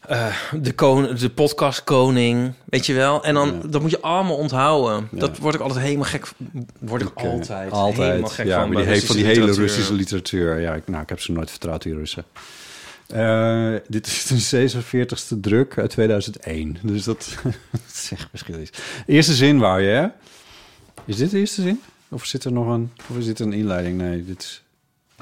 Eh, 0.00 0.34
de, 0.60 0.72
kon, 0.72 1.14
de 1.14 1.30
podcast 1.30 1.84
koning, 1.84 2.52
weet 2.64 2.86
je 2.86 2.92
wel. 2.94 3.24
En 3.24 3.34
dan 3.34 3.62
dat 3.66 3.80
moet 3.80 3.90
je 3.90 4.00
allemaal 4.00 4.36
onthouden. 4.36 5.08
Dat 5.10 5.38
word 5.38 5.54
ik 5.54 5.60
altijd 5.60 5.84
helemaal 5.84 6.04
gek. 6.04 6.28
Word 6.78 7.02
ik 7.02 7.10
altijd, 7.14 7.72
altijd. 7.72 8.08
helemaal 8.08 8.30
gek 8.30 8.46
ja, 8.46 8.60
van. 8.60 8.70
die 8.70 8.84
heeft 8.84 9.06
van 9.06 9.16
die 9.16 9.24
hele. 9.24 9.52
Russische 9.52 9.94
literatuur. 9.94 10.60
Ja, 10.60 10.74
ik, 10.74 10.88
nou, 10.88 11.02
ik 11.02 11.08
heb 11.08 11.20
ze 11.20 11.32
nooit 11.32 11.50
vertrouwd, 11.50 11.82
die 11.82 11.94
Russen. 11.94 12.24
Eh, 13.06 13.74
dit 13.88 14.06
is 14.06 14.26
de 14.26 14.68
46e 14.68 15.40
druk 15.40 15.78
uit 15.78 15.90
2001. 15.90 16.76
Dus 16.82 17.04
dat, 17.04 17.36
dat 17.70 17.80
is 17.92 18.10
echt 18.12 18.28
geschiedenis. 18.30 18.70
Eerste 19.06 19.34
zin 19.34 19.58
wou 19.58 19.80
je, 19.80 19.88
hè? 19.88 20.06
Is 21.04 21.16
dit 21.16 21.30
de 21.30 21.38
eerste 21.38 21.62
zin? 21.62 21.80
Of 22.08 22.24
zit 22.24 22.44
er 22.44 22.52
nog 22.52 22.66
een... 22.68 22.92
Of 23.10 23.18
is 23.18 23.24
dit 23.24 23.38
een 23.38 23.52
inleiding? 23.52 23.98
Nee, 23.98 24.24
dit 24.24 24.42
is 24.42 24.62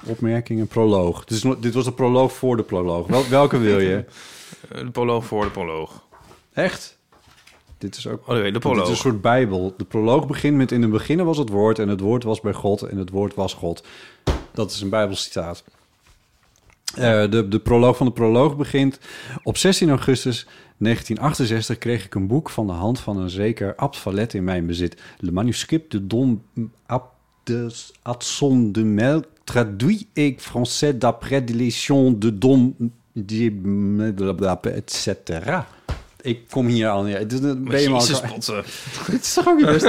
opmerking 0.05 0.61
en 0.61 0.67
proloog. 0.67 1.25
Dit, 1.25 1.37
is, 1.37 1.43
nog- 1.43 1.59
dit 1.59 1.75
was 1.75 1.85
de 1.85 1.93
proloog 1.93 2.33
voor 2.33 2.57
de 2.57 2.63
proloog. 2.63 3.07
Wel, 3.07 3.29
welke 3.29 3.59
wil 3.59 3.81
je? 3.81 4.05
Eh, 4.69 4.79
De 4.79 4.91
proloog 4.91 5.25
voor 5.25 5.45
de 5.45 5.51
proloog. 5.51 6.07
Echt? 6.53 6.99
Dit 7.79 7.97
is 7.97 8.07
ook... 8.07 8.21
Oh 8.29 8.35
nee, 8.35 8.43
de 8.45 8.51
Dit 8.51 8.61
proloog. 8.61 8.83
is 8.85 8.91
een 8.91 8.97
soort 8.97 9.21
bijbel. 9.21 9.75
De 9.77 9.85
proloog 9.85 10.27
begint 10.27 10.57
met 10.57 10.73
in 10.73 10.83
het 10.83 10.91
begin 10.91 11.25
was 11.25 11.39
het 11.39 11.49
woord... 11.49 11.79
en 11.79 11.89
het 11.89 12.01
woord 12.01 12.23
was 12.25 12.41
bij 12.41 12.53
God 12.53 12.83
en 12.83 12.97
het 12.99 13.11
woord 13.11 13.35
was 13.35 13.55
God. 13.55 13.85
Dat 14.53 14.71
is 14.71 14.81
een 14.81 14.89
bijbelcitaat. 14.91 15.65
Eh, 16.95 17.31
de, 17.31 17.49
de 17.49 17.59
proloog 17.59 17.97
van 17.97 18.07
de 18.07 18.13
proloog 18.13 18.57
begint... 18.57 18.99
Op 19.43 19.57
16 19.57 19.89
augustus 19.89 20.47
1968 20.79 21.79
kreeg 21.79 22.05
ik 22.05 22.15
een 22.15 22.27
boek 22.27 22.51
van 22.51 22.67
de 22.67 22.73
hand 22.73 23.01
van 23.01 23.17
een 23.19 23.31
zeker 23.31 23.75
Abt 23.75 23.97
Vallet 23.97 24.35
in 24.35 24.45
mijn 24.45 24.67
bezit. 24.67 25.01
Le 25.19 25.33
manuscrit 25.33 25.91
de 25.91 26.07
Don 26.07 26.43
Abt 26.87 27.17
de 27.49 27.71
Adson 28.03 28.73
de 28.73 28.85
Mel 28.85 29.23
traduit 29.45 30.07
et 30.15 30.37
français 30.39 30.93
d'après 30.99 31.41
de 31.45 31.53
l'édition 31.53 32.13
de 32.19 32.39
Don 32.39 32.75
et 33.15 34.91
cetera. 34.91 35.67
Ik 36.23 36.49
kom 36.51 36.67
hier 36.67 36.89
al. 36.89 37.03
Dit- 37.05 37.65
ben 37.65 37.81
je 37.81 37.91
maar 37.91 38.01
al- 38.01 38.29
Botte. 38.29 38.63
Dit 39.11 39.21
is 39.23 39.35
toch 39.35 39.47
ook 39.49 39.57
niet 39.57 39.67
best? 39.67 39.85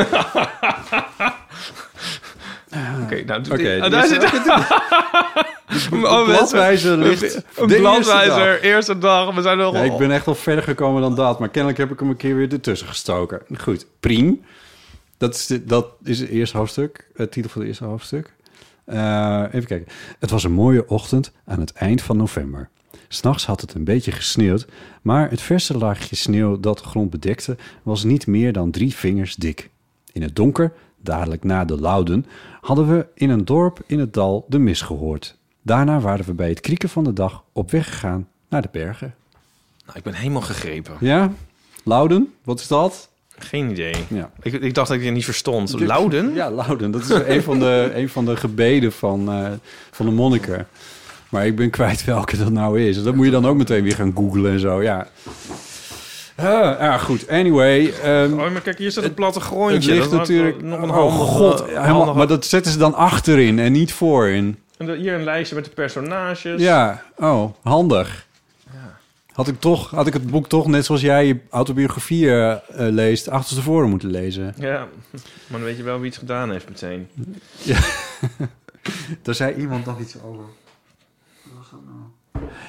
Oké, 3.04 3.24
nou, 3.26 3.42
doe. 3.42 3.82
Ah, 3.82 3.82
dus- 3.82 3.90
daar 3.92 4.08
zit 4.08 5.90
bladwijzer 5.90 6.98
ligt 6.98 7.36
Een 7.56 7.68
bladwijzer, 7.68 8.36
dag. 8.52 8.62
eerste 8.62 8.98
dag. 8.98 9.36
We 9.36 9.42
zijn 9.42 9.58
nog... 9.58 9.74
Ja, 9.74 9.82
ik 9.82 9.98
ben 9.98 10.12
echt 10.12 10.26
wel 10.26 10.36
verder 10.36 10.64
gekomen 10.64 11.02
dan 11.02 11.16
dat, 11.16 11.40
maar 11.40 11.50
kennelijk 11.50 11.80
heb 11.80 11.92
ik 11.92 12.00
hem 12.00 12.10
een 12.10 12.18
keer 12.18 12.36
weer 12.36 12.52
ertussen 12.52 12.88
gestoken. 12.88 13.42
Goed, 13.58 13.86
priem. 14.00 14.42
Dat 15.20 15.36
is, 15.36 15.48
de, 15.48 15.66
dat 15.66 15.88
is 16.04 16.20
het 16.20 16.30
eerste 16.30 16.58
hoofdstuk, 16.58 17.10
het 17.16 17.32
titel 17.32 17.50
van 17.50 17.62
het 17.62 17.70
eerste 17.70 17.86
hoofdstuk. 17.86 18.34
Eh, 18.86 19.44
even 19.52 19.68
kijken. 19.68 19.94
Het 20.20 20.30
was 20.30 20.44
een 20.44 20.52
mooie 20.52 20.88
ochtend 20.88 21.32
aan 21.46 21.60
het 21.60 21.74
eind 21.74 22.02
van 22.02 22.18
november. 22.18 22.70
S'nachts 23.08 23.46
had 23.46 23.62
het 23.62 23.74
een 23.74 23.84
beetje 23.84 24.12
gesneeuwd, 24.12 24.68
maar 25.02 25.30
het 25.30 25.42
verse 25.42 25.78
laagje 25.78 26.16
sneeuw 26.16 26.60
dat 26.60 26.78
de 26.78 26.84
grond 26.84 27.10
bedekte 27.10 27.58
was 27.84 28.04
niet 28.04 28.28
meer 28.28 28.54
dan 28.54 28.72
drie 28.72 28.96
vingers 28.96 29.36
dik. 29.36 29.70
In 30.12 30.22
het 30.22 30.36
donker, 30.36 30.74
dadelijk 30.98 31.44
na 31.44 31.66
de 31.66 31.80
Louden, 31.80 32.26
hadden 32.62 32.88
we 32.88 33.08
in 33.14 33.30
een 33.30 33.46
dorp 33.46 33.80
in 33.86 34.00
het 34.00 34.14
dal 34.14 34.46
de 34.50 34.60
mis 34.60 34.82
gehoord. 34.82 35.38
Daarna 35.62 36.00
waren 36.00 36.26
we 36.26 36.34
bij 36.34 36.50
het 36.50 36.60
krieken 36.60 36.90
van 36.90 37.04
de 37.04 37.14
dag 37.14 37.44
op 37.54 37.72
weg 37.72 37.90
gegaan 37.90 38.28
naar 38.50 38.62
de 38.62 38.70
bergen. 38.72 39.16
Nou, 39.86 39.98
ik 39.98 40.04
ben 40.04 40.14
helemaal 40.14 40.42
gegrepen. 40.42 40.98
Ja, 41.00 41.32
Louden, 41.84 42.34
wat 42.44 42.60
is 42.60 42.68
dat? 42.68 43.09
Geen 43.40 43.70
idee. 43.70 43.94
Ja. 44.08 44.30
Ik, 44.42 44.54
ik 44.54 44.74
dacht 44.74 44.88
dat 44.88 44.98
ik 44.98 45.04
je 45.04 45.12
niet 45.12 45.26
verstond. 45.26 45.80
Louden? 45.80 46.34
Ja, 46.34 46.52
Louden. 46.52 46.92
Dat 46.92 47.02
is 47.02 47.10
een 47.10 47.44
van 47.44 47.60
de, 47.60 47.92
een 47.96 48.10
van 48.10 48.26
de 48.26 48.36
gebeden 48.36 48.92
van, 48.92 49.32
eh, 49.32 49.48
van 49.92 50.06
de 50.06 50.12
monniken. 50.12 50.68
Maar 51.30 51.46
ik 51.46 51.56
ben 51.56 51.70
kwijt 51.70 52.06
welke 52.06 52.38
dat 52.38 52.52
nou 52.52 52.82
is. 52.82 53.04
Dat 53.04 53.16
moet 53.16 53.26
je 53.26 53.32
dan 53.32 53.48
ook 53.48 53.58
meteen 53.58 53.84
weer 53.84 53.96
gaan 53.96 54.14
googlen 54.16 54.52
en 54.52 54.60
zo, 54.60 54.82
ja. 54.82 55.08
Ah, 56.36 56.80
ja, 56.80 56.98
goed. 56.98 57.28
Anyway. 57.28 57.94
ehm, 58.04 58.34
Oh, 58.34 58.52
maar 58.52 58.62
kijk, 58.62 58.78
hier 58.78 58.92
staat 58.92 59.04
een 59.04 59.10
het 59.10 59.20
plattegrondje. 59.20 59.92
ligt 59.92 60.10
Dat 60.10 60.20
was 60.20 60.20
natuurlijk... 60.20 60.62
Nog 60.62 60.82
een 60.82 60.90
oh 60.90 60.96
handige, 60.96 61.26
god, 61.26 61.64
helemaal, 61.68 62.14
maar 62.14 62.28
dat 62.28 62.46
zetten 62.46 62.72
ze 62.72 62.78
dan 62.78 62.94
achterin 62.94 63.60
en 63.60 63.72
niet 63.72 63.94
voorin. 63.94 64.58
En 64.78 64.96
hier 64.96 65.14
een 65.14 65.24
lijstje 65.24 65.56
met 65.56 65.66
de 65.66 65.72
personages. 65.72 66.62
Ja, 66.62 67.04
oh, 67.18 67.52
handig. 67.64 68.28
Had 69.40 69.48
ik, 69.48 69.60
toch, 69.60 69.90
had 69.90 70.08
ik 70.08 70.14
het 70.14 70.32
boek 70.32 70.48
toch, 70.48 70.68
net 70.68 70.86
zoals 70.86 71.02
jij 71.02 71.28
je 71.28 71.40
autobiografie 71.50 72.30
eh, 72.30 72.52
eh, 72.52 72.60
leest, 72.94 73.28
achterstevoren 73.28 73.90
moeten 73.90 74.10
lezen. 74.10 74.54
Ja, 74.58 74.88
maar 75.48 75.60
dan 75.60 75.64
weet 75.64 75.78
je 75.78 75.84
wel 75.84 76.00
wie 76.00 76.10
het 76.10 76.20
gedaan 76.20 76.52
heeft 76.52 76.70
meteen. 76.70 77.08
Daar 79.24 79.36
zei 79.36 79.56
iemand 79.56 79.86
nog 79.86 80.00
iets 80.00 80.16
over. 80.22 80.44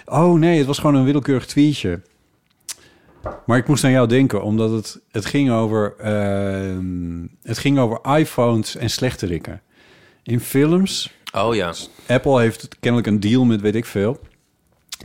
Oh 0.04 0.38
nee, 0.38 0.58
het 0.58 0.66
was 0.66 0.78
gewoon 0.78 0.94
een 0.94 1.04
willekeurig 1.04 1.46
tweetje. 1.46 2.00
Maar 3.46 3.58
ik 3.58 3.68
moest 3.68 3.84
aan 3.84 3.90
jou 3.90 4.08
denken, 4.08 4.42
omdat 4.42 4.70
het, 4.70 5.00
het, 5.10 5.26
ging, 5.26 5.50
over, 5.50 5.94
ehm, 5.98 7.26
het 7.42 7.58
ging 7.58 7.78
over 7.78 8.16
iPhones 8.18 8.76
en 8.76 8.90
slechterikken. 8.90 9.62
In 10.22 10.40
films, 10.40 11.18
Oh 11.32 11.54
ja. 11.54 11.74
Apple 12.06 12.40
heeft 12.40 12.68
kennelijk 12.80 13.08
een 13.08 13.20
deal 13.20 13.44
met 13.44 13.60
weet 13.60 13.74
ik 13.74 13.84
veel... 13.84 14.20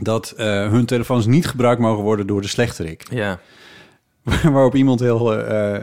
dat 0.02 0.30
eh, 0.30 0.46
hun 0.46 0.86
telefoons 0.86 1.26
niet 1.26 1.46
gebruikt 1.46 1.80
mogen 1.80 2.02
worden 2.02 2.26
door 2.26 2.40
de 2.40 2.48
slechterik. 2.48 3.06
Ja. 3.10 3.40
Waarop 4.52 4.74
iemand 4.74 5.00
heel 5.00 5.34
eh, 5.34 5.74
eh, 5.76 5.82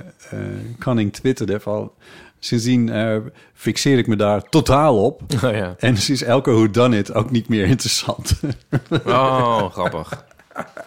cunning 0.79 1.13
twitterde 1.13 1.59
van... 1.59 1.91
Sindsdien 2.39 2.89
eh, 2.89 3.17
fixeer 3.53 3.97
ik 3.97 4.07
me 4.07 4.15
daar 4.15 4.49
totaal 4.49 5.03
op. 5.03 5.21
Oh 5.43 5.51
ja. 5.51 5.75
En 5.77 5.97
sinds 5.97 6.21
elke 6.21 6.51
Who 6.51 6.69
Done 6.69 6.97
It 6.97 7.13
ook 7.13 7.31
niet 7.31 7.49
meer 7.49 7.65
interessant. 7.65 8.33
Oh, 9.05 9.71
grappig. 9.71 10.25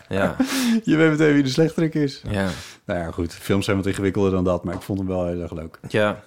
Ja. 0.08 0.36
Je 0.84 0.96
weet 0.96 1.10
meteen 1.10 1.34
wie 1.34 1.42
de 1.42 1.48
slechterik 1.48 1.94
is. 1.94 2.22
Ja. 2.30 2.48
Nou 2.84 3.00
ja, 3.00 3.10
goed. 3.10 3.34
Films 3.34 3.64
zijn 3.64 3.76
wat 3.76 3.86
ingewikkelder 3.86 4.30
dan 4.30 4.44
dat, 4.44 4.64
maar 4.64 4.74
ik 4.74 4.82
vond 4.82 4.98
hem 4.98 5.08
wel 5.08 5.26
heel 5.26 5.40
erg 5.40 5.52
leuk. 5.52 5.78
Ja. 5.88 6.22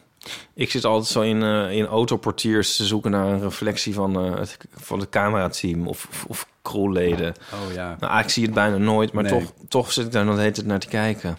Ik 0.54 0.72
zit 0.72 0.86
altijd 0.86 1.08
zo 1.08 1.22
in, 1.22 1.43
eh, 1.43 1.72
in 1.72 1.86
autoportiers 1.86 2.76
te 2.76 2.86
zoeken 2.86 3.12
naar 3.12 3.26
een 3.26 3.41
reflectie 3.41 3.93
van, 3.93 4.16
eh, 4.16 4.39
het, 4.39 4.58
van 4.76 5.00
het 5.00 5.10
camerateam 5.10 5.88
of, 5.88 6.08
of, 6.10 6.26
of 6.28 6.47
crewleden. 6.72 7.34
Oh 7.53 7.74
ja. 7.74 7.86
Nou, 7.88 7.99
eigenlijk 7.99 8.30
zie 8.30 8.41
je 8.41 8.47
het 8.47 8.57
bijna 8.57 8.78
nooit, 8.78 9.11
maar 9.11 9.24
Nee. 9.24 9.32
toch, 9.41 9.53
toch 9.67 9.91
zit 9.91 10.05
ik 10.05 10.11
daar 10.11 10.26
nog 10.26 10.38
hele 10.38 10.51
tijd 10.51 10.67
naar 10.67 10.80
te 10.80 10.88
kijken. 10.88 11.38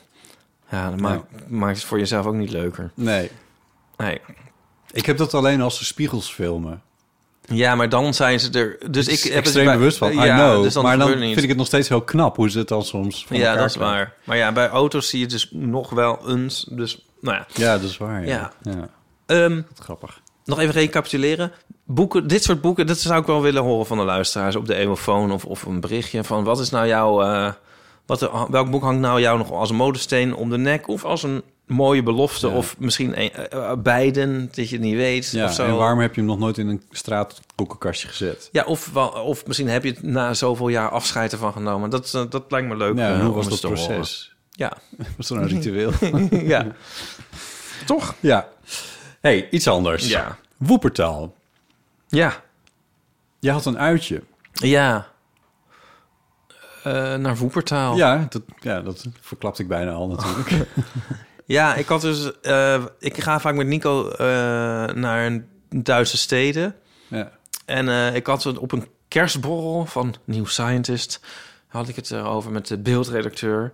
Ja, 0.70 0.90
dat 0.90 1.00
maakt, 1.00 1.22
maakt 1.48 1.76
het 1.76 1.86
voor 1.86 1.98
jezelf 1.98 2.26
ook 2.26 2.34
niet 2.34 2.50
leuker. 2.50 2.90
Nee. 2.94 3.30
Nee. 3.96 4.20
Ik 4.92 5.06
heb 5.06 5.16
dat 5.16 5.34
alleen 5.34 5.60
als 5.60 5.76
ze 5.78 5.84
spiegels 5.84 6.32
filmen. 6.32 6.82
Ja, 7.44 7.74
maar 7.74 7.88
dan 7.88 8.14
zijn 8.14 8.40
ze 8.40 8.50
er. 8.50 8.90
Dus 8.92 9.06
ik 9.08 9.12
heb 9.14 9.22
heb 9.22 9.32
het 9.34 9.42
extreem 9.44 9.64
bij- 9.64 9.76
bewust 9.76 9.98
van, 9.98 10.12
Ja, 10.14 10.24
I 10.24 10.28
know. 10.38 10.62
dus 10.62 10.72
dan 10.72 10.82
maar 10.82 10.98
dan 10.98 11.10
het 11.10 11.18
vind 11.18 11.42
ik 11.42 11.48
het 11.48 11.56
nog 11.56 11.66
steeds 11.66 11.88
heel 11.88 12.02
knap 12.02 12.36
hoe 12.36 12.50
ze 12.50 12.58
het 12.58 12.68
dan 12.68 12.84
soms 12.84 13.26
van 13.26 13.36
Ja, 13.36 13.54
dat 13.54 13.64
is 13.70 13.76
waar. 13.76 14.14
Maar 14.24 14.36
ja, 14.36 14.52
bij 14.52 14.68
auto's 14.68 15.08
zie 15.08 15.20
je 15.20 15.26
dus 15.26 15.48
nog 15.52 15.90
wel 15.90 16.28
eens. 16.28 16.66
Dus, 16.70 17.06
nou 17.20 17.36
ja. 17.36 17.46
Ja, 17.54 17.78
dat 17.78 17.90
is 17.90 17.96
waar. 17.96 18.26
Ja. 18.26 18.52
Ja. 18.62 18.72
ja. 18.72 18.88
Ehm, 19.26 19.62
Grappig. 19.78 20.20
nog 20.44 20.58
even 20.58 20.74
recapituleren. 20.74 21.52
Boeken, 21.94 22.26
dit 22.28 22.42
soort 22.44 22.60
boeken, 22.60 22.86
dat 22.86 22.98
zou 22.98 23.20
ik 23.20 23.26
wel 23.26 23.42
willen 23.42 23.62
horen 23.62 23.86
van 23.86 23.98
de 23.98 24.04
luisteraars 24.04 24.56
op 24.56 24.66
de 24.66 24.74
emofoon 24.74 25.32
of, 25.32 25.44
of 25.44 25.62
een 25.62 25.80
berichtje 25.80 26.24
van 26.24 26.44
wat 26.44 26.60
is 26.60 26.70
nou 26.70 26.86
jouw, 26.86 27.22
eh, 27.22 27.52
wat, 28.06 28.30
welk 28.50 28.70
boek 28.70 28.82
hangt 28.82 29.00
nou 29.00 29.20
jou 29.20 29.38
nog 29.38 29.52
als 29.52 29.70
een 29.70 29.76
modesteen 29.76 30.34
om 30.34 30.50
de 30.50 30.56
nek 30.58 30.88
of 30.88 31.04
als 31.04 31.22
een 31.22 31.42
mooie 31.66 32.02
belofte 32.02 32.48
Ja. 32.48 32.54
of 32.54 32.76
misschien 32.78 33.20
een, 33.20 33.32
eh, 33.32 33.70
eh, 33.70 33.78
beiden 33.78 34.46
dat 34.54 34.68
je 34.68 34.76
het 34.76 34.84
niet 34.84 34.94
weet 34.96 35.30
Ja, 35.30 35.44
of 35.44 35.52
zo. 35.52 35.64
en 35.64 35.76
waarom 35.76 35.98
heb 35.98 36.14
je 36.14 36.20
hem 36.20 36.30
nog 36.30 36.38
nooit 36.38 36.58
in 36.58 36.68
een 36.68 36.82
straatboekenkastje 36.90 38.08
gezet? 38.08 38.48
Ja, 38.52 38.64
of, 38.64 38.96
of 39.24 39.46
misschien 39.46 39.68
heb 39.68 39.84
je 39.84 39.90
het 39.90 40.02
na 40.02 40.34
zoveel 40.34 40.68
jaar 40.68 40.88
afscheid 40.88 41.32
ervan 41.32 41.52
genomen. 41.52 41.90
Dat, 41.90 42.14
eh, 42.14 42.22
dat 42.30 42.44
lijkt 42.48 42.68
me 42.68 42.76
leuk. 42.76 42.96
Ja, 42.96 43.14
eh, 43.14 43.24
hoe 43.24 43.34
was 43.34 43.48
dat 43.48 43.60
te 43.60 43.66
horen. 43.66 43.84
proces? 43.86 44.34
Ja. 44.50 44.72
Was 45.16 45.30
er 45.30 45.36
een 45.36 45.48
ritueel? 45.48 45.92
ja. 46.30 46.66
Toch? 47.86 48.14
ja. 48.20 48.48
hey, 49.20 49.48
iets 49.50 49.68
anders. 49.68 50.08
Ja. 50.08 50.38
Woepertaal. 50.56 51.32
Ja. 52.10 52.42
Je 53.38 53.50
had 53.50 53.64
een 53.66 53.78
uitje. 53.78 54.22
Ja. 54.52 55.06
Eh, 56.82 57.14
naar 57.14 57.36
Woepertaal. 57.36 57.96
Ja, 57.96 58.26
dat, 58.28 58.42
ja, 58.60 58.80
dat 58.80 59.06
verklapte 59.20 59.62
ik 59.62 59.68
bijna 59.68 59.92
al 59.92 60.08
natuurlijk. 60.08 60.50
Ja, 61.44 61.74
ik 61.74 61.86
had 61.86 62.00
dus. 62.00 62.40
eh, 62.40 62.84
ik 62.98 63.22
ga 63.22 63.40
vaak 63.40 63.54
met 63.54 63.66
Nico 63.66 64.08
eh, 64.10 64.18
naar 64.94 65.26
een 65.26 65.46
Duitse 65.68 66.16
steden. 66.16 66.74
ja. 67.08 67.30
En 67.66 68.14
ik 68.14 68.26
had 68.26 68.42
het 68.44 68.58
op 68.58 68.72
een 68.72 68.86
kerstborrel 69.08 69.86
van 69.86 70.14
New 70.24 70.46
Scientist. 70.46 71.20
Had 71.66 71.88
ik 71.88 71.96
het 71.96 72.10
erover 72.10 72.50
met 72.50 72.66
de 72.66 72.78
beeldredacteur. 72.78 73.72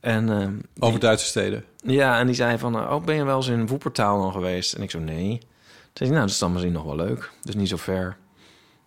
En 0.00 0.60
Over 0.78 1.00
Duitse 1.00 1.26
steden. 1.26 1.64
ja, 1.82 2.18
en 2.18 2.26
die 2.26 2.34
zei 2.34 2.58
van, 2.58 2.76
oh, 2.76 3.04
ben 3.04 3.14
je 3.14 3.24
wel 3.24 3.36
eens 3.36 3.46
in 3.48 3.66
Woepertaal 3.66 4.20
dan 4.22 4.32
geweest? 4.32 4.72
En 4.74 4.82
ik 4.82 4.90
zo, 4.90 4.98
nee. 4.98 5.40
Zei 6.00 6.12
nou, 6.12 6.22
dat 6.22 6.34
is 6.34 6.40
dan 6.40 6.52
misschien 6.52 6.72
nog 6.72 6.84
wel 6.84 6.96
leuk. 6.96 7.30
Dus 7.42 7.54
niet 7.54 7.68
zo 7.68 7.76
ver. 7.76 8.16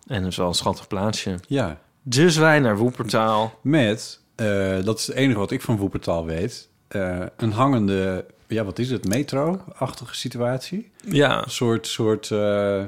En 0.08 0.24
het 0.24 0.32
is 0.32 0.38
wel 0.38 0.48
een 0.48 0.54
schattig 0.54 0.88
plaatsje. 0.88 1.36
Ja. 1.48 1.80
Dus 2.02 2.38
wij 2.38 2.60
naar 2.60 2.78
Woepertaal. 2.78 3.60
Met, 3.62 4.20
eh, 4.36 4.84
dat 4.84 5.00
is 5.00 5.08
het 5.08 5.16
enige 5.16 5.40
wat 5.40 5.52
ik 5.52 5.62
van 5.62 5.78
Woepertaal 5.78 6.26
weet, 6.26 6.70
eh, 6.88 7.20
een 7.38 7.52
hangende, 7.52 8.26
ja, 8.48 8.64
wat 8.64 8.80
is 8.80 8.90
het, 8.90 9.08
metro-achtige 9.08 10.16
situatie. 10.16 10.92
Ja, 11.06 11.44
Een 11.44 11.50
soort, 11.52 11.88
soort 11.88 12.32
eh, 12.32 12.84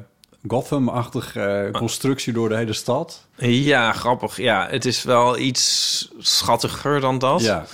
Gotham-achtige 0.48 1.42
eh, 1.42 1.72
constructie 1.72 2.34
door 2.34 2.50
de 2.50 2.56
hele 2.56 2.74
stad. 2.74 3.28
ja, 3.38 3.92
grappig. 3.92 4.38
Ja, 4.38 4.68
het 4.70 4.86
is 4.86 5.04
wel 5.04 5.38
iets 5.38 6.12
schattiger 6.18 7.00
dan 7.00 7.20
dat. 7.20 7.42
Ja. 7.42 7.66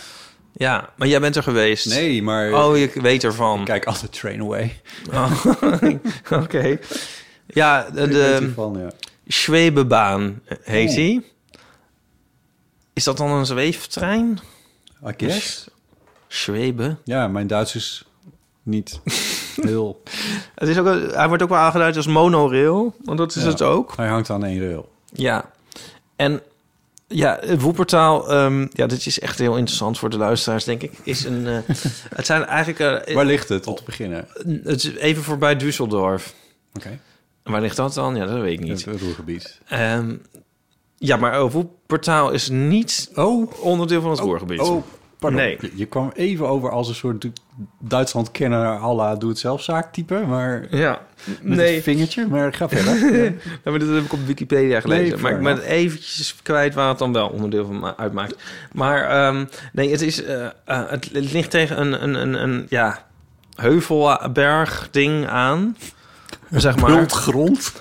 Ja, 0.53 0.89
maar 0.95 1.07
jij 1.07 1.19
bent 1.19 1.35
er 1.35 1.43
geweest. 1.43 1.85
Nee, 1.89 2.23
maar 2.23 2.53
Oh, 2.53 2.77
je 2.77 2.91
weet 2.93 3.23
ervan. 3.23 3.65
kijk 3.65 3.85
altijd 3.85 4.11
Train 4.13 4.41
Away. 4.41 4.81
Oh, 5.13 5.45
Oké. 6.43 6.77
Ja, 7.47 7.89
de, 7.89 8.07
de 8.07 8.51
ja. 8.77 8.91
Schwebebaan 9.27 10.41
heet 10.61 10.87
Oeh. 10.87 10.95
die. 10.97 11.31
Is 12.93 13.03
dat 13.03 13.17
dan 13.17 13.29
een 13.31 13.45
zweeftrein? 13.45 14.39
I 15.07 15.13
guess. 15.17 15.67
Schwebe. 16.27 16.95
Ja, 17.03 17.27
mijn 17.27 17.47
Duits 17.47 17.75
is 17.75 18.03
niet 18.63 18.99
heel... 19.61 20.01
Het 20.55 20.69
is 20.69 20.77
ook, 20.77 20.85
hij 21.13 21.27
wordt 21.27 21.43
ook 21.43 21.49
wel 21.49 21.57
aangeduid 21.57 21.95
als 21.95 22.07
monorail, 22.07 22.95
want 23.03 23.17
dat 23.17 23.35
is 23.35 23.43
Ja. 23.43 23.49
het 23.49 23.61
ook. 23.61 23.93
Hij 23.95 24.07
hangt 24.07 24.29
aan 24.29 24.43
één 24.45 24.59
rail. 24.61 24.91
Ja. 25.13 25.51
En 26.15 26.41
ja, 27.11 27.37
het 27.41 27.61
Woepertaal, 27.61 28.29
ehm, 28.31 28.67
ja, 28.69 28.87
dit 28.87 29.05
is 29.05 29.19
echt 29.19 29.39
heel 29.39 29.57
interessant 29.57 29.99
voor 29.99 30.09
de 30.09 30.17
luisteraars, 30.17 30.63
denk 30.63 30.81
ik. 30.81 30.91
Is 31.03 31.23
een, 31.23 31.47
eh, 31.47 31.57
het 32.15 32.25
zijn 32.25 32.45
eigenlijk, 32.45 33.07
eh, 33.07 33.15
Waar 33.15 33.25
ligt 33.25 33.49
het, 33.49 33.67
om 33.67 33.75
te 33.75 33.83
beginnen? 33.85 34.27
het 34.63 34.83
is 34.83 34.95
even 34.95 35.23
voorbij 35.23 35.55
Düsseldorf. 35.59 36.33
Oké. 36.73 36.99
Waar 37.43 37.61
ligt 37.61 37.75
dat 37.75 37.93
dan? 37.93 38.15
Ja, 38.15 38.25
dat 38.25 38.39
weet 38.39 38.59
ik 38.59 38.65
niet. 38.65 38.85
Het 38.85 39.01
Roergebied. 39.01 39.59
Ehm, 39.67 40.15
ja, 40.97 41.17
maar 41.17 41.39
uh, 41.39 41.51
Woepertaal 41.51 42.31
is 42.31 42.49
niet 42.49 43.11
Oh, 43.15 43.51
onderdeel 43.61 44.01
van 44.01 44.11
het 44.11 44.19
Roergebied. 44.19 44.59
Oh, 44.59 44.83
pardon. 45.21 45.39
Nee. 45.41 45.57
Je, 45.61 45.71
je 45.75 45.85
kwam 45.85 46.11
even 46.15 46.47
over 46.47 46.69
als 46.69 46.87
een 46.87 46.95
soort 46.95 47.21
Du- 47.21 47.31
Duitsland-kenner 47.79 48.65
à 48.67 48.93
la 48.93 49.15
doe-het-zelf-zaak 49.15 49.93
type, 49.93 50.23
maar 50.27 50.67
Ja, 50.75 51.01
met 51.41 51.57
nee. 51.57 51.75
een 51.75 51.81
vingertje. 51.81 52.27
Maar 52.27 52.53
ga 52.53 52.69
verder. 52.79 53.23
Ja, 53.63 53.71
maar 53.71 53.79
dat 53.79 53.89
heb 53.89 54.03
ik 54.03 54.13
op 54.13 54.25
Wikipedia 54.25 54.79
gelezen. 54.79 55.13
Nee, 55.13 55.21
maar 55.21 55.31
ik 55.31 55.41
ben 55.43 55.61
eventjes 55.63 56.35
kwijt 56.43 56.73
waar 56.73 56.89
het 56.89 56.97
dan 56.97 57.13
wel 57.13 57.27
onderdeel 57.29 57.65
van 57.65 57.79
ma- 57.79 57.97
uitmaakt. 57.97 58.35
Maar 58.71 59.03
ehm, 59.03 59.45
nee, 59.73 59.91
het, 59.91 60.01
is, 60.01 60.23
eh, 60.23 60.45
eh, 60.45 60.51
het, 60.65 61.09
het 61.13 61.31
ligt 61.31 61.51
tegen 61.51 61.81
een, 61.81 62.03
een, 62.03 62.13
een, 62.15 62.43
een 62.43 62.65
ja, 62.69 63.05
heuvelberg 63.55 64.87
ding 64.91 65.27
aan. 65.27 65.77
Zeg 66.55 66.75
maar. 66.75 66.91
Bultgrond. 66.91 67.73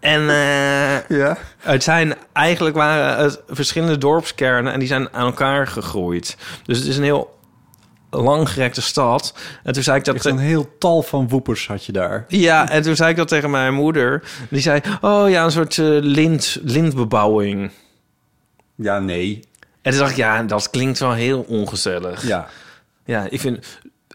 En 0.00 0.20
eh, 0.20 1.08
Ja. 1.18 1.36
het 1.58 1.82
zijn 1.82 2.14
eigenlijk 2.32 2.76
waren 2.76 3.22
het 3.24 3.40
verschillende 3.48 3.98
dorpskernen 3.98 4.72
en 4.72 4.78
die 4.78 4.88
zijn 4.88 5.12
aan 5.12 5.26
elkaar 5.26 5.66
gegroeid. 5.66 6.36
Dus 6.64 6.78
het 6.78 6.86
is 6.86 6.96
een 6.96 7.02
heel 7.02 7.36
langgerekte 8.10 8.82
stad. 8.82 9.34
En 9.62 9.72
toen 9.72 9.82
zei 9.82 9.98
ik 9.98 10.04
dat 10.04 10.14
Echt 10.14 10.24
een 10.24 10.38
heel 10.38 10.76
tal 10.78 11.02
van 11.02 11.28
woepers 11.28 11.66
had 11.66 11.84
je 11.84 11.92
daar. 11.92 12.24
ja, 12.28 12.70
en 12.70 12.82
toen 12.82 12.96
zei 12.96 13.10
ik 13.10 13.16
dat 13.16 13.28
tegen 13.28 13.50
mijn 13.50 13.74
moeder. 13.74 14.22
Die 14.50 14.60
zei, 14.60 14.80
oh 15.00 15.30
ja, 15.30 15.44
een 15.44 15.50
soort 15.50 15.78
eh, 15.78 15.86
lint, 16.00 16.58
lintbebouwing. 16.62 17.70
Ja, 18.74 18.98
nee. 18.98 19.40
En 19.82 19.90
toen 19.90 20.00
dacht 20.00 20.10
ik, 20.12 20.16
ja, 20.16 20.42
dat 20.42 20.70
klinkt 20.70 20.98
wel 20.98 21.12
heel 21.12 21.44
ongezellig. 21.48 22.26
Ja, 22.26 22.48
Ja. 23.04 23.26
ik 23.30 23.40
vind 23.40 23.66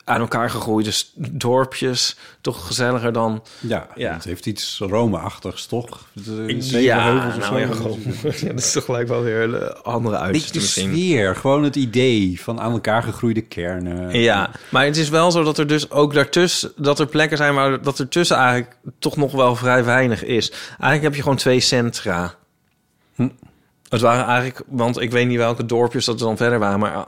aan 0.06 0.20
elkaar 0.20 0.50
gegroeide 0.50 0.92
dorpjes 1.16 2.18
toch 2.42 2.68
gezelliger 2.68 3.14
dan... 3.14 3.44
Ja, 3.60 3.88
Ja. 3.96 4.14
het 4.14 4.24
heeft 4.24 4.46
iets 4.46 4.78
Rome-achtigs, 4.80 5.66
toch? 5.66 6.08
De 6.14 6.56
zeven 6.60 6.82
ja, 6.82 7.04
heuvels 7.04 7.36
of 7.36 7.50
nou 7.50 7.60
ja, 7.68 7.74
gewoon. 7.74 8.00
ja, 8.22 8.48
dat 8.48 8.60
is 8.60 8.72
toch 8.72 8.86
gelijk 8.86 9.08
wel 9.08 9.22
weer 9.22 9.42
een 9.42 9.56
eh, 9.62 9.82
andere 9.84 10.18
uitzicht 10.18 10.54
de 10.54 10.60
sfeer, 10.60 11.36
gewoon 11.36 11.64
het 11.64 11.76
idee 11.76 12.42
van 12.42 12.60
aan 12.60 12.72
elkaar 12.72 13.04
gegroeide 13.04 13.42
kernen. 13.42 14.20
Ja, 14.20 14.50
maar 14.70 14.86
het 14.86 14.98
is 14.98 15.10
wel 15.10 15.32
zo 15.32 15.44
dat 15.44 15.58
er 15.58 15.68
dus 15.68 15.92
ook 15.92 16.14
daartussen... 16.14 16.72
dat 16.76 17.00
er 17.00 17.08
plekken 17.08 17.38
zijn 17.38 17.54
waar 17.54 17.82
dat 17.82 18.00
er 18.00 18.08
tussen 18.08 18.38
eigenlijk 18.38 18.76
toch 19.00 19.16
nog 19.16 19.32
wel 19.32 19.56
vrij 19.56 19.84
weinig 19.84 20.24
is. 20.24 20.52
Eigenlijk 20.70 21.04
heb 21.04 21.16
je 21.16 21.22
gewoon 21.22 21.38
twee 21.38 21.60
centra. 21.60 22.36
Het 23.94 24.02
waren 24.02 24.26
eigenlijk... 24.26 24.62
Want 24.68 25.02
ik 25.02 25.12
weet 25.12 25.28
niet 25.28 25.38
welke 25.38 25.66
dorpjes 25.66 26.06
dat 26.06 26.20
er 26.20 26.26
dan 26.26 26.38
verder 26.38 26.60
waren... 26.60 26.80
maar 26.80 27.06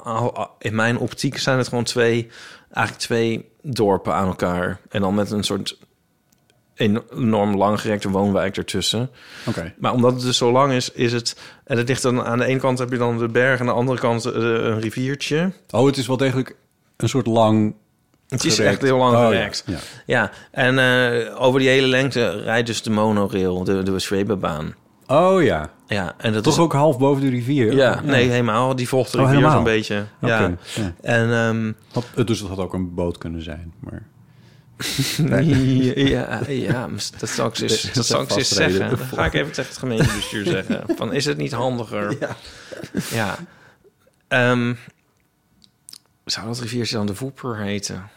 in 0.59 0.75
mijn 0.75 0.97
optiek 0.97 1.37
zijn 1.37 1.57
het 1.57 1.67
gewoon 1.67 1.83
twee... 1.83 2.27
eigenlijk 2.71 3.05
twee 3.05 3.49
dorpen 3.61 4.13
aan 4.13 4.27
elkaar. 4.27 4.79
En 4.89 5.01
dan 5.01 5.15
met 5.15 5.31
een 5.31 5.43
soort 5.43 5.77
enorm 6.75 7.55
langgerekte 7.55 8.09
woonwijk 8.09 8.57
ertussen. 8.57 9.09
Oké. 9.45 9.73
Maar 9.77 9.93
omdat 9.93 10.13
het 10.13 10.21
dus 10.21 10.37
zo 10.37 10.51
lang 10.51 10.73
is, 10.73 10.91
is 10.91 11.11
het... 11.13 11.37
En 11.63 11.77
het 11.77 11.87
ligt 11.87 12.01
dan 12.01 12.23
aan 12.23 12.37
de 12.37 12.45
ene 12.45 12.59
kant 12.59 12.79
heb 12.79 12.91
je 12.91 12.97
dan 12.97 13.17
de 13.17 13.27
berg... 13.27 13.59
en 13.59 13.59
aan 13.59 13.73
de 13.73 13.79
andere 13.79 13.99
kant 13.99 14.25
eh, 14.25 14.33
een 14.41 14.79
riviertje. 14.79 15.51
Oh, 15.69 15.85
het 15.85 15.97
is 15.97 16.07
wel 16.07 16.17
degelijk 16.17 16.55
een 16.97 17.09
soort 17.09 17.27
lang 17.27 17.75
Het 18.27 18.43
is 18.43 18.55
gerekt. 18.55 18.73
echt 18.73 18.81
heel 18.81 18.97
lang 18.97 19.15
Oh, 19.15 19.21
ja. 19.21 19.27
gerekt. 19.27 19.63
Ja. 19.65 19.77
Ja, 20.05 20.31
en 20.51 20.79
eh, 20.79 21.41
over 21.41 21.59
die 21.59 21.69
hele 21.69 21.87
lengte 21.87 22.29
rijdt 22.29 22.67
dus 22.67 22.81
de 22.81 22.89
monorail, 22.89 23.63
de, 23.63 23.83
de. 23.83 24.73
Oh 25.07 25.43
ja. 25.43 25.69
Ja, 25.87 26.13
en 26.17 26.33
dat 26.33 26.43
Toch 26.43 26.53
is 26.53 26.59
ook 26.59 26.73
half 26.73 26.97
boven 26.97 27.21
de 27.21 27.29
rivier? 27.29 27.73
Ja, 27.73 28.01
nee, 28.01 28.29
helemaal. 28.29 28.75
Die 28.75 28.87
volgt 28.87 29.11
de 29.11 29.17
Oh, 29.17 29.23
rivier 29.23 29.37
helemaal? 29.37 29.55
zo'n 29.57 29.73
beetje. 29.73 30.05
Ja. 30.21 30.51
En 31.01 31.31
ehm, 31.33 31.71
Had- 31.91 32.27
dus 32.27 32.39
het 32.39 32.49
had 32.49 32.57
ook 32.57 32.73
een 32.73 32.93
boot 32.93 33.17
kunnen 33.17 33.41
zijn. 33.41 33.73
Maar... 33.79 34.03
ja, 35.95 36.41
ja, 36.47 36.87
dat 37.19 37.29
zal 37.29 37.47
ik 37.47 37.57
eens, 37.59 37.81
dat 37.93 38.05
zal 38.05 38.21
ik 38.21 38.31
eens 38.31 38.49
zeggen. 38.49 38.89
Dan 38.89 38.97
ga 38.97 39.25
ik 39.25 39.33
even 39.33 39.51
tegen 39.51 39.69
het 39.69 39.79
gemeentebestuur 39.79 40.45
zeggen. 40.57 40.83
Van, 40.95 41.13
is 41.13 41.25
het 41.25 41.37
niet 41.37 41.51
handiger? 41.51 42.17
Ja. 42.19 42.35
Ja. 43.11 43.35
Ehm, 44.27 44.73
zou 46.25 46.47
dat 46.47 46.59
riviertje 46.59 46.95
dan 46.95 47.05
de 47.05 47.15
Voeper 47.15 47.57
heten? 47.57 48.09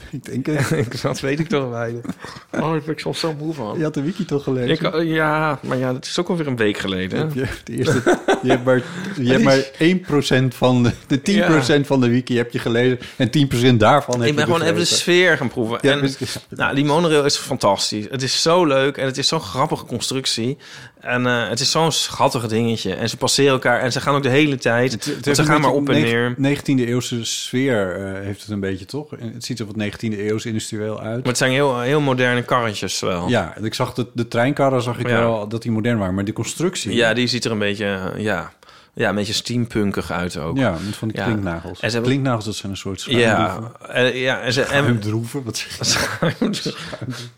Ik 0.10 0.24
denk, 0.24 1.02
dat 1.02 1.20
weet 1.28 1.40
ik 1.40 1.48
toch 1.48 1.70
wel. 1.70 2.02
Oh, 2.50 2.70
daar 2.70 2.80
ben 2.80 2.92
ik 2.92 2.98
soms 2.98 3.20
zo 3.20 3.34
moe 3.38 3.54
van. 3.54 3.78
je 3.78 3.84
had 3.84 3.94
de 3.94 4.02
wiki 4.02 4.24
toch 4.24 4.42
gelezen? 4.42 4.70
Ik, 4.70 4.94
eh, 4.94 5.14
ja, 5.14 5.58
maar 5.62 5.78
ja, 5.78 5.94
het 5.94 6.06
is 6.06 6.18
ook 6.18 6.28
alweer 6.28 6.46
een 6.46 6.56
week 6.56 6.78
geleden. 6.78 7.30
Je, 7.34 7.46
de 7.64 7.72
eerste, 7.72 8.18
je 8.42 8.48
hebt 8.48 8.64
maar, 8.64 8.82
je 9.20 9.32
hebt 9.32 9.44
maar 9.44 10.42
1% 10.44 10.54
van 10.54 10.82
de, 10.82 10.92
de 11.06 11.80
10% 11.82 11.86
van 11.86 12.00
de 12.00 12.08
wiki 12.08 12.36
heb 12.36 12.52
je 12.52 12.58
gelezen. 12.58 12.98
En 13.16 13.30
10% 13.72 13.76
daarvan 13.76 14.20
heb 14.20 14.28
Ik 14.28 14.36
ben 14.36 14.46
je 14.46 14.52
gewoon 14.52 14.66
even 14.66 14.80
de 14.80 14.84
sfeer 14.84 15.36
gaan 15.36 15.48
proeven. 15.48 15.78
Ja, 15.80 15.92
en, 15.92 16.10
nou, 16.48 16.74
die 16.74 16.84
monorail 16.84 17.24
is 17.24 17.36
fantastisch. 17.36 18.06
Het 18.10 18.22
is 18.22 18.42
zo 18.42 18.64
leuk 18.64 18.96
en 18.96 19.06
het 19.06 19.18
is 19.18 19.28
zo'n 19.28 19.40
grappige 19.40 19.84
constructie. 19.84 20.58
En 21.00 21.26
eh, 21.26 21.48
het 21.48 21.60
is 21.60 21.70
zo'n 21.70 21.92
schattig 21.92 22.46
dingetje. 22.46 22.94
En 22.94 23.08
ze 23.08 23.16
passeren 23.16 23.50
elkaar 23.52 23.80
en 23.80 23.92
ze 23.92 24.00
gaan 24.00 24.14
ook 24.14 24.22
de 24.22 24.28
hele 24.28 24.56
tijd. 24.56 24.92
Het, 24.92 25.04
het 25.24 25.36
ze 25.36 25.44
gaan 25.44 25.60
maar 25.60 25.70
op 25.70 25.88
en 25.88 26.00
neer. 26.00 26.56
19e 26.58 26.62
eeuwse 26.64 27.24
sfeer 27.24 27.96
eh, 28.06 28.20
heeft 28.24 28.40
het 28.40 28.50
een 28.50 28.60
beetje, 28.60 28.84
toch? 28.84 29.10
Het 29.10 29.44
ziet 29.44 29.58
er 29.58 29.66
wat 29.66 29.74
19e 29.84 30.18
eeuws 30.18 30.46
industrieel 30.46 31.00
uit. 31.00 31.16
Maar 31.18 31.26
het 31.28 31.36
zijn 31.38 31.50
heel, 31.52 31.80
heel 31.80 32.00
moderne 32.00 32.42
karretjes 32.42 33.00
wel. 33.00 33.28
Ja, 33.28 33.56
ik 33.62 33.74
zag 33.74 33.94
de, 33.94 34.06
de 34.12 34.28
treinkarren, 34.28 34.82
zag 34.82 34.98
ik 34.98 35.08
Ja. 35.08 35.18
wel 35.18 35.48
dat 35.48 35.62
die 35.62 35.70
modern 35.72 35.98
waren. 35.98 36.14
Maar 36.14 36.24
de 36.24 36.32
constructie... 36.32 36.94
Ja, 36.94 37.14
die 37.14 37.26
ziet 37.26 37.44
er 37.44 37.50
een 37.50 37.58
beetje, 37.58 38.12
ja, 38.16 38.52
ja, 38.94 39.08
een 39.08 39.14
beetje 39.14 39.32
steampunkig 39.32 40.10
uit 40.10 40.36
ook. 40.36 40.56
Ja, 40.56 40.70
met 40.86 40.96
van 40.96 41.08
die 41.08 41.16
Ja. 41.16 41.24
klinknagels. 41.24 41.80
En 41.80 41.88
ze 41.88 41.94
hebben- 41.94 42.10
Klinknagels, 42.10 42.44
dat 42.44 42.54
zijn 42.54 42.72
een 42.72 42.78
soort 42.78 43.02
Ja, 43.02 43.34
schuimdroeven. 43.36 43.94
eh, 43.94 44.22
ja 44.22 44.40
en 44.40 44.52
ze, 44.52 44.60
en, 44.60 44.66
Schuimdroeven, 44.66 45.42
wat 45.44 45.56
zeg 45.56 45.78
je? 45.78 45.84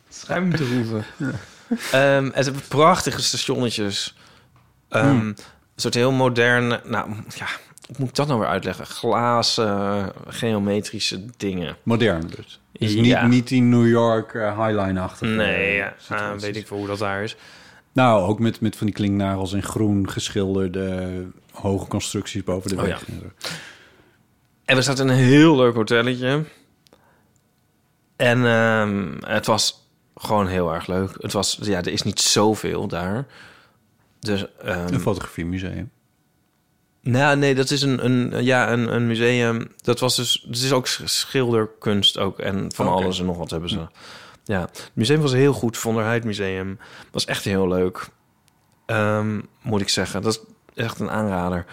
Schuimdroeven. 0.08 1.04
Ehm, 1.20 1.30
en 1.92 2.32
ze 2.36 2.42
hebben 2.42 2.62
prachtige 2.68 3.22
stationnetjes. 3.22 4.16
Ehm, 4.88 5.06
Hmm. 5.08 5.28
Een 5.28 5.80
soort 5.80 5.94
heel 5.94 6.12
moderne... 6.12 6.80
Nou, 6.84 7.08
ja, 7.34 7.46
hoe 7.86 7.96
moet 7.98 8.08
ik 8.08 8.14
dat 8.14 8.26
nou 8.26 8.40
weer 8.40 8.48
uitleggen? 8.48 8.86
Glazen, 8.86 10.12
geometrische 10.28 11.24
dingen. 11.36 11.76
Modern 11.82 12.26
dus. 12.36 12.60
Dus 12.72 12.92
Ja. 12.92 13.22
niet, 13.22 13.30
niet 13.30 13.48
die 13.48 13.62
New 13.62 13.88
York 13.88 14.34
eh, 14.34 14.58
Highline-achtige 14.66 15.32
Nee, 15.32 15.74
ja, 15.74 15.94
situaties. 15.98 16.26
ah, 16.36 16.40
weet 16.40 16.56
ik 16.56 16.66
veel 16.66 16.76
hoe 16.76 16.86
dat 16.86 16.98
daar 16.98 17.22
is. 17.22 17.36
Nou, 17.92 18.22
ook 18.28 18.38
met, 18.38 18.60
met 18.60 18.76
van 18.76 18.86
die 18.86 18.94
klinknagels 18.94 19.52
in 19.52 19.62
groen 19.62 20.10
geschilderde 20.10 21.26
hoge 21.52 21.86
constructies 21.86 22.44
boven 22.44 22.70
de 22.70 22.76
Oh, 22.76 22.82
weg. 22.82 23.04
ja. 23.06 23.14
En 24.64 24.76
we 24.76 24.82
zaten 24.82 25.06
in 25.06 25.12
een 25.12 25.18
heel 25.24 25.56
leuk 25.56 25.74
hotelletje. 25.74 26.44
En 28.16 28.46
ehm, 28.46 29.12
het 29.20 29.46
was 29.46 29.81
gewoon 30.22 30.46
heel 30.46 30.74
erg 30.74 30.86
leuk. 30.86 31.10
Het 31.20 31.32
was, 31.32 31.58
ja, 31.62 31.78
er 31.78 31.92
is 31.92 32.02
niet 32.02 32.20
zoveel 32.20 32.88
daar. 32.88 33.26
Dus, 34.20 34.46
ehm, 34.58 34.92
Een 34.94 35.00
fotografiemuseum. 35.00 35.90
Nou, 37.00 37.36
nee, 37.36 37.54
dat 37.54 37.70
is 37.70 37.82
een, 37.82 38.04
een, 38.04 38.44
ja, 38.44 38.72
een, 38.72 38.94
een 38.94 39.06
museum. 39.06 39.68
Dat 39.80 40.00
was 40.00 40.16
dus, 40.16 40.44
het 40.46 40.56
is 40.56 40.72
ook 40.72 40.86
sch- 40.86 41.00
schilderkunst 41.04 42.18
ook. 42.18 42.38
En 42.38 42.72
van 42.74 42.88
alles 42.88 43.18
en 43.18 43.26
nog 43.26 43.36
wat 43.36 43.50
hebben 43.50 43.68
ze. 43.70 43.86
Ja, 44.44 44.60
het 44.60 44.90
museum 44.94 45.20
was 45.20 45.32
heel 45.32 45.52
goed. 45.52 45.76
Von 45.76 45.94
der 45.94 46.04
Heid 46.04 46.24
Museum. 46.24 46.78
Was 47.10 47.24
echt 47.24 47.44
heel 47.44 47.68
leuk. 47.68 48.08
Ehm, 48.86 49.40
moet 49.62 49.80
ik 49.80 49.88
zeggen. 49.88 50.22
Dat 50.22 50.32
is 50.32 50.40
echt 50.84 50.98
een 51.00 51.10
aanrader. 51.10 51.64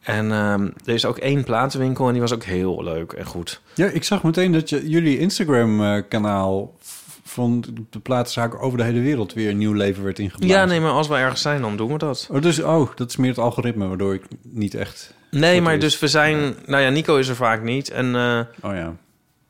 En 0.00 0.32
ehm, 0.32 0.64
er 0.84 0.94
is 0.94 1.04
ook 1.04 1.18
één 1.18 1.44
platenwinkel 1.44 2.06
en 2.06 2.12
die 2.12 2.20
was 2.20 2.32
ook 2.32 2.44
heel 2.44 2.82
leuk 2.84 3.12
en 3.12 3.24
goed. 3.24 3.60
Ja, 3.74 3.86
ik 3.86 4.04
zag 4.04 4.22
meteen 4.22 4.52
dat 4.52 4.68
je, 4.68 4.88
jullie 4.88 5.18
Instagram-kanaal 5.18 6.74
van 7.30 7.64
de 7.90 7.98
platenzaken 7.98 8.60
over 8.60 8.78
de 8.78 8.84
hele 8.84 9.00
wereld 9.00 9.32
weer 9.32 9.50
een 9.50 9.58
nieuw 9.58 9.72
leven 9.72 10.04
werd 10.04 10.18
ingeblazen. 10.18 10.56
Ja, 10.56 10.64
nee, 10.64 10.80
maar 10.80 10.90
als 10.92 11.08
we 11.08 11.14
ergens 11.14 11.40
zijn, 11.42 11.60
dan 11.60 11.76
doen 11.76 11.92
we 11.92 11.98
dat. 11.98 12.28
Oh, 12.30 12.42
dus, 12.42 12.62
oh, 12.62 12.90
dat 12.94 13.08
is 13.10 13.16
meer 13.16 13.28
het 13.30 13.38
algoritme, 13.38 13.86
waardoor 13.88 14.14
ik 14.14 14.22
niet 14.42 14.74
echt... 14.74 15.14
Nee, 15.30 15.60
maar 15.60 15.74
is. 15.74 15.80
dus 15.80 15.98
we 15.98 16.08
zijn... 16.08 16.54
Nou 16.66 16.82
ja, 16.82 16.88
Nico 16.88 17.16
is 17.16 17.28
er 17.28 17.36
vaak 17.36 17.62
niet. 17.62 17.90
En 17.90 18.14
eh, 18.14 18.40
Oh 18.70 18.74
ja. 18.74 18.94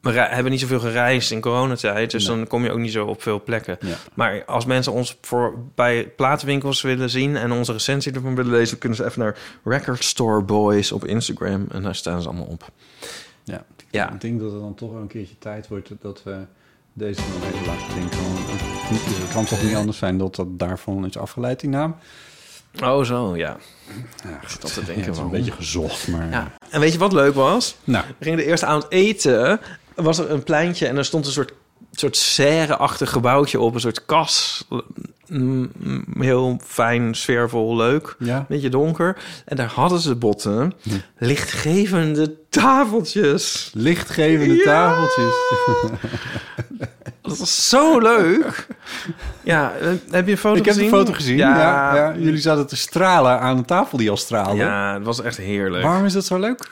we 0.01 0.11
hebben 0.11 0.51
niet 0.53 0.61
zoveel 0.61 0.81
gereisd 0.81 1.31
in 1.31 1.41
coronatijd. 1.41 2.11
Dus 2.11 2.27
Nee. 2.27 2.37
dan 2.37 2.47
kom 2.47 2.65
je 2.65 2.71
ook 2.71 2.79
niet 2.79 2.93
zo 2.93 3.07
op 3.07 3.23
veel 3.23 3.43
plekken. 3.43 3.77
ja. 3.81 3.97
Maar 4.15 4.45
als 4.45 4.65
mensen 4.65 4.93
ons 4.93 5.19
voor 5.21 5.55
bij 5.75 6.09
platenwinkels 6.17 6.83
willen 6.83 7.11
zien 7.11 7.37
en 7.37 7.53
onze 7.53 7.73
recensie 7.73 8.13
ervan 8.13 8.35
willen 8.35 8.53
lezen, 8.53 8.79
kunnen 8.79 8.99
ze 8.99 9.05
even 9.05 9.21
naar 9.21 9.39
Record 9.65 10.05
Store 10.05 10.43
Boys 10.43 10.93
op 10.93 11.05
Instagram 11.05 11.67
en 11.71 11.83
daar 11.83 11.95
staan 11.95 12.23
ze 12.23 12.29
allemaal 12.29 12.47
op. 12.47 12.71
Ja. 13.45 13.65
Ja. 13.91 14.13
Ik 14.13 14.21
denk 14.21 14.41
dat 14.41 14.53
het 14.53 14.61
dan 14.61 14.75
toch 14.75 14.93
wel 14.93 15.01
een 15.01 15.07
keertje 15.07 15.39
tijd 15.39 15.69
wordt 15.69 15.91
dat 16.01 16.23
we 16.23 16.37
deze 17.01 17.21
nog 17.21 17.53
even 17.53 17.67
laten 17.67 17.87
klinken. 17.93 18.19
Het 19.23 19.33
kan 19.33 19.45
toch 19.45 19.63
niet 19.63 19.75
anders 19.75 19.99
zijn 19.99 20.19
dat 20.19 20.35
dat 20.35 20.59
daarvan 20.59 21.07
is 21.07 21.19
afgeleid, 21.19 21.61
die 21.61 21.69
naam? 21.71 21.97
Oh, 22.83 23.05
zo, 23.05 23.37
ja. 23.37 23.57
Ja, 24.25 24.41
zit 24.49 24.63
al 24.63 24.69
te 24.71 24.81
Ja, 24.81 24.87
denken, 24.87 25.05
het 25.05 25.15
is 25.15 25.21
een 25.21 25.31
beetje 25.31 25.53
gezocht, 25.53 26.09
maar... 26.09 26.31
ja. 26.31 26.53
En 26.71 26.81
weet 26.81 26.93
je 26.93 26.99
wat 26.99 27.13
leuk 27.13 27.35
was? 27.35 27.77
Nou, 27.85 28.05
We 28.19 28.25
gingen 28.25 28.39
de 28.39 28.45
eerste 28.45 28.67
avond 28.67 28.87
eten. 28.89 29.61
Was 29.95 30.19
er 30.19 30.31
een 30.31 30.43
pleintje 30.43 30.87
en 30.87 30.97
er 30.97 31.05
stond 31.05 31.27
een 31.27 31.33
soort, 31.33 31.53
soort 32.01 32.17
serre-achtig 32.17 33.11
gebouwtje 33.11 33.61
op. 33.61 33.75
Een 33.75 33.81
soort 33.81 34.05
kas. 34.05 34.65
Mm, 35.27 35.71
mm, 35.79 36.05
Heel 36.19 36.61
fijn, 36.67 37.15
sfeervol, 37.15 37.77
leuk. 37.77 38.17
ja. 38.19 38.45
Beetje 38.49 38.69
donker. 38.69 39.17
En 39.45 39.57
daar 39.57 39.71
hadden 39.75 39.99
ze 40.01 40.15
botten. 40.15 40.73
Lichtgevende 41.19 42.35
tafeltjes. 42.49 43.71
Lichtgevende 43.75 44.55
Ja. 44.55 44.63
tafeltjes. 44.65 45.35
Dat 47.23 47.39
was 47.39 47.69
zo 47.69 47.99
leuk. 47.99 48.67
Ja, 49.43 49.73
eh, 49.81 49.89
heb 50.11 50.27
je 50.27 50.33
een 50.33 50.39
foto 50.39 50.59
Ik 50.59 50.65
heb 50.65 50.75
de 50.75 50.81
gezien? 50.81 50.97
foto 50.99 51.13
gezien. 51.13 51.37
Ja. 51.37 51.95
Ja, 51.95 52.15
Jullie 52.19 52.41
zaten 52.41 52.67
te 52.67 52.77
stralen 52.77 53.41
aan 53.41 53.57
een 53.57 53.65
tafel 53.65 53.99
die 53.99 54.11
al 54.11 54.17
straalde. 54.17 54.57
Ja, 54.57 54.95
het 54.95 55.05
was 55.05 55.23
echt 55.23 55.37
heerlijk. 55.37 55.83
Waarom 55.85 56.05
is 56.05 56.13
dat 56.13 56.25
zo 56.25 56.39
leuk? 56.39 56.69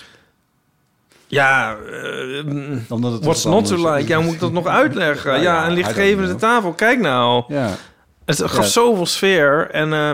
Ja, 1.29 1.77
eh, 1.77 2.45
mm, 2.45 2.85
Omdat 2.89 3.13
het 3.13 3.25
what's 3.25 3.45
not 3.45 3.67
to 3.67 3.93
like? 3.93 4.09
Ja, 4.09 4.21
moet 4.21 4.35
ik 4.35 4.41
dat 4.41 4.53
nog 4.53 4.67
uitleggen? 4.67 5.33
Ja, 5.33 5.41
ja, 5.41 5.67
een 5.67 5.73
lichtgevende 5.73 6.35
tafel. 6.35 6.73
Kijk 6.73 7.01
nou. 7.01 7.45
Ja. 7.49 7.71
Het 8.25 8.43
gaf 8.45 8.67
zoveel 8.67 9.07
sfeer. 9.07 9.71
En 9.71 9.93
eh, 9.93 10.11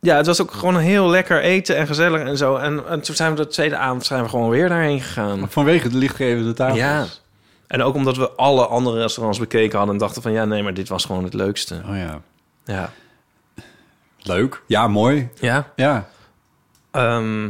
ja, 0.00 0.16
het 0.16 0.26
was 0.26 0.40
ook 0.42 0.52
gewoon 0.52 0.76
heel 0.76 1.08
lekker 1.08 1.40
eten 1.40 1.76
en 1.76 1.86
gezellig 1.86 2.20
en 2.20 2.36
zo. 2.36 2.56
En, 2.56 2.86
en 2.88 3.00
toen 3.00 3.14
zijn 3.14 3.30
we 3.30 3.36
de 3.36 3.46
tweede 3.46 3.76
avond 3.76 4.04
zijn 4.04 4.22
we 4.22 4.28
gewoon 4.28 4.50
weer 4.50 4.68
daarheen 4.68 5.00
gegaan. 5.00 5.50
Vanwege 5.50 5.88
de 5.88 5.96
lichtgevende 5.96 6.52
tafels. 6.52 6.78
Ja. 6.78 7.04
En 7.66 7.82
ook 7.82 7.94
omdat 7.94 8.16
we 8.16 8.30
alle 8.30 8.66
andere 8.66 8.98
restaurants 8.98 9.38
bekeken 9.38 9.76
hadden 9.76 9.94
en 9.94 10.00
dachten 10.00 10.22
van 10.22 10.32
ja, 10.32 10.44
nee, 10.44 10.62
maar 10.62 10.74
dit 10.74 10.88
was 10.88 11.04
gewoon 11.04 11.24
het 11.24 11.34
leukste. 11.34 11.82
Oh 11.88 11.96
ja. 11.96 12.20
Ja. 12.64 12.90
Leuk. 14.22 14.62
Ja, 14.66 14.88
mooi. 14.88 15.28
Ja. 15.40 15.72
Ja. 15.76 16.08
Ehm, 16.90 17.48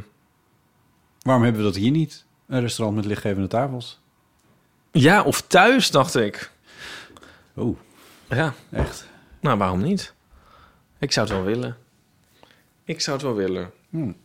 Waarom 1.22 1.44
hebben 1.44 1.62
we 1.62 1.68
dat 1.68 1.76
hier 1.76 1.90
niet? 1.90 2.25
Een 2.48 2.60
restaurant 2.60 2.96
met 2.96 3.06
lichtgevende 3.06 3.48
tafels. 3.48 4.00
ja, 4.92 5.22
of 5.22 5.40
thuis, 5.40 5.90
dacht 5.90 6.14
ik. 6.14 6.50
Oh, 7.54 7.78
Ja. 8.28 8.54
echt. 8.70 9.08
Nou, 9.40 9.58
waarom 9.58 9.82
niet? 9.82 10.14
Ik 10.98 11.12
zou 11.12 11.26
het 11.26 11.36
wel 11.36 11.44
willen. 11.44 11.76
Ik 12.84 13.00
zou 13.00 13.16
het 13.16 13.26
wel 13.26 13.34
willen. 13.34 13.70
Hmm. 13.90 14.16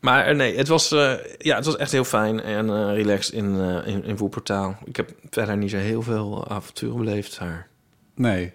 Maar 0.00 0.26
eh, 0.26 0.36
nee, 0.36 0.56
het 0.56 0.68
was, 0.68 0.92
eh, 0.92 1.12
ja, 1.38 1.56
het 1.56 1.64
was 1.64 1.76
echt 1.76 1.92
heel 1.92 2.04
fijn 2.04 2.40
en 2.40 2.68
eh, 2.70 2.94
relaxed 2.94 3.34
in, 3.34 3.60
eh 3.60 3.86
in, 3.92 4.04
in 4.04 4.16
Woepertaal. 4.16 4.76
Ik 4.84 4.96
heb 4.96 5.10
verder 5.30 5.56
niet 5.56 5.70
zo 5.70 5.76
heel 5.76 6.02
veel 6.02 6.48
avonturen 6.48 6.96
beleefd 6.96 7.38
daar. 7.38 7.68
Nee. 8.14 8.52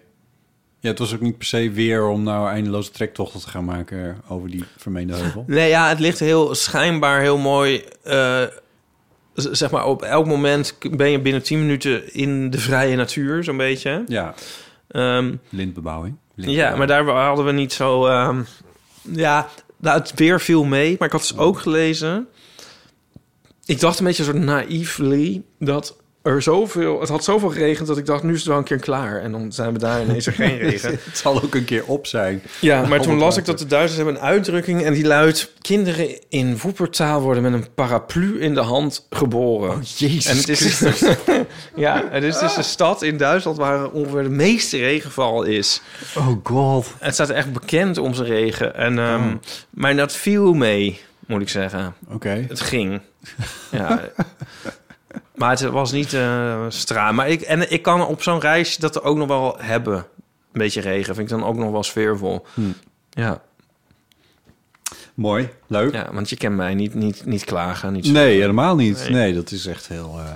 Ja, 0.78 0.88
het 0.88 0.98
was 0.98 1.14
ook 1.14 1.20
niet 1.20 1.38
per 1.38 1.46
se 1.46 1.70
weer 1.70 2.06
om 2.06 2.22
nou 2.22 2.48
eindeloze 2.48 2.90
trektochten 2.90 3.40
te 3.40 3.48
gaan 3.48 3.64
maken 3.64 4.22
over 4.28 4.50
die 4.50 4.64
vermeende 4.76 5.14
heuvel. 5.14 5.44
Nee, 5.46 5.68
ja, 5.68 5.88
het 5.88 5.98
ligt 5.98 6.18
heel 6.18 6.54
schijnbaar 6.54 7.20
heel 7.20 7.38
mooi. 7.38 7.84
Zeg 9.40 9.70
maar, 9.70 9.86
op 9.86 10.02
elk 10.02 10.26
moment 10.26 10.74
ben 10.90 11.10
je 11.10 11.20
binnen 11.20 11.42
10 11.42 11.58
minuten 11.60 12.14
in 12.14 12.50
de 12.50 12.58
vrije 12.58 12.96
natuur, 12.96 13.44
zo'n 13.44 13.56
beetje. 13.56 14.04
Ja, 14.06 14.34
Ehm, 14.88 15.34
lintbebouwing. 15.48 16.16
ja, 16.34 16.76
maar 16.76 16.86
daar 16.86 17.04
hadden 17.04 17.44
we 17.44 17.52
niet 17.52 17.72
zo... 17.72 18.06
ehm, 18.06 18.42
ja, 19.02 19.48
nou, 19.76 19.98
het 19.98 20.14
weer 20.14 20.40
viel 20.40 20.64
mee, 20.64 20.96
maar 20.98 21.06
ik 21.06 21.12
had 21.12 21.20
dus 21.20 21.36
ook 21.36 21.58
gelezen... 21.58 22.26
Ik 23.64 23.80
dacht 23.80 23.98
een 23.98 24.04
beetje 24.04 24.24
soort 24.24 24.36
naïefly 24.38 25.42
dat 25.58 25.96
er 26.22 26.42
zoveel... 26.42 27.00
Het 27.00 27.08
had 27.08 27.24
zoveel 27.24 27.48
geregend 27.48 27.88
dat 27.88 27.98
ik 27.98 28.06
dacht, 28.06 28.22
nu 28.22 28.32
is 28.32 28.38
het 28.38 28.48
wel 28.48 28.58
een 28.58 28.64
keer 28.64 28.78
klaar. 28.78 29.22
En 29.22 29.32
dan 29.32 29.52
zijn 29.52 29.72
we 29.72 29.78
daar 29.78 30.00
en 30.00 30.06
ineens 30.08 30.26
er 30.26 30.32
geen 30.32 30.58
regen. 30.58 30.90
Het 30.90 31.18
zal 31.18 31.42
ook 31.42 31.54
een 31.54 31.64
keer 31.64 31.84
op 31.86 32.06
zijn. 32.06 32.42
Ja, 32.60 32.86
maar 32.86 33.00
toen 33.00 33.18
las 33.18 33.36
ik 33.36 33.44
dat 33.44 33.58
de 33.58 33.66
Duitsers 33.66 33.96
hebben 33.96 34.14
een 34.14 34.20
uitdrukking... 34.20 34.84
en 34.84 34.92
die 34.92 35.06
luidt... 35.06 35.52
kinderen 35.60 36.28
in 36.28 36.58
Woepertaal 36.58 37.20
worden 37.20 37.42
met 37.42 37.52
een 37.52 37.74
paraplu 37.74 38.40
in 38.40 38.54
de 38.54 38.60
hand 38.60 39.06
geboren. 39.10 39.70
Oh, 39.70 39.82
Jezus 39.82 40.26
en 40.26 40.36
het 40.36 40.48
is, 40.48 40.82
ja, 41.74 42.04
het 42.10 42.22
is 42.22 42.38
dus 42.38 42.54
de 42.54 42.62
stad 42.62 43.02
in 43.02 43.16
Duitsland... 43.16 43.56
waar 43.56 43.90
ongeveer 43.90 44.22
de 44.22 44.28
meeste 44.28 44.76
regenval 44.76 45.42
is. 45.42 45.82
Oh 46.16 46.28
god. 46.42 46.86
Het 46.98 47.14
staat 47.14 47.30
echt 47.30 47.52
bekend 47.52 47.98
om 47.98 48.14
zijn 48.14 48.28
regen. 48.28 48.74
En, 48.74 48.98
ehm, 48.98 49.18
Oh. 49.20 49.34
Maar 49.70 49.96
dat 49.96 50.12
viel 50.12 50.52
mee, 50.52 51.00
moet 51.26 51.40
ik 51.40 51.48
zeggen. 51.48 51.94
Oké. 52.08 52.44
Het 52.48 52.60
ging. 52.60 53.00
ja. 53.70 54.00
Maar 55.40 55.50
het 55.50 55.60
was 55.60 55.92
niet 55.92 56.12
eh 56.12 56.64
straal. 56.68 57.12
Maar 57.12 57.28
ik, 57.28 57.40
en 57.40 57.72
ik 57.72 57.82
kan 57.82 58.06
op 58.06 58.22
zo'n 58.22 58.40
reis 58.40 58.76
dat 58.76 58.96
er 58.96 59.02
ook 59.02 59.16
nog 59.16 59.28
wel 59.28 59.56
hebben. 59.58 59.96
Een 59.96 60.60
beetje 60.60 60.80
regen. 60.80 61.14
Vind 61.14 61.30
ik 61.30 61.38
dan 61.38 61.48
ook 61.48 61.56
nog 61.56 61.70
wel 61.70 61.82
sfeervol. 61.82 62.46
Hmm. 62.54 62.74
Ja, 63.10 63.42
Mooi. 65.14 65.48
Leuk. 65.66 65.92
ja, 65.92 66.08
want 66.12 66.30
je 66.30 66.36
kent 66.36 66.56
mij 66.56 66.74
niet, 66.74 66.94
niet, 66.94 67.24
niet 67.24 67.44
klagen. 67.44 67.92
Niet 67.92 68.12
Nee, 68.12 68.40
helemaal 68.40 68.76
niet. 68.76 68.98
Nee. 68.98 69.10
Nee, 69.10 69.34
dat 69.34 69.50
is 69.50 69.66
echt 69.66 69.88
heel... 69.88 70.18
eh 70.18 70.32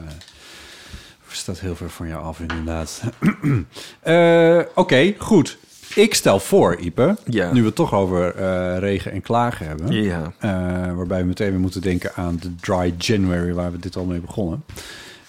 staat 1.36 1.60
heel 1.60 1.76
ver 1.76 1.90
van 1.90 2.06
je 2.06 2.14
af, 2.14 2.40
inderdaad. 2.40 3.02
Eh, 4.00 4.60
Oké, 4.74 5.14
goed. 5.18 5.58
Ik 5.94 6.14
stel 6.14 6.40
voor, 6.40 6.76
Ipe, 6.76 7.16
Ja. 7.24 7.52
nu 7.52 7.60
we 7.60 7.66
het 7.66 7.74
toch 7.74 7.94
over 7.94 8.34
eh, 8.34 8.78
regen 8.78 9.12
en 9.12 9.20
klagen 9.20 9.66
hebben... 9.66 9.92
Ja. 9.92 10.32
eh, 10.38 10.50
waarbij 10.96 11.20
we 11.20 11.26
meteen 11.26 11.50
weer 11.50 11.60
moeten 11.60 11.80
denken 11.80 12.14
aan 12.14 12.36
de 12.40 12.54
Dry 12.54 12.94
January, 12.98 13.52
waar 13.52 13.72
we 13.72 13.78
dit 13.78 13.96
al 13.96 14.04
mee 14.04 14.20
begonnen. 14.20 14.64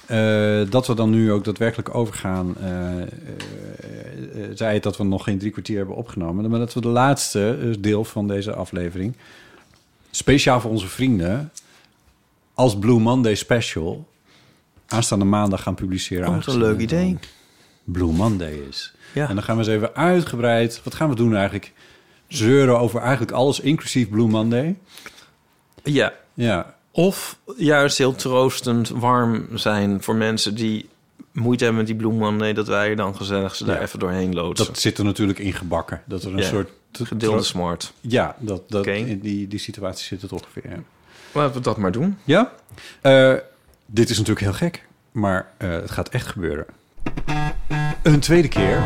Eh, 0.05 0.61
dat 0.69 0.87
we 0.87 0.93
dan 0.93 1.09
nu 1.09 1.31
ook 1.31 1.43
daadwerkelijk 1.43 1.95
overgaan. 1.95 2.55
zei 4.53 4.73
het 4.73 4.83
dat 4.83 4.97
we 4.97 5.03
nog 5.03 5.23
geen 5.23 5.37
drie 5.37 5.51
kwartier 5.51 5.77
hebben 5.77 5.95
opgenomen. 5.95 6.49
Maar 6.49 6.59
dat 6.59 6.73
we 6.73 6.81
de 6.81 6.87
laatste 6.87 7.75
deel 7.79 8.03
van 8.03 8.27
deze 8.27 8.53
aflevering... 8.53 9.15
speciaal 10.11 10.61
voor 10.61 10.71
onze 10.71 10.87
vrienden... 10.87 11.51
als 12.53 12.77
Blue 12.79 12.99
Monday 12.99 13.35
special... 13.35 14.07
aanstaande 14.87 15.25
maandag 15.25 15.61
gaan 15.61 15.75
publiceren. 15.75 16.35
Wat 16.35 16.45
een 16.47 16.57
leuk 16.57 16.79
idee. 16.79 17.17
Blue 17.83 18.11
Monday 18.11 18.61
is. 18.69 18.94
Ja. 19.15 19.29
En 19.29 19.35
dan 19.35 19.43
gaan 19.43 19.57
we 19.57 19.61
eens 19.63 19.71
even 19.71 19.95
uitgebreid... 19.95 20.81
Wat 20.83 20.95
gaan 20.95 21.09
we 21.09 21.15
doen 21.15 21.35
eigenlijk? 21.35 21.71
Zeuren 22.27 22.79
over 22.79 23.01
eigenlijk 23.01 23.31
alles, 23.31 23.59
inclusief 23.59 24.09
Blue 24.09 24.27
Monday. 24.27 24.75
Ja. 25.83 26.13
Ja, 26.33 26.75
Of 26.91 27.37
juist 27.57 27.97
heel 27.97 28.15
troostend 28.15 28.89
warm 28.89 29.47
zijn 29.53 30.01
voor 30.03 30.15
mensen 30.15 30.55
die 30.55 30.89
moeite 31.31 31.63
hebben 31.63 31.81
met 31.81 31.91
die 31.91 31.99
bloemen. 31.99 32.35
Nee, 32.35 32.53
dat 32.53 32.67
wij 32.67 32.95
dan 32.95 33.15
gezellig 33.15 33.55
ze 33.55 33.65
daar 33.65 33.75
Ja. 33.75 33.81
even 33.81 33.99
doorheen 33.99 34.33
loodsen. 34.33 34.65
dat 34.65 34.79
zit 34.79 34.97
er 34.97 35.03
natuurlijk 35.03 35.39
in 35.39 35.53
gebakken. 35.53 36.01
Dat 36.05 36.23
er 36.23 36.31
een 36.31 36.37
Ja. 36.37 36.43
soort... 36.43 36.69
Gedeelde 37.03 37.43
smart. 37.43 37.93
Ja, 38.01 38.35
dat, 38.39 38.69
dat, 38.69 38.85
in 38.87 39.19
die, 39.19 39.47
die 39.47 39.59
situatie 39.59 40.05
zit 40.05 40.21
het 40.21 40.31
ongeveer. 40.31 40.69
Ja. 40.69 40.77
Laten 41.31 41.55
we 41.55 41.61
dat 41.61 41.77
maar 41.77 41.91
doen. 41.91 42.17
Ja? 42.23 42.51
Eh, 43.01 43.33
dit 43.85 44.09
is 44.09 44.17
natuurlijk 44.17 44.45
heel 44.45 44.53
gek, 44.53 44.85
maar 45.11 45.47
eh, 45.57 45.69
het 45.69 45.91
gaat 45.91 46.09
echt 46.09 46.27
gebeuren. 46.27 46.65
Een 48.05 48.19
tweede 48.19 48.47
keer 48.47 48.77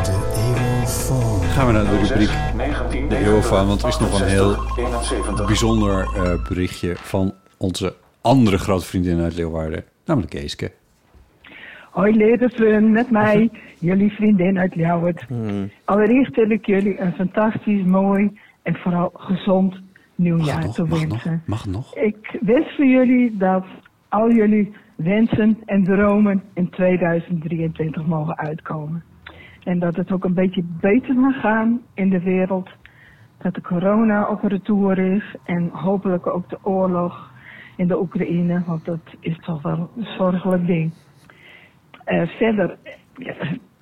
gaan 1.52 1.66
we 1.66 1.72
naar 1.72 1.84
de 1.84 2.06
rubriek 2.08 2.30
19, 2.56 3.08
De 3.08 3.24
Eeuw 3.24 3.40
van, 3.40 3.66
want 3.66 3.82
er 3.82 3.88
is 3.88 3.98
nog 3.98 4.20
een 4.20 4.26
heel 4.26 4.56
71. 4.76 5.46
bijzonder 5.46 6.02
eh, 6.02 6.48
berichtje 6.48 6.96
van 6.96 7.32
onze 7.58 7.94
andere 8.20 8.58
grote 8.58 8.86
vriendin 8.86 9.20
uit 9.20 9.36
Leeuwarden, 9.36 9.84
namelijk 10.04 10.34
Eeske. 10.34 10.72
Hoi 11.90 12.16
Leerden, 12.16 12.92
met 12.92 13.10
mij, 13.10 13.50
jullie 13.78 14.10
vriendin 14.10 14.58
uit 14.58 14.74
Ljouwert. 14.74 15.26
Allereerst 15.84 16.36
wil 16.36 16.50
ik 16.50 16.66
jullie 16.66 17.00
een 17.00 17.12
fantastisch 17.12 17.84
mooi 17.84 18.40
en 18.62 18.74
vooral 18.74 19.10
gezond 19.14 19.80
nieuwjaar 20.14 20.70
toe 20.70 20.88
nog? 20.88 21.00
wensen. 21.00 21.42
Mag 21.46 21.62
het 21.62 21.72
nog? 21.72 21.96
Ik 21.96 22.38
wens 22.40 22.76
voor 22.76 22.86
jullie 22.86 23.36
dat 23.36 23.64
al 24.08 24.32
jullie 24.32 24.72
wensen 24.96 25.58
en 25.64 25.84
dromen 25.84 26.42
in 26.54 26.70
2023 26.70 28.06
mogen 28.06 28.38
uitkomen. 28.38 29.04
En 29.64 29.78
dat 29.78 29.96
het 29.96 30.12
ook 30.12 30.24
een 30.24 30.34
beetje 30.34 30.64
beter 30.80 31.14
mag 31.14 31.40
gaan 31.40 31.80
in 31.94 32.10
de 32.10 32.20
wereld. 32.20 32.70
Dat 33.38 33.54
de 33.54 33.60
corona 33.60 34.28
op 34.28 34.42
retour 34.42 34.98
is 34.98 35.36
en 35.44 35.68
hopelijk 35.72 36.26
ook 36.26 36.48
de 36.48 36.58
oorlog 36.62 37.30
in 37.76 37.86
de 37.88 38.00
Oekraïne, 38.00 38.62
want 38.66 38.84
dat 38.84 39.00
is 39.20 39.36
toch 39.38 39.62
wel 39.62 39.90
een 39.96 40.04
zorgelijk 40.04 40.66
ding. 40.66 40.92
Eh, 42.04 42.26
verder 42.26 42.76
ja, 43.14 43.34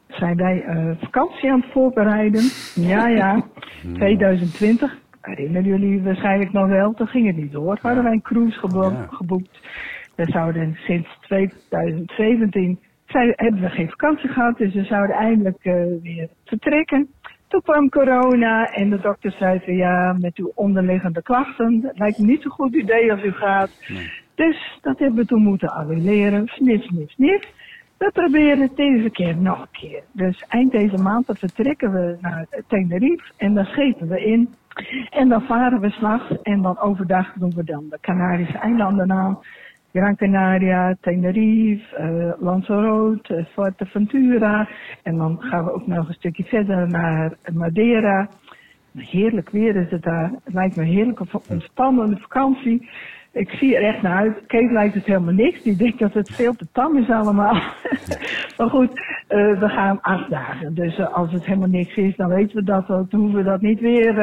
zijn 0.09 0.37
wij 0.37 0.63
eh, 0.63 0.91
vakantie 1.01 1.51
aan 1.53 1.61
het 1.61 1.73
voorbereiden. 1.73 2.43
Ja, 2.75 3.09
ja, 3.09 3.43
2020. 3.95 4.99
Herinneren 5.21 5.69
jullie 5.69 6.03
waarschijnlijk 6.03 6.53
nog 6.53 6.67
wel. 6.69 6.93
Toen 6.93 7.07
ging 7.07 7.27
het 7.27 7.37
niet 7.37 7.53
door. 7.53 7.79
Hadden 7.83 8.03
wij 8.03 8.13
een 8.13 8.23
cruise 8.23 8.59
gebo- 8.59 8.91
Ja. 8.91 9.07
geboekt. 9.11 9.59
We 10.17 10.25
zouden 10.31 10.75
sinds 10.75 11.09
2017 11.21 12.79
zijn, 13.11 13.33
hebben 13.37 13.61
we 13.61 13.69
geen 13.69 13.89
vakantie 13.89 14.29
gehad. 14.29 14.59
Dus 14.59 14.75
we 14.75 14.85
zouden 14.85 15.17
eindelijk 15.17 15.65
eh, 15.65 15.75
weer 16.03 16.29
vertrekken. 16.45 17.09
Toen 17.49 17.63
kwam 17.63 17.89
corona 17.89 18.73
en 18.73 18.91
de 18.91 19.01
dokter 19.01 19.33
zei 19.39 19.61
van 19.65 19.75
ja, 19.75 20.17
met 20.19 20.37
uw 20.37 20.53
onderliggende 20.55 21.23
klachten. 21.23 21.81
Het 21.83 21.99
lijkt 21.99 22.19
me 22.19 22.25
niet 22.25 22.43
zo'n 22.43 22.51
goed 22.51 22.75
idee 22.75 23.13
als 23.13 23.23
u 23.23 23.33
gaat. 23.33 23.71
Dus 24.35 24.79
dat 24.81 24.99
hebben 24.99 25.19
we 25.19 25.27
toen 25.27 25.43
moeten 25.43 25.69
annuleren. 25.69 26.47
Snif, 26.47 26.83
snif, 26.83 27.11
snif. 27.11 27.43
We 27.99 28.11
proberen 28.13 28.61
het 28.61 28.77
deze 28.77 29.11
keer 29.11 29.37
nog 29.37 29.61
een 29.61 29.81
keer. 29.81 30.03
Dus 30.13 30.45
eind 30.49 30.73
deze 30.73 31.03
maand 31.03 31.27
dan 31.27 31.37
vertrekken 31.37 31.93
we 31.93 32.17
naar 32.21 32.47
Tenerife 32.67 33.33
en 33.37 33.55
dan 33.55 33.65
schepen 33.65 34.09
we 34.09 34.25
in. 34.25 34.55
En 35.11 35.29
dan 35.29 35.43
varen 35.43 35.81
we 35.81 35.91
s'nachts 35.91 36.43
en 36.43 36.63
dan 36.63 36.79
overdag 36.79 37.33
doen 37.33 37.53
we 37.55 37.65
dan 37.65 37.87
de 37.91 37.99
Canarische 38.01 38.59
eilanden 38.59 39.13
aan. 39.13 39.39
Gran 39.99 40.17
Canaria, 40.17 40.97
Tenerife, 41.01 41.97
eh 41.97 42.43
Lanzarote, 42.43 43.35
eh, 43.35 43.45
Fuerteventura. 43.53 44.69
En 45.03 45.17
dan 45.17 45.37
gaan 45.41 45.65
we 45.65 45.73
ook 45.73 45.87
nog 45.87 46.09
een 46.09 46.15
stukje 46.15 46.45
verder 46.45 46.89
naar 46.89 47.33
Madeira. 47.53 48.29
Heerlijk 48.97 49.51
weer 49.51 49.77
is 49.77 49.91
het 49.91 50.03
daar. 50.03 50.31
Het 50.45 50.55
lijkt 50.55 50.77
me 50.77 50.83
een 50.83 50.89
heerlijke, 50.89 51.25
ontspannende 51.49 52.17
vakantie. 52.17 52.89
Ik 53.33 53.51
zie 53.51 53.77
er 53.77 53.83
echt 53.83 54.03
naar 54.03 54.17
uit. 54.17 54.47
Kate 54.47 54.73
lijkt 54.73 54.95
het 54.95 55.05
helemaal 55.05 55.35
niks. 55.35 55.63
Die 55.63 55.77
denkt 55.77 55.99
dat 55.99 56.15
het 56.15 56.31
veel 56.31 56.55
te 56.55 56.67
tam 56.73 56.97
is 56.97 57.11
allemaal. 57.11 57.55
maar 58.57 58.71
goed, 58.71 58.91
eh, 59.29 59.61
we 59.61 59.69
gaan 59.69 60.01
acht 60.01 60.31
dagen. 60.31 60.75
Dus 60.75 60.99
eh, 60.99 61.15
als 61.15 61.33
het 61.33 61.45
helemaal 61.45 61.69
niks 61.69 61.97
is, 61.97 62.17
dan 62.17 62.29
weten 62.29 62.57
we 62.57 62.65
dat 62.65 62.91
ook. 62.91 63.11
Dan 63.11 63.21
hoeven 63.21 63.39
we 63.39 63.51
dat 63.51 63.61
niet 63.61 63.81
weer 63.81 64.15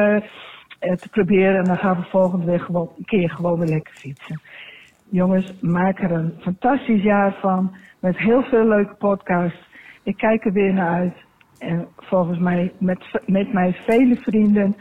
te 0.78 1.08
proberen. 1.10 1.56
En 1.56 1.64
dan 1.64 1.78
gaan 1.78 1.96
we 1.96 2.02
volgende 2.02 2.46
week 2.46 2.62
gewoon 2.62 2.92
een 2.98 3.04
keer 3.04 3.30
gewoon 3.30 3.58
weer 3.58 3.68
lekker 3.68 3.94
fietsen. 3.94 4.40
Jongens, 5.10 5.52
maak 5.60 6.02
er 6.02 6.10
een 6.10 6.32
fantastisch 6.40 7.02
jaar 7.02 7.36
van. 7.40 7.76
Met 8.00 8.18
heel 8.18 8.42
veel 8.42 8.68
leuke 8.68 8.94
podcasts. 8.94 9.68
Ik 10.02 10.16
kijk 10.16 10.44
er 10.44 10.52
weer 10.52 10.72
naar 10.72 10.94
uit. 10.94 11.14
En 11.58 11.86
volgens 11.96 12.38
mij 12.38 12.72
met, 12.78 13.20
met 13.26 13.52
mijn 13.52 13.76
vele 13.86 14.16
vrienden. 14.16 14.76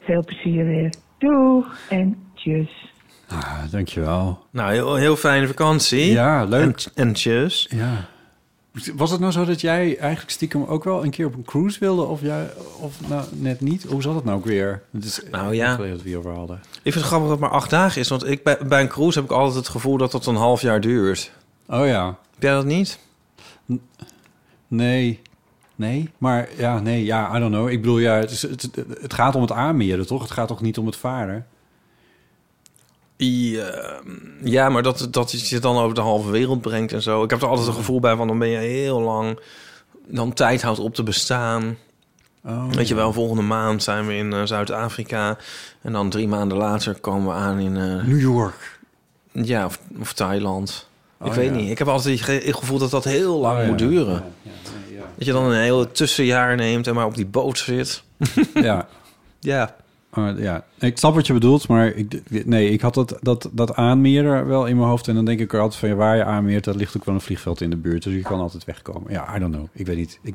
Veel 0.00 0.24
plezier 0.24 0.64
weer. 0.64 0.94
Doeg 1.18 1.76
en 1.88 2.16
tjus. 2.34 2.92
Ah, 3.28 3.70
dankjewel. 3.70 4.46
Nou, 4.50 4.72
heel, 4.72 4.94
heel 4.94 5.16
fijne 5.16 5.46
vakantie. 5.46 6.12
Ja, 6.12 6.44
leuk. 6.44 6.90
En, 6.94 7.06
en 7.06 7.12
tjus. 7.12 7.70
Ja. 7.70 8.12
Was 8.94 9.10
het 9.10 9.20
nou 9.20 9.32
zo 9.32 9.44
dat 9.44 9.60
jij 9.60 9.98
eigenlijk 9.98 10.30
stiekem 10.30 10.64
ook 10.64 10.84
wel 10.84 11.04
een 11.04 11.10
keer 11.10 11.26
op 11.26 11.34
een 11.34 11.44
cruise 11.44 11.78
wilde? 11.80 12.02
Of, 12.02 12.20
jij, 12.20 12.50
of 12.80 13.08
nou, 13.08 13.24
net 13.32 13.60
niet? 13.60 13.84
Hoe 13.84 14.02
zat 14.02 14.14
het 14.14 14.24
nou 14.24 14.36
ook 14.36 14.44
weer? 14.44 14.82
Het 14.90 15.04
is 15.04 15.20
Nou 15.30 15.54
ja. 15.54 15.76
dat 15.76 16.02
we 16.02 16.08
hierover 16.08 16.34
hadden. 16.34 16.60
Ik 16.72 16.92
vind 16.92 16.94
het 16.94 17.04
grappig 17.04 17.28
dat 17.28 17.38
het 17.38 17.48
maar 17.48 17.58
acht 17.58 17.70
dagen 17.70 18.00
is. 18.00 18.08
Want 18.08 18.26
ik, 18.26 18.42
bij, 18.42 18.58
bij 18.66 18.80
een 18.80 18.88
cruise 18.88 19.18
heb 19.18 19.28
ik 19.28 19.36
altijd 19.36 19.56
het 19.56 19.68
gevoel 19.68 19.96
dat 19.96 20.12
dat 20.12 20.26
een 20.26 20.34
half 20.34 20.60
jaar 20.60 20.80
duurt. 20.80 21.32
Oh 21.66 21.86
ja. 21.86 22.06
Heb 22.06 22.42
jij 22.42 22.52
dat 22.52 22.64
niet? 22.64 22.98
Nee. 24.68 25.20
Nee, 25.76 26.10
maar 26.18 26.48
ja, 26.56 26.80
nee, 26.80 27.04
ja, 27.04 27.36
I 27.36 27.38
don't 27.38 27.52
know. 27.52 27.68
Ik 27.68 27.80
bedoel, 27.80 27.98
ja, 27.98 28.14
het, 28.14 28.30
is, 28.30 28.42
het, 28.42 28.68
het 29.00 29.14
gaat 29.14 29.34
om 29.34 29.40
het 29.40 29.52
aanmeren, 29.52 30.06
toch? 30.06 30.22
Het 30.22 30.30
gaat 30.30 30.48
toch 30.48 30.60
niet 30.60 30.78
om 30.78 30.86
het 30.86 30.96
varen? 30.96 31.46
Ja, 33.24 34.00
ja, 34.42 34.68
maar 34.68 34.82
dat, 34.82 35.08
dat 35.10 35.30
je 35.30 35.54
je 35.54 35.58
dan 35.60 35.76
over 35.76 35.94
de 35.94 36.00
halve 36.00 36.30
wereld 36.30 36.60
brengt 36.60 36.92
en 36.92 37.02
zo. 37.02 37.22
Ik 37.24 37.30
heb 37.30 37.42
er 37.42 37.48
altijd 37.48 37.66
een 37.68 37.74
gevoel 37.74 38.00
bij 38.00 38.16
van 38.16 38.26
dan 38.26 38.38
ben 38.38 38.48
je 38.48 38.58
heel 38.58 39.00
lang... 39.00 39.38
dan 40.06 40.32
tijd 40.32 40.62
houdt 40.62 40.78
op 40.78 40.94
te 40.94 41.02
bestaan. 41.02 41.76
Oh, 42.46 42.70
Weet 42.72 42.88
je 42.88 42.94
wel, 42.94 43.12
volgende 43.12 43.42
maand 43.42 43.82
zijn 43.82 44.06
we 44.06 44.14
in 44.14 44.32
eh, 44.32 44.40
Zuid-Afrika. 44.44 45.36
En 45.82 45.92
dan 45.92 46.10
drie 46.10 46.28
maanden 46.28 46.58
later 46.58 47.00
komen 47.00 47.26
we 47.28 47.32
aan 47.40 47.58
in... 47.58 47.76
eh, 47.76 48.06
New 48.06 48.20
York. 48.20 48.78
ja, 49.32 49.64
of, 49.64 49.78
of 50.00 50.12
Thailand. 50.12 50.88
ik 51.20 51.26
Oh, 51.26 51.34
weet 51.34 51.48
ja. 51.50 51.54
niet. 51.56 51.70
Ik 51.70 51.78
heb 51.78 51.88
altijd 51.88 52.14
het 52.18 52.28
ge- 52.28 52.42
het 52.46 52.56
gevoel 52.56 52.78
dat 52.78 52.90
dat 52.90 53.04
heel 53.04 53.38
lang 53.40 53.60
Oh, 53.60 53.66
moet 53.68 53.78
duren. 53.78 54.22
Ja. 54.42 54.50
Dat 55.16 55.26
je 55.26 55.32
dan 55.32 55.44
een 55.44 55.60
hele 55.60 55.90
tussenjaar 55.90 56.56
neemt 56.56 56.86
en 56.86 56.94
maar 56.94 57.06
op 57.06 57.14
die 57.14 57.26
boot 57.26 57.58
zit. 57.58 58.02
Ja, 58.54 58.86
Ja. 59.40 59.74
Ja, 60.36 60.64
ik 60.78 60.98
snap 60.98 61.14
wat 61.14 61.26
je 61.26 61.32
bedoelt, 61.32 61.68
maar 61.68 61.86
ik, 61.86 62.22
nee, 62.44 62.70
ik 62.70 62.80
had 62.80 62.94
dat, 62.94 63.18
dat, 63.20 63.48
dat 63.52 63.74
aanmeren 63.74 64.46
wel 64.46 64.66
in 64.66 64.76
mijn 64.76 64.88
hoofd. 64.88 65.08
En 65.08 65.14
dan 65.14 65.24
denk 65.24 65.40
ik 65.40 65.52
er 65.52 65.60
altijd 65.60 65.80
van, 65.80 65.88
ja, 65.88 65.94
waar 65.94 66.16
je 66.16 66.24
aanmeert, 66.24 66.64
daar 66.64 66.74
ligt 66.74 66.96
ook 66.96 67.04
wel 67.04 67.14
een 67.14 67.20
vliegveld 67.20 67.60
in 67.60 67.70
de 67.70 67.76
buurt. 67.76 68.02
Dus 68.02 68.14
je 68.14 68.20
kan 68.20 68.40
altijd 68.40 68.64
wegkomen. 68.64 69.12
Ja, 69.12 69.36
I 69.36 69.38
don't 69.38 69.54
know. 69.54 69.66
Ik 69.72 69.86
weet 69.86 69.96
niet. 69.96 70.18
Ik, 70.22 70.34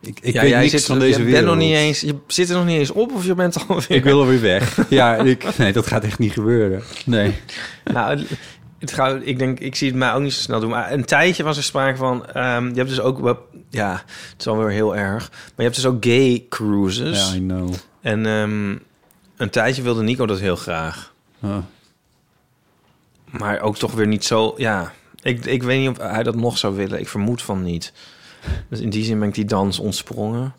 ik, 0.00 0.18
ik 0.20 0.34
ja, 0.34 0.40
weet 0.40 0.50
jij 0.50 0.60
niks 0.60 0.70
zit, 0.70 0.84
van 0.84 0.98
deze 0.98 1.18
je 1.18 1.24
wereld. 1.24 1.44
Bent 1.44 1.58
nog 1.58 1.66
niet 1.68 1.76
eens, 1.76 2.00
je 2.00 2.14
zit 2.26 2.48
er 2.48 2.56
nog 2.56 2.66
niet 2.66 2.78
eens 2.78 2.90
op 2.90 3.12
of 3.12 3.24
je 3.24 3.34
bent 3.34 3.56
alweer... 3.68 3.90
Ik 3.90 4.04
wil 4.04 4.20
alweer 4.20 4.40
weg. 4.40 4.90
ja, 4.90 5.16
ik, 5.16 5.56
nee, 5.56 5.72
dat 5.72 5.86
gaat 5.86 6.04
echt 6.04 6.18
niet 6.18 6.32
gebeuren. 6.32 6.82
Nee. 7.04 7.34
Nou, 7.92 8.24
het 8.78 8.92
gaat, 8.92 9.20
ik 9.22 9.38
denk, 9.38 9.60
ik 9.60 9.74
zie 9.74 9.88
het 9.88 9.96
mij 9.96 10.12
ook 10.12 10.22
niet 10.22 10.32
zo 10.32 10.40
snel 10.40 10.60
doen. 10.60 10.70
Maar 10.70 10.92
een 10.92 11.04
tijdje 11.04 11.42
was 11.42 11.56
er 11.56 11.62
sprake 11.62 11.96
van. 11.96 12.26
ehm, 12.26 12.68
je 12.68 12.74
hebt 12.74 12.88
dus 12.88 13.00
ook, 13.00 13.46
ja, 13.70 13.92
het 14.30 14.38
is 14.38 14.44
wel 14.44 14.56
weer 14.56 14.70
heel 14.70 14.96
erg. 14.96 15.30
Maar 15.30 15.52
je 15.56 15.62
hebt 15.62 15.74
dus 15.74 15.86
ook 15.86 16.04
gay 16.04 16.46
cruises. 16.48 17.30
Ja, 17.30 17.36
I 17.36 17.38
know. 17.38 17.74
En 18.00 18.26
ehm, 18.26 18.76
een 19.36 19.50
tijdje 19.50 19.82
wilde 19.82 20.02
Nico 20.02 20.26
dat 20.26 20.40
heel 20.40 20.56
graag. 20.56 21.12
Maar 23.24 23.60
ook 23.60 23.76
toch 23.76 23.92
weer 23.92 24.06
niet 24.06 24.24
zo. 24.24 24.54
Ja, 24.56 24.92
ik, 25.22 25.44
ik 25.44 25.62
weet 25.62 25.80
niet 25.80 25.88
of 25.88 25.96
hij 26.06 26.22
dat 26.22 26.34
nog 26.34 26.58
zou 26.58 26.76
willen. 26.76 27.00
Ik 27.00 27.08
vermoed 27.08 27.42
van 27.42 27.62
niet. 27.62 27.92
Dus 28.68 28.80
in 28.80 28.90
die 28.90 29.04
zin 29.04 29.18
ben 29.18 29.28
ik 29.28 29.34
die 29.34 29.44
dans 29.44 29.78
ontsprongen. 29.78 30.54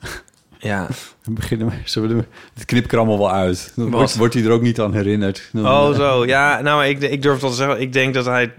Ja. 0.58 0.88
We 1.22 1.30
beginnen 1.30 1.66
met, 1.66 1.76
zullen 1.84 2.16
we 2.16 2.24
het 2.54 2.64
knip 2.64 2.84
ik 2.84 2.92
allemaal 2.92 3.18
wel 3.18 3.30
uit. 3.32 3.72
Dan 3.76 3.90
wordt, 3.90 4.16
wordt 4.16 4.34
hij 4.34 4.44
er 4.44 4.50
ook 4.50 4.62
niet 4.62 4.80
aan 4.80 4.94
herinnerd. 4.94 5.48
Dan, 5.52 5.66
Oh, 5.66 5.88
eh, 5.90 5.96
zo. 5.96 6.26
Ja, 6.26 6.60
nou, 6.60 6.84
ik, 6.84 7.00
ik 7.00 7.22
durf 7.22 7.40
dat 7.40 7.50
te 7.50 7.56
zeggen. 7.56 7.80
Ik 7.80 7.92
denk 7.92 8.14
dat 8.14 8.24
hij. 8.24 8.52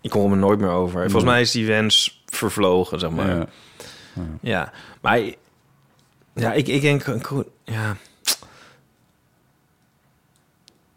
Ik 0.00 0.12
hoor 0.12 0.22
hem 0.22 0.32
er 0.32 0.38
nooit 0.38 0.58
meer 0.60 0.70
over. 0.70 1.00
Volgens 1.02 1.24
mij 1.24 1.40
is 1.40 1.50
die 1.50 1.66
wens 1.66 2.22
vervlogen, 2.26 2.98
zeg 2.98 3.10
maar. 3.10 3.36
ja. 3.36 3.46
Ja, 4.40 4.72
maar 5.00 5.20
ja, 6.36 6.52
ik, 6.52 6.68
ik 6.68 6.80
denk, 6.80 7.04
ja, 7.64 7.96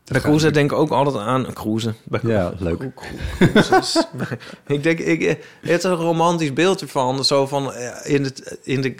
Bij 0.09 0.21
cruisen 0.21 0.53
denk 0.53 0.71
ik 0.71 0.77
ook 0.77 0.89
altijd 0.89 1.15
aan 1.15 1.53
cruisen. 1.53 1.95
Bij 2.03 2.19
Ja, 2.23 2.53
leuk. 2.57 2.83
ik 4.67 4.83
denk, 4.83 4.99
ik, 4.99 5.21
eh, 5.21 5.35
het 5.61 5.77
is 5.77 5.83
een 5.83 5.93
romantisch 5.93 6.53
beeld 6.53 6.81
ervan. 6.81 7.25
Zo 7.25 7.47
van 7.47 7.73
eh, 7.73 8.13
in, 8.13 8.23
het, 8.23 8.57
in 8.63 8.81
de 8.81 8.95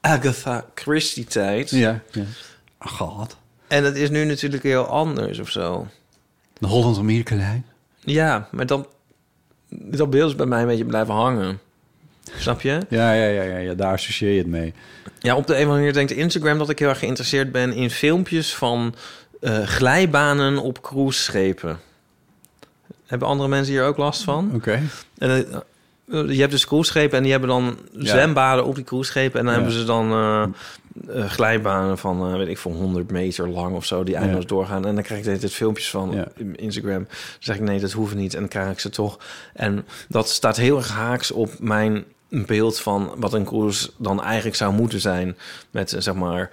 Agatha 0.00 0.64
Christie 0.74 1.24
tijd. 1.24 1.70
Ja, 1.70 2.02
ja. 2.10 2.24
Ach, 2.78 2.96
God. 2.96 3.36
En 3.68 3.82
dat 3.82 3.94
is 3.94 4.10
nu 4.10 4.24
natuurlijk 4.24 4.62
heel 4.62 4.84
anders 4.84 5.38
of 5.38 5.50
zo. 5.50 5.86
De 6.58 6.66
Holland-Amerika 6.66 7.34
lijn. 7.34 7.66
Ja, 8.00 8.48
maar 8.50 8.66
dan... 8.66 8.86
Dat 9.68 10.10
beeld 10.10 10.30
is 10.30 10.36
bij 10.36 10.46
mij 10.46 10.60
een 10.60 10.66
beetje 10.66 10.84
blijven 10.84 11.14
hangen. 11.14 11.60
Snap 12.38 12.60
je? 12.60 12.78
Ja, 12.88 13.12
ja, 13.12 13.26
ja, 13.26 13.42
ja, 13.42 13.56
ja, 13.56 13.74
daar 13.74 13.92
associeer 13.92 14.32
je 14.32 14.38
het 14.38 14.46
mee. 14.46 14.74
Ja, 15.18 15.36
op 15.36 15.46
de 15.46 15.52
een 15.52 15.58
of 15.58 15.64
andere 15.64 15.78
manier 15.78 15.92
denkt 15.92 16.12
Instagram 16.12 16.58
dat 16.58 16.68
ik 16.70 16.78
heel 16.78 16.88
erg 16.88 16.98
geïnteresseerd 16.98 17.52
ben 17.52 17.72
in 17.72 17.90
filmpjes 17.90 18.54
van 18.54 18.94
eh, 19.40 19.62
glijbanen 19.62 20.58
op 20.58 20.82
cruiseschepen. 20.82 21.80
Hebben 23.06 23.28
andere 23.28 23.48
mensen 23.48 23.72
hier 23.72 23.84
ook 23.84 23.96
last 23.96 24.22
van? 24.22 24.50
Oké. 24.54 24.82
En, 25.18 25.52
eh, 25.52 25.58
je 26.06 26.40
hebt 26.40 26.50
dus 26.50 26.66
cruiseschepen 26.66 27.16
en 27.16 27.22
die 27.22 27.32
hebben 27.32 27.50
dan 27.50 27.78
zwembaden 27.92 28.64
op 28.64 28.74
die 28.74 28.84
cruiseschepen. 28.84 29.38
En 29.38 29.44
dan 29.44 29.54
hebben 29.54 29.72
ze 29.72 29.84
dan 29.84 30.12
eh, 30.12 30.42
eh, 31.08 31.30
glijbanen 31.30 31.98
van, 31.98 32.32
eh, 32.32 32.36
weet 32.36 32.48
ik 32.48 32.58
veel, 32.58 32.72
100 32.72 33.10
meter 33.10 33.48
lang 33.48 33.76
of 33.76 33.84
zo, 33.84 34.04
die 34.04 34.16
eindeloos 34.16 34.46
doorgaan. 34.46 34.86
En 34.86 34.94
dan 34.94 35.04
krijg 35.04 35.26
ik 35.26 35.38
tijd 35.38 35.52
filmpjes 35.52 35.90
van 35.90 36.26
Instagram. 36.56 37.04
Dan 37.04 37.06
zeg 37.38 37.56
ik, 37.56 37.62
nee, 37.62 37.80
dat 37.80 37.92
hoeft 37.92 38.14
niet. 38.14 38.34
En 38.34 38.40
dan 38.40 38.48
krijg 38.48 38.70
ik 38.70 38.80
ze 38.80 38.88
toch. 38.88 39.18
En 39.54 39.86
dat 40.08 40.28
staat 40.28 40.56
heel 40.56 40.76
erg 40.76 40.88
haaks 40.90 41.30
op 41.30 41.50
mijn 41.58 42.04
beeld 42.32 42.80
van 42.80 43.14
wat 43.16 43.32
een 43.32 43.44
cruise 43.44 43.90
dan 43.96 44.22
eigenlijk 44.22 44.56
zou 44.56 44.72
moeten 44.72 45.00
zijn. 45.00 45.36
Met, 45.70 45.92
eh, 45.92 46.00
zeg 46.00 46.14
maar, 46.14 46.50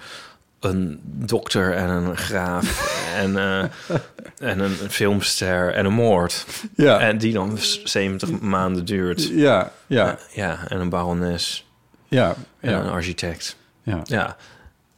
een 0.59 0.99
dokter 1.03 1.73
en 1.73 1.89
een 1.89 2.17
graaf 2.17 2.97
en, 3.23 3.37
eh, 3.37 3.63
en 4.39 4.59
een 4.59 4.71
filmster 4.89 5.73
en 5.73 5.85
een 5.85 5.93
moord. 5.93 6.45
Ja. 6.75 6.99
En 6.99 7.17
die 7.17 7.33
dan 7.33 7.57
70 7.83 8.29
maanden 8.39 8.85
duurt. 8.85 9.27
Ja, 9.27 9.71
ja, 9.87 10.17
Ja, 10.33 10.67
en 10.67 10.79
een 10.79 10.89
barones 10.89 11.67
ja, 12.07 12.35
en 12.59 12.73
een 12.73 12.83
ja. 12.85 12.89
architect. 12.91 13.55
ja. 13.83 14.01
Ja. 14.03 14.35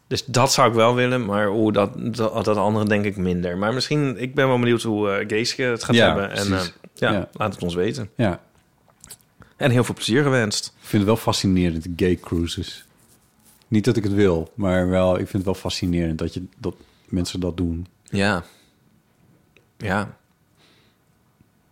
Dus 0.07 0.25
dat 0.25 0.53
zou 0.53 0.67
ik 0.69 0.73
wel 0.75 0.95
willen, 0.95 1.25
maar 1.25 1.47
hoe 1.47 1.71
dat, 1.71 1.91
dat, 2.15 2.45
dat 2.45 2.57
andere 2.57 2.85
denk 2.85 3.05
ik 3.05 3.17
minder. 3.17 3.57
Maar 3.57 3.73
misschien, 3.73 4.17
ik 4.21 4.35
ben 4.35 4.47
wel 4.47 4.59
benieuwd 4.59 4.81
hoe 4.81 5.11
eh 5.11 5.27
Geeske 5.27 5.63
het 5.63 5.83
gaat 5.83 5.95
Ja, 5.95 6.05
hebben. 6.05 6.29
En 6.37 6.47
precies. 6.47 6.67
eh, 6.67 6.73
ja, 6.93 7.11
Ja. 7.11 7.27
laat 7.33 7.53
het 7.53 7.63
ons 7.63 7.73
weten. 7.75 8.09
ja. 8.15 8.39
En 9.57 9.71
heel 9.71 9.83
veel 9.83 9.93
plezier 9.95 10.23
gewenst. 10.23 10.65
Ik 10.65 10.87
vind 10.87 10.91
het 10.91 11.11
wel 11.11 11.15
fascinerend, 11.21 11.87
gay 11.95 12.15
cruises. 12.21 12.85
Niet 13.71 13.85
dat 13.85 13.97
ik 13.97 14.03
het 14.03 14.13
wil, 14.13 14.51
maar 14.55 14.89
wel, 14.89 15.11
ik 15.11 15.17
vind 15.19 15.33
het 15.33 15.43
wel 15.43 15.53
fascinerend 15.53 16.17
dat, 16.17 16.33
je, 16.33 16.43
dat 16.57 16.75
mensen 17.09 17.39
dat 17.39 17.57
doen. 17.57 17.87
Ja. 18.03 18.43
Ja. 19.77 20.17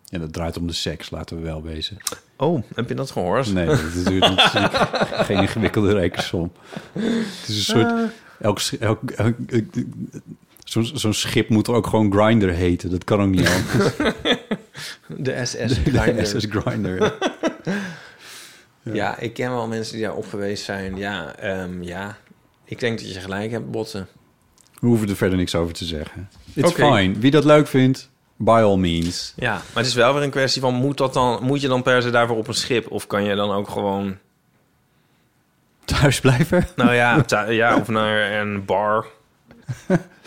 En 0.09 0.19
dat 0.19 0.33
draait 0.33 0.57
om 0.57 0.67
de 0.67 0.73
seks, 0.73 1.09
laten 1.09 1.37
we 1.37 1.43
wel 1.43 1.63
wezen. 1.63 1.97
Oh, 2.37 2.63
heb 2.75 2.89
je 2.89 2.95
dat 2.95 3.11
gehoord? 3.11 3.53
Nee, 3.53 3.65
dat 3.65 3.79
is 3.79 3.93
natuurlijk 3.95 4.29
niet- 4.29 4.41
geen 5.27 5.37
ingewikkelde 5.37 5.93
rekensom. 5.93 6.51
Het 6.93 7.47
is 7.47 7.57
een 7.57 7.75
soort... 7.77 8.11
Elk, 8.39 8.59
sch- 8.59 8.73
elk, 8.73 9.11
elk- 9.11 9.35
Zo'n 10.63 10.85
zo'n 10.93 11.13
schip 11.13 11.49
moet 11.49 11.67
er 11.67 11.73
ook 11.73 11.87
gewoon 11.87 12.11
grinder 12.13 12.49
heten. 12.49 12.89
Dat 12.89 13.03
kan 13.03 13.21
ook 13.21 13.29
niet 13.29 13.47
anders. 13.55 13.95
De 15.07 15.45
SS 15.45 15.83
De. 15.83 16.19
SS 16.25 16.45
Grinder. 16.49 17.13
Ja, 18.83 19.17
ik 19.17 19.33
ken 19.33 19.51
wel 19.51 19.67
mensen 19.67 19.93
die 19.93 20.03
daar 20.05 20.15
op 20.15 20.27
geweest 20.27 20.63
zijn. 20.63 20.97
Ja, 20.97 21.35
ehm, 21.35 21.83
ja. 21.83 22.17
Ik 22.65 22.79
denk 22.79 22.99
dat 22.99 23.13
je 23.13 23.19
gelijk 23.19 23.51
hebt, 23.51 23.71
Botten. 23.71 24.07
We 24.79 24.87
hoeven 24.87 25.09
er 25.09 25.15
verder 25.15 25.37
niks 25.37 25.55
over 25.55 25.73
te 25.73 25.85
zeggen. 25.85 26.29
It's 26.53 26.71
fine. 26.73 27.19
Wie 27.19 27.31
dat 27.31 27.43
leuk 27.43 27.67
vindt, 27.67 28.09
by 28.35 28.61
all 28.63 28.77
means. 28.77 29.33
Ja, 29.35 29.53
maar 29.53 29.63
het 29.73 29.85
is 29.85 29.93
wel 29.93 30.13
weer 30.13 30.23
een 30.23 30.29
kwestie 30.29 30.61
van... 30.61 30.73
Moet, 30.73 30.97
dat 30.97 31.13
dan, 31.13 31.43
moet 31.43 31.61
je 31.61 31.67
dan 31.67 31.81
per 31.81 32.01
se 32.01 32.09
daarvoor 32.09 32.37
op 32.37 32.47
een 32.47 32.53
schip? 32.53 32.91
Of 32.91 33.07
kan 33.07 33.23
je 33.23 33.35
dan 33.35 33.51
ook 33.51 33.69
gewoon... 33.69 34.17
Thuis 35.85 36.19
blijven? 36.19 36.67
Nou 36.75 36.93
ja, 36.93 37.25
ja 37.49 37.77
of 37.77 37.87
naar 37.87 38.31
een 38.31 38.65
bar. 38.65 39.07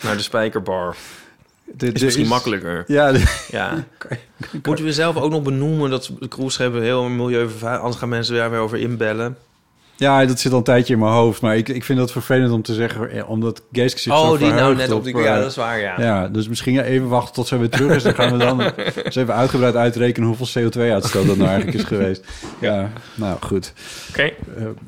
naar 0.01 0.17
de 0.17 0.21
spijkerbar. 0.21 0.95
De- 1.77 1.91
Is 1.91 2.01
misschien 2.01 2.27
makkelijker. 2.27 2.83
Ja, 2.87 3.11
de- 3.11 3.45
Ja. 3.51 3.83
Moeten 4.63 4.85
we 4.85 4.93
zelf 4.93 5.15
ook 5.17 5.31
nog 5.31 5.41
benoemen 5.43 5.89
dat 5.89 6.11
de 6.19 6.27
cruiseschepen 6.27 6.81
heel 6.81 7.03
milieuvervuilend... 7.09 7.81
Anders 7.83 7.99
gaan 8.01 8.09
mensen 8.09 8.35
daar 8.35 8.49
weer 8.51 8.59
over 8.59 8.77
inbellen. 8.77 9.37
Ja, 9.95 10.25
dat 10.25 10.39
zit 10.39 10.51
al 10.51 10.57
een 10.57 10.63
tijdje 10.63 10.93
in 10.93 10.99
mijn 10.99 11.11
hoofd. 11.11 11.41
Maar 11.41 11.57
ik, 11.57 11.69
ik 11.69 11.83
vind 11.83 11.99
dat 11.99 12.11
vervelend 12.11 12.51
om 12.51 12.61
te 12.61 12.73
zeggen... 12.73 13.09
eh, 13.11 13.29
Omdat 13.29 13.61
Geeske 13.71 13.99
zich 13.99 14.17
zo 14.17 14.31
Oh, 14.31 14.37
die 14.39 14.51
nou 14.51 14.75
net 14.75 14.91
op 14.91 15.03
die... 15.03 15.17
eh, 15.17 15.23
Ja, 15.23 15.39
dat 15.39 15.49
is 15.51 15.55
waar, 15.55 15.79
ja. 15.79 15.93
Ja, 15.97 16.27
dus 16.27 16.47
misschien 16.47 16.79
even 16.79 17.07
wachten 17.07 17.33
tot 17.33 17.47
ze 17.47 17.57
weer 17.57 17.69
terug 17.69 17.95
is. 17.95 18.03
Dan 18.03 18.13
gaan 18.13 18.31
we 18.31 18.37
dan 18.37 18.61
eens 19.03 19.15
even 19.15 19.33
uitgebreid 19.35 19.75
uitrekenen 19.75 20.27
hoeveel 20.27 20.61
CO2-uitstoot 20.63 21.25
dat 21.27 21.37
nou 21.37 21.49
eigenlijk 21.49 21.77
is 21.77 21.83
geweest. 21.83 22.25
Ja, 22.59 22.89
nou 23.15 23.37
goed. 23.41 23.73
Oké. 24.09 24.21
Eh, 24.23 24.31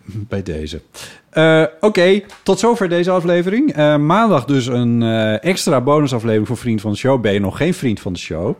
bij 0.05 0.43
deze. 0.43 0.81
Eh, 1.29 1.63
Oké, 1.79 2.21
tot 2.43 2.59
zover 2.59 2.89
deze 2.89 3.11
aflevering. 3.11 3.73
Eh, 3.73 3.97
maandag 3.97 4.45
dus 4.45 4.65
een 4.65 5.03
eh, 5.03 5.43
extra 5.43 5.81
bonusaflevering 5.81 6.47
voor 6.47 6.57
Vriend 6.57 6.81
van 6.81 6.91
de 6.91 6.97
Show. 6.97 7.21
Ben 7.21 7.33
je 7.33 7.39
nog 7.39 7.57
geen 7.57 7.73
Vriend 7.73 7.99
van 7.99 8.13
de 8.13 8.19
Show? 8.19 8.55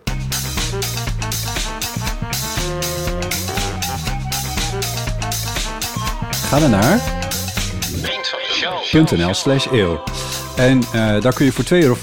Ga 6.56 6.62
dan 6.62 6.70
naar 6.70 7.02
.nl 8.92 9.34
slash 9.34 9.68
eeuw. 9.72 10.04
En 10.56 10.82
eh, 10.94 11.22
daar 11.22 11.34
kun 11.34 11.46
je 11.46 11.52
voor 11.52 11.64
2,50 11.64 11.70
euro 11.70 11.98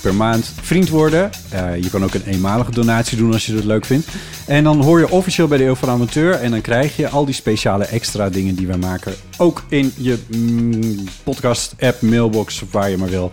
per 0.00 0.14
maand 0.14 0.52
vriend 0.60 0.88
worden. 0.88 1.30
Eh, 1.48 1.82
je 1.82 1.90
kan 1.90 2.04
ook 2.04 2.14
een 2.14 2.26
eenmalige 2.26 2.70
donatie 2.70 3.16
doen 3.16 3.32
als 3.32 3.46
je 3.46 3.54
dat 3.54 3.64
leuk 3.64 3.84
vindt. 3.84 4.08
En 4.46 4.64
dan 4.64 4.82
hoor 4.82 4.98
je 4.98 5.10
officieel 5.10 5.48
bij 5.48 5.58
de 5.58 5.64
Eeuw 5.64 5.74
van 5.74 5.88
Amateur. 5.88 6.32
En 6.32 6.50
dan 6.50 6.60
krijg 6.60 6.96
je 6.96 7.08
al 7.08 7.24
die 7.24 7.34
speciale 7.34 7.84
extra 7.84 8.28
dingen 8.28 8.54
die 8.54 8.66
wij 8.66 8.76
maken. 8.76 9.14
Ook 9.36 9.64
in 9.68 9.92
je 9.96 10.18
mm, 10.28 11.04
podcast-app, 11.22 12.02
mailbox, 12.02 12.62
of 12.62 12.72
waar 12.72 12.90
je 12.90 12.96
maar 12.96 13.10
wil. 13.10 13.30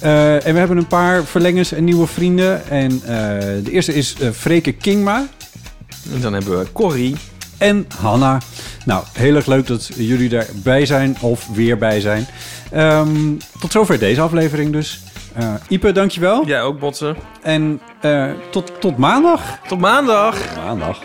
Eh, 0.00 0.46
en 0.46 0.52
we 0.52 0.58
hebben 0.58 0.76
een 0.76 0.86
paar 0.86 1.24
verlengers 1.24 1.72
en 1.72 1.84
nieuwe 1.84 2.06
vrienden. 2.06 2.68
En 2.68 2.90
eh, 2.90 3.08
de 3.64 3.70
eerste 3.70 3.94
is 3.94 4.14
eh 4.20 4.30
Freke 4.30 4.72
Kingma 4.72 5.26
En 6.14 6.20
dan 6.20 6.32
hebben 6.32 6.58
we 6.58 6.72
Corrie. 6.72 7.16
En 7.58 7.86
Hanna. 8.00 8.38
Nou, 8.84 9.04
heel 9.12 9.34
erg 9.34 9.46
leuk 9.46 9.66
dat 9.66 9.90
jullie 9.96 10.38
erbij 10.38 10.86
zijn 10.86 11.16
of 11.20 11.48
weer 11.52 11.78
bij 11.78 12.00
zijn. 12.00 12.26
Ehm, 12.70 13.36
tot 13.60 13.72
zover 13.72 13.98
deze 13.98 14.20
aflevering 14.20 14.72
dus. 14.72 15.02
Eh 15.34 15.54
Ipe, 15.68 15.92
dankjewel. 15.92 16.46
Jij 16.46 16.62
ook, 16.62 16.78
Botsen. 16.78 17.16
En 17.42 17.80
eh, 18.00 18.30
tot, 18.50 18.80
tot 18.80 18.96
maandag. 18.96 19.58
Tot 19.68 19.80
maandag. 19.80 20.56
Maandag. 20.56 21.02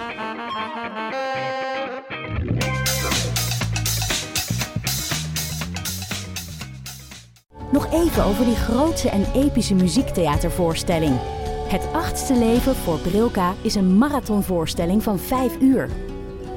Nog 7.71 7.93
even 7.93 8.23
over 8.23 8.45
die 8.45 8.55
grootse 8.55 9.09
en 9.09 9.25
epische 9.33 9.75
muziektheatervoorstelling. 9.75 11.19
Het 11.67 11.87
achtste 11.93 12.33
leven 12.33 12.75
voor 12.75 12.99
Brilka 12.99 13.53
is 13.61 13.75
een 13.75 13.97
marathonvoorstelling 13.97 15.03
van 15.03 15.19
5 15.19 15.57
uur. 15.61 15.89